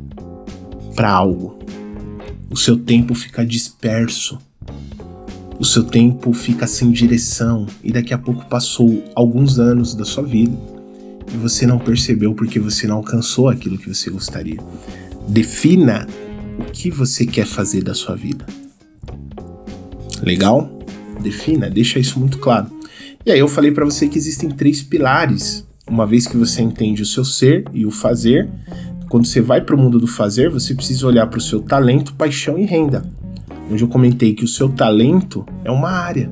para 0.95 1.09
algo 1.09 1.58
o 2.49 2.57
seu 2.57 2.77
tempo 2.77 3.13
fica 3.13 3.45
disperso, 3.45 4.39
o 5.59 5.65
seu 5.65 5.83
tempo 5.83 6.33
fica 6.33 6.65
sem 6.65 6.91
direção 6.91 7.67
e 7.83 7.91
daqui 7.91 8.13
a 8.13 8.17
pouco 8.17 8.45
passou 8.45 9.03
alguns 9.13 9.59
anos 9.59 9.93
da 9.93 10.05
sua 10.05 10.23
vida 10.23 10.57
e 11.33 11.37
você 11.37 11.67
não 11.67 11.77
percebeu 11.77 12.33
porque 12.33 12.59
você 12.59 12.87
não 12.87 12.97
alcançou 12.97 13.49
aquilo 13.49 13.77
que 13.77 13.93
você 13.93 14.09
gostaria. 14.09 14.57
Defina 15.27 16.07
o 16.57 16.71
que 16.71 16.89
você 16.89 17.25
quer 17.25 17.45
fazer 17.45 17.83
da 17.83 17.93
sua 17.93 18.15
vida. 18.15 18.45
Legal? 20.23 20.79
Defina, 21.21 21.69
deixa 21.69 21.99
isso 21.99 22.19
muito 22.19 22.39
claro. 22.39 22.67
E 23.25 23.31
aí 23.31 23.39
eu 23.39 23.47
falei 23.47 23.71
para 23.71 23.85
você 23.85 24.07
que 24.07 24.17
existem 24.17 24.49
três 24.49 24.81
pilares. 24.81 25.67
Uma 25.87 26.05
vez 26.05 26.27
que 26.27 26.37
você 26.37 26.61
entende 26.61 27.01
o 27.01 27.05
seu 27.05 27.25
ser 27.25 27.65
e 27.73 27.85
o 27.85 27.91
fazer, 27.91 28.47
quando 29.09 29.25
você 29.25 29.41
vai 29.41 29.59
para 29.59 29.75
o 29.75 29.79
mundo 29.79 29.99
do 29.99 30.07
fazer, 30.07 30.49
você 30.49 30.75
precisa 30.75 31.07
olhar 31.07 31.25
para 31.27 31.39
o 31.39 31.41
seu 31.41 31.61
talento, 31.61 32.13
paixão 32.13 32.57
e 32.59 32.63
renda. 32.63 33.03
Onde 33.69 33.83
eu 33.83 33.87
comentei 33.87 34.33
que 34.33 34.43
o 34.43 34.47
seu 34.47 34.69
talento 34.69 35.45
é 35.65 35.71
uma 35.71 35.89
área. 35.89 36.31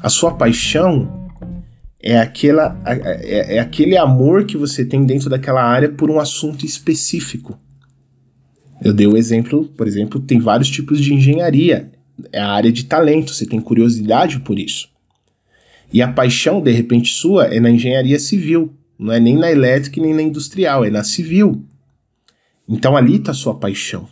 A 0.00 0.08
sua 0.08 0.34
paixão 0.34 1.30
é, 2.00 2.18
aquela, 2.18 2.78
é, 2.84 3.56
é 3.56 3.58
aquele 3.58 3.96
amor 3.96 4.44
que 4.44 4.56
você 4.56 4.84
tem 4.84 5.06
dentro 5.06 5.30
daquela 5.30 5.62
área 5.62 5.88
por 5.88 6.10
um 6.10 6.20
assunto 6.20 6.66
específico. 6.66 7.58
Eu 8.82 8.92
dei 8.92 9.06
o 9.06 9.16
exemplo, 9.16 9.64
por 9.76 9.86
exemplo, 9.86 10.20
tem 10.20 10.40
vários 10.40 10.68
tipos 10.68 11.00
de 11.00 11.14
engenharia. 11.14 11.90
É 12.32 12.40
a 12.40 12.50
área 12.50 12.70
de 12.70 12.84
talento, 12.84 13.32
você 13.32 13.46
tem 13.46 13.60
curiosidade 13.60 14.40
por 14.40 14.58
isso. 14.58 14.88
E 15.92 16.02
a 16.02 16.08
paixão, 16.08 16.60
de 16.60 16.72
repente, 16.72 17.10
sua 17.10 17.46
é 17.46 17.60
na 17.60 17.70
engenharia 17.70 18.18
civil. 18.18 18.74
Não 19.02 19.12
é 19.12 19.18
nem 19.18 19.36
na 19.36 19.50
elétrica 19.50 20.00
nem 20.00 20.14
na 20.14 20.22
industrial, 20.22 20.84
é 20.84 20.90
na 20.90 21.02
civil. 21.02 21.66
Então 22.68 22.96
ali 22.96 23.16
está 23.16 23.32
a 23.32 23.34
sua 23.34 23.58
paixão. 23.58 24.08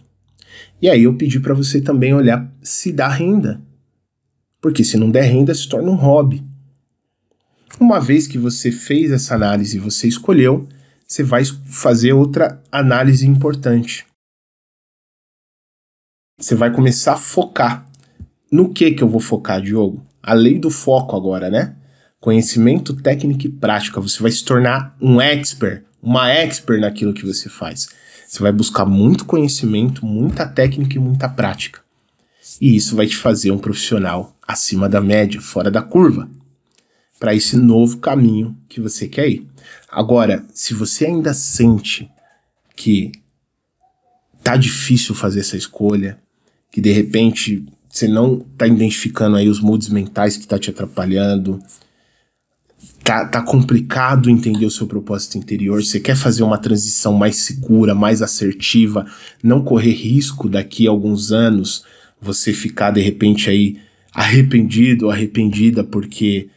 E 0.82 0.91
aí 0.91 1.05
eu 1.05 1.16
pedi 1.16 1.38
para 1.38 1.55
você 1.55 1.80
também 1.80 2.12
olhar 2.12 2.53
se 2.61 2.91
dá 2.93 3.07
renda. 3.07 3.62
Porque 4.61 4.82
se 4.82 4.97
não 4.97 5.09
der 5.09 5.22
renda, 5.22 5.55
se 5.55 5.68
torna 5.68 5.93
um 5.93 5.95
hobby. 5.95 6.43
Uma 7.78 8.01
vez 8.01 8.26
que 8.26 8.36
você 8.36 8.72
fez 8.72 9.12
essa 9.12 9.36
análise 9.36 9.76
e 9.76 9.80
você 9.80 10.09
escolheu, 10.09 10.68
você 11.07 11.22
vai 11.22 11.45
fazer 11.45 12.12
outra 12.12 12.61
análise 12.72 13.26
importante. 13.26 14.05
Você 16.36 16.57
vai 16.57 16.72
começar 16.72 17.12
a 17.12 17.16
focar. 17.16 17.86
No 18.51 18.72
que 18.72 18.91
que 18.91 19.05
eu 19.05 19.09
vou 19.09 19.20
focar, 19.20 19.62
Diogo? 19.62 20.05
A 20.20 20.34
lei 20.34 20.59
do 20.59 20.68
foco 20.68 21.16
agora, 21.16 21.49
né? 21.49 21.76
Conhecimento 22.21 22.95
técnico 22.95 23.47
e 23.47 23.49
prática. 23.49 24.01
Você 24.01 24.23
vai 24.23 24.31
se 24.31 24.45
tornar 24.45 24.95
um 25.01 25.21
expert, 25.21 25.85
uma 26.03 26.31
expert 26.31 26.81
naquilo 26.81 27.14
que 27.14 27.25
você 27.25 27.49
faz. 27.49 27.89
Você 28.29 28.43
vai 28.43 28.53
buscar 28.53 28.85
muito 28.85 29.25
conhecimento, 29.25 30.05
muita 30.05 30.47
técnica 30.47 30.97
e 30.97 31.01
muita 31.01 31.29
prática. 31.29 31.81
E 32.61 32.77
isso 32.77 32.95
vai 32.95 33.07
te 33.07 33.16
fazer 33.16 33.51
um 33.51 33.59
profissional 33.59 34.37
acima 34.47 34.89
da 34.89 35.01
média, 35.01 35.41
fora 35.41 35.71
da 35.71 35.83
curva, 35.83 36.29
para 37.18 37.35
esse 37.35 37.57
novo 37.57 37.99
caminho 37.99 38.57
que 38.68 38.81
você 38.81 39.09
quer 39.09 39.29
ir. 39.29 39.47
Agora, 39.91 40.45
se 40.53 40.75
você 40.75 41.07
ainda 41.07 41.33
sente 41.35 42.11
que 42.77 43.12
tá 44.43 44.57
difícil 44.57 45.14
fazer 45.14 45.41
essa 45.41 45.57
escolha, 45.57 46.18
que 46.71 46.81
de 46.81 46.93
repente 46.93 47.66
você 47.89 48.07
não 48.07 48.39
tá 48.39 48.66
identificando 48.66 49.37
aí 49.37 49.49
os 49.49 49.61
moods 49.61 49.89
mentais 49.89 50.37
que 50.37 50.47
tá 50.47 50.59
te 50.59 50.71
atrapalhando, 50.71 51.61
tá, 53.03 53.25
tá 53.25 53.43
complicado 53.43 54.31
entender 54.31 54.67
o 54.67 54.71
seu 54.71 54.87
propósito 54.87 55.39
interior, 55.39 55.83
você 55.83 55.99
quer 55.99 56.17
fazer 56.17 56.43
uma 56.43 56.59
transição 56.59 57.13
mais 57.13 57.37
segura, 57.37 57.95
mais 57.95 58.23
assertiva, 58.23 59.07
não 59.43 59.63
correr 59.63 59.93
risco 59.93 60.49
daqui 60.49 60.87
a 60.87 60.91
alguns 60.91 61.33
anos 61.33 61.85
você 62.21 62.53
ficar 62.53 62.91
de 62.91 63.01
repente 63.01 63.49
aí 63.49 63.79
arrependido 64.13 65.07
ou 65.07 65.11
arrependida 65.11 65.83
porque 65.83 66.49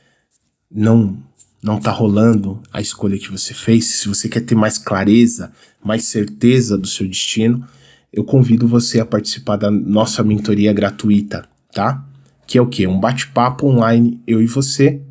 não 0.69 1.17
não 1.61 1.79
tá 1.79 1.91
rolando 1.91 2.61
a 2.73 2.81
escolha 2.81 3.17
que 3.17 3.31
você 3.31 3.53
fez, 3.53 3.85
se 3.85 4.09
você 4.09 4.27
quer 4.27 4.41
ter 4.41 4.53
mais 4.53 4.77
clareza, 4.77 5.49
mais 5.81 6.03
certeza 6.03 6.77
do 6.77 6.85
seu 6.85 7.07
destino, 7.07 7.65
eu 8.11 8.25
convido 8.25 8.67
você 8.67 8.99
a 8.99 9.05
participar 9.05 9.55
da 9.55 9.71
nossa 9.71 10.21
mentoria 10.23 10.73
gratuita, 10.73 11.47
tá? 11.71 12.05
Que 12.45 12.57
é 12.57 12.61
o 12.61 12.67
quê? 12.67 12.85
Um 12.85 12.99
bate-papo 12.99 13.65
online, 13.65 14.21
eu 14.27 14.41
e 14.41 14.45
você, 14.45 15.01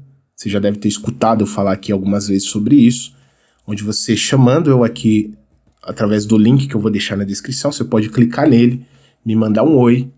você 0.42 0.48
já 0.50 0.58
deve 0.58 0.78
ter 0.78 0.88
escutado 0.88 1.42
eu 1.42 1.46
falar 1.46 1.72
aqui 1.72 1.92
algumas 1.92 2.28
vezes 2.28 2.48
sobre 2.48 2.76
isso, 2.76 3.14
onde 3.66 3.82
você 3.82 4.16
chamando 4.16 4.70
eu 4.70 4.84
aqui 4.84 5.34
através 5.82 6.26
do 6.26 6.36
link 6.36 6.66
que 6.66 6.74
eu 6.74 6.80
vou 6.80 6.90
deixar 6.90 7.16
na 7.16 7.24
descrição, 7.24 7.72
você 7.72 7.84
pode 7.84 8.08
clicar 8.08 8.48
nele, 8.48 8.84
me 9.24 9.34
mandar 9.34 9.64
um 9.64 9.76
oi, 9.76 10.10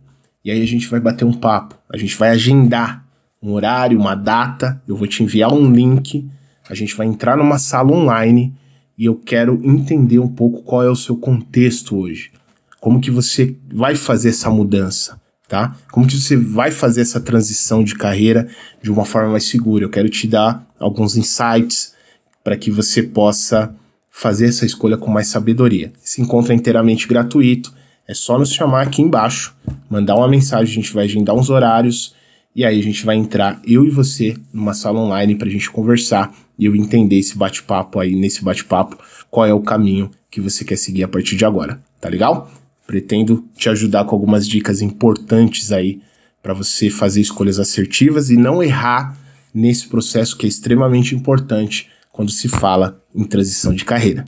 e 0.45 0.51
aí 0.51 0.63
a 0.63 0.67
gente 0.67 0.89
vai 0.89 1.01
bater 1.01 1.25
um 1.25 1.33
papo. 1.33 1.79
A 1.91 1.97
gente 1.97 2.17
vai 2.17 2.31
agendar 2.31 3.07
um 3.43 3.53
horário, 3.53 3.99
uma 3.99 4.15
data, 4.15 4.83
eu 4.87 4.97
vou 4.97 5.07
te 5.07 5.23
enviar 5.23 5.53
um 5.53 5.73
link 5.73 6.29
a 6.69 6.75
gente 6.75 6.97
vai 6.97 7.07
entrar 7.07 7.37
numa 7.37 7.59
sala 7.59 7.93
online 7.93 8.55
e 8.97 9.05
eu 9.05 9.17
quero 9.17 9.61
entender 9.63 10.19
um 10.19 10.29
pouco 10.29 10.63
qual 10.63 10.83
é 10.83 10.89
o 10.89 10.97
seu 10.97 11.17
contexto 11.17 11.97
hoje. 11.97 12.33
Como 12.81 13.01
que 13.01 13.11
você 13.11 13.57
vai 13.73 13.95
fazer 13.95 14.31
essa 14.31 14.51
mudança, 14.51 15.21
tá? 15.49 15.77
Como 15.91 16.07
que 16.07 16.19
você 16.19 16.37
vai 16.37 16.71
fazer 16.71 17.01
essa 17.01 17.21
transição 17.21 17.85
de 17.85 17.95
carreira 17.95 18.49
de 18.83 18.91
uma 18.91 19.05
forma 19.05 19.31
mais 19.31 19.45
segura? 19.45 19.85
Eu 19.85 19.91
quero 19.91 20.09
te 20.09 20.27
dar 20.27 20.67
alguns 20.79 21.17
insights 21.17 21.95
para 22.43 22.57
que 22.57 22.71
você 22.71 23.03
possa 23.03 23.75
fazer 24.11 24.47
essa 24.47 24.65
escolha 24.65 24.97
com 24.97 25.11
mais 25.11 25.29
sabedoria. 25.29 25.93
Esse 26.05 26.23
encontro 26.23 26.53
é 26.53 26.55
inteiramente 26.55 27.09
gratuito, 27.09 27.75
é 28.07 28.15
só 28.15 28.39
nos 28.39 28.53
chamar 28.53 28.83
aqui 28.83 29.03
embaixo, 29.03 29.55
mandar 29.89 30.15
uma 30.15 30.29
mensagem, 30.29 30.73
a 30.73 30.75
gente 30.75 30.93
vai 30.93 31.05
agendar 31.05 31.35
uns 31.35 31.51
horários 31.51 32.15
e 32.55 32.65
aí 32.65 32.79
a 32.79 32.83
gente 32.83 33.05
vai 33.05 33.17
entrar, 33.17 33.61
eu 33.67 33.85
e 33.85 33.91
você, 33.91 34.37
numa 34.53 34.75
sala 34.75 35.01
online 35.01 35.35
para 35.35 35.49
a 35.49 35.51
gente 35.51 35.69
conversar 35.71 36.33
e 36.57 36.67
eu 36.67 36.77
entender 36.77 37.19
esse 37.19 37.37
bate-papo 37.37 37.99
aí, 37.99 38.15
nesse 38.15 38.45
bate-papo, 38.45 38.97
qual 39.29 39.45
é 39.45 39.53
o 39.53 39.61
caminho 39.61 40.11
que 40.31 40.41
você 40.41 40.65
quer 40.65 40.77
seguir 40.77 41.03
a 41.03 41.09
partir 41.09 41.35
de 41.35 41.45
agora, 41.45 41.83
tá 42.01 42.09
legal? 42.09 42.49
Pretendo 42.87 43.45
te 43.57 43.69
ajudar 43.69 44.05
com 44.05 44.15
algumas 44.15 44.47
dicas 44.47 44.83
importantes 44.83 45.73
aí 45.73 46.01
para 46.43 46.53
você 46.53 46.91
fazer 46.91 47.21
escolhas 47.21 47.59
assertivas 47.59 48.31
e 48.31 48.37
não 48.37 48.63
errar 48.63 49.17
nesse 49.55 49.89
processo 49.89 50.37
que 50.37 50.47
é 50.47 50.49
extremamente 50.49 51.15
importante 51.15 51.89
quando 52.13 52.31
se 52.31 52.49
fala 52.49 53.03
em 53.15 53.25
transição 53.25 53.73
de 53.73 53.85
carreira. 53.85 54.25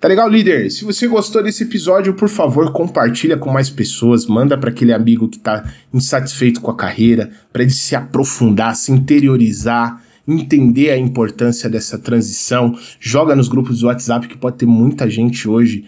Tá 0.00 0.08
legal, 0.08 0.28
líder? 0.28 0.70
Se 0.70 0.82
você 0.82 1.06
gostou 1.06 1.42
desse 1.42 1.64
episódio, 1.64 2.14
por 2.14 2.30
favor, 2.30 2.72
compartilha 2.72 3.36
com 3.36 3.50
mais 3.50 3.68
pessoas, 3.68 4.26
manda 4.26 4.56
para 4.56 4.70
aquele 4.70 4.94
amigo 4.94 5.28
que 5.28 5.36
está 5.36 5.70
insatisfeito 5.92 6.60
com 6.62 6.70
a 6.70 6.76
carreira, 6.76 7.30
para 7.52 7.62
ele 7.62 7.70
se 7.70 7.94
aprofundar, 7.94 8.74
se 8.74 8.90
interiorizar, 8.90 10.02
entender 10.26 10.88
a 10.90 10.96
importância 10.96 11.68
dessa 11.68 11.98
transição. 11.98 12.74
Joga 12.98 13.36
nos 13.36 13.48
grupos 13.48 13.80
do 13.80 13.88
WhatsApp 13.88 14.26
que 14.26 14.38
pode 14.38 14.56
ter 14.56 14.64
muita 14.64 15.10
gente 15.10 15.46
hoje 15.46 15.84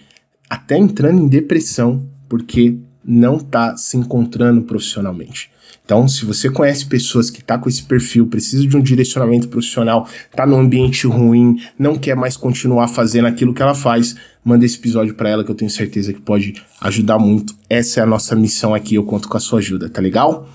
até 0.53 0.77
entrando 0.77 1.19
em 1.19 1.29
depressão 1.29 2.07
porque 2.29 2.77
não 3.03 3.39
está 3.39 3.75
se 3.75 3.97
encontrando 3.97 4.61
profissionalmente. 4.61 5.51
Então, 5.83 6.07
se 6.07 6.27
você 6.27 6.51
conhece 6.51 6.85
pessoas 6.85 7.31
que 7.31 7.43
tá 7.43 7.57
com 7.57 7.71
esse 7.71 7.83
perfil, 7.83 8.27
precisa 8.27 8.67
de 8.67 8.77
um 8.77 8.83
direcionamento 8.83 9.49
profissional, 9.49 10.07
tá 10.37 10.47
num 10.47 10.59
ambiente 10.59 11.07
ruim, 11.07 11.57
não 11.79 11.97
quer 11.97 12.15
mais 12.15 12.37
continuar 12.37 12.89
fazendo 12.89 13.29
aquilo 13.29 13.55
que 13.55 13.63
ela 13.63 13.75
faz, 13.75 14.15
manda 14.45 14.67
esse 14.67 14.77
episódio 14.77 15.15
para 15.15 15.31
ela 15.31 15.43
que 15.43 15.51
eu 15.51 15.55
tenho 15.55 15.71
certeza 15.71 16.13
que 16.13 16.21
pode 16.21 16.63
ajudar 16.83 17.19
muito. 17.19 17.55
Essa 17.71 18.01
é 18.01 18.03
a 18.03 18.07
nossa 18.07 18.37
missão 18.37 18.75
aqui, 18.75 18.97
eu 18.97 19.05
conto 19.05 19.31
com 19.31 19.39
a 19.39 19.41
sua 19.41 19.59
ajuda, 19.59 19.89
tá 19.89 20.03
legal? 20.03 20.47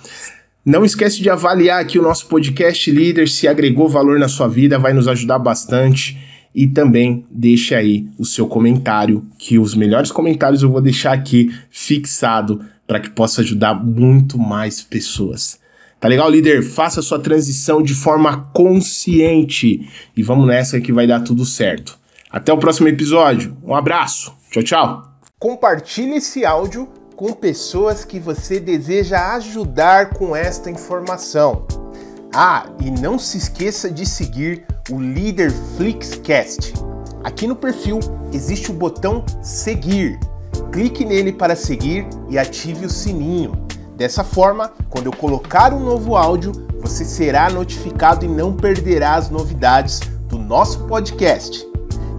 Não 0.63 0.85
esquece 0.85 1.23
de 1.23 1.29
avaliar 1.31 1.81
aqui 1.81 1.97
o 1.97 2.03
nosso 2.03 2.27
podcast 2.27 2.91
líder, 2.91 3.27
se 3.27 3.47
agregou 3.47 3.89
valor 3.89 4.19
na 4.19 4.27
sua 4.27 4.47
vida, 4.47 4.77
vai 4.77 4.93
nos 4.93 5.07
ajudar 5.07 5.39
bastante. 5.39 6.26
E 6.53 6.67
também 6.67 7.25
deixe 7.29 7.75
aí 7.75 8.07
o 8.17 8.25
seu 8.25 8.47
comentário, 8.47 9.25
que 9.37 9.59
os 9.59 9.75
melhores 9.75 10.11
comentários 10.11 10.63
eu 10.63 10.71
vou 10.71 10.81
deixar 10.81 11.13
aqui 11.13 11.53
fixado 11.69 12.61
para 12.87 12.99
que 12.99 13.09
possa 13.09 13.41
ajudar 13.41 13.75
muito 13.75 14.39
mais 14.39 14.81
pessoas. 14.81 15.59
Tá 15.99 16.07
legal, 16.07 16.29
líder? 16.29 16.63
Faça 16.63 17.01
sua 17.01 17.19
transição 17.19 17.81
de 17.81 17.93
forma 17.93 18.49
consciente 18.53 19.89
e 20.15 20.21
vamos 20.21 20.47
nessa 20.47 20.79
que 20.79 20.93
vai 20.93 21.07
dar 21.07 21.21
tudo 21.21 21.43
certo. 21.43 21.97
Até 22.29 22.53
o 22.53 22.57
próximo 22.57 22.87
episódio. 22.87 23.57
Um 23.63 23.73
abraço. 23.73 24.33
Tchau, 24.51 24.63
tchau. 24.63 25.03
Compartilhe 25.39 26.17
esse 26.17 26.45
áudio 26.45 26.87
com 27.15 27.33
pessoas 27.33 28.05
que 28.05 28.19
você 28.19 28.59
deseja 28.59 29.35
ajudar 29.35 30.11
com 30.11 30.35
esta 30.35 30.69
informação. 30.69 31.65
Ah, 32.33 32.69
e 32.79 32.91
não 32.91 33.17
se 33.17 33.37
esqueça 33.39 33.89
de 33.89 34.05
seguir 34.05 34.65
o 34.89 34.99
Líder 34.99 35.51
Flixcast. 35.75 36.73
Aqui 37.23 37.47
no 37.47 37.55
perfil 37.55 37.99
existe 38.33 38.71
o 38.71 38.73
botão 38.73 39.23
seguir 39.41 40.19
clique 40.77 41.05
nele 41.05 41.31
para 41.31 41.55
seguir 41.55 42.07
e 42.29 42.37
ative 42.37 42.85
o 42.85 42.89
sininho. 42.89 43.53
Dessa 43.95 44.23
forma, 44.23 44.71
quando 44.89 45.07
eu 45.07 45.11
colocar 45.11 45.73
um 45.73 45.79
novo 45.79 46.15
áudio, 46.15 46.51
você 46.79 47.03
será 47.03 47.49
notificado 47.49 48.25
e 48.25 48.27
não 48.27 48.53
perderá 48.53 49.15
as 49.15 49.29
novidades 49.29 49.99
do 50.29 50.37
nosso 50.37 50.81
podcast. 50.81 51.65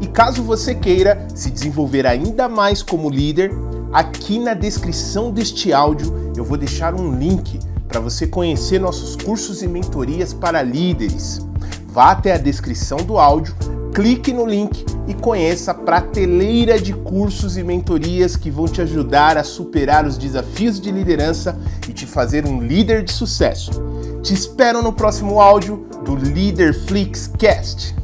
E 0.01 0.09
caso 0.09 0.43
você 0.43 0.75
queira 0.75 1.25
se 1.35 1.51
desenvolver 1.51 2.05
ainda 2.05 2.49
mais 2.49 2.83
como 2.83 3.09
líder, 3.09 3.53
aqui 3.93 4.39
na 4.39 4.55
descrição 4.55 5.31
deste 5.31 5.73
áudio 5.73 6.33
eu 6.37 6.45
vou 6.45 6.59
deixar 6.59 6.95
um 6.95 7.17
link 7.17 7.61
para 7.87 8.01
você 8.01 8.27
conhecer 8.27 8.81
nossos 8.81 9.15
cursos 9.17 9.63
e 9.63 9.69
mentorias 9.69 10.33
para 10.33 10.63
líderes. 10.63 11.47
Vá 11.89 12.13
até 12.13 12.33
a 12.33 12.39
descrição 12.39 12.99
do 12.99 13.19
áudio 13.19 13.55
clique 13.99 14.33
no 14.33 14.47
link 14.47 14.87
e 15.09 15.15
conheça 15.15 15.73
a 15.73 15.75
prateleira 15.75 16.81
de 16.81 16.93
cursos 16.93 17.57
e 17.57 17.65
mentorias 17.65 18.37
que 18.37 18.49
vão 18.49 18.69
te 18.69 18.81
ajudar 18.81 19.37
a 19.37 19.43
superar 19.43 20.07
os 20.07 20.17
desafios 20.17 20.81
de 20.81 20.93
liderança 20.93 21.59
e 21.89 21.93
te 21.93 22.07
fazer 22.07 22.47
um 22.47 22.61
líder 22.61 23.03
de 23.03 23.13
sucesso. 23.13 23.73
Te 24.23 24.33
espero 24.33 24.83
no 24.83 24.93
próximo 24.93 25.41
áudio 25.41 25.85
do 26.05 26.15
Leader 26.15 26.73
Flix 26.87 27.27
Cast. 27.39 27.97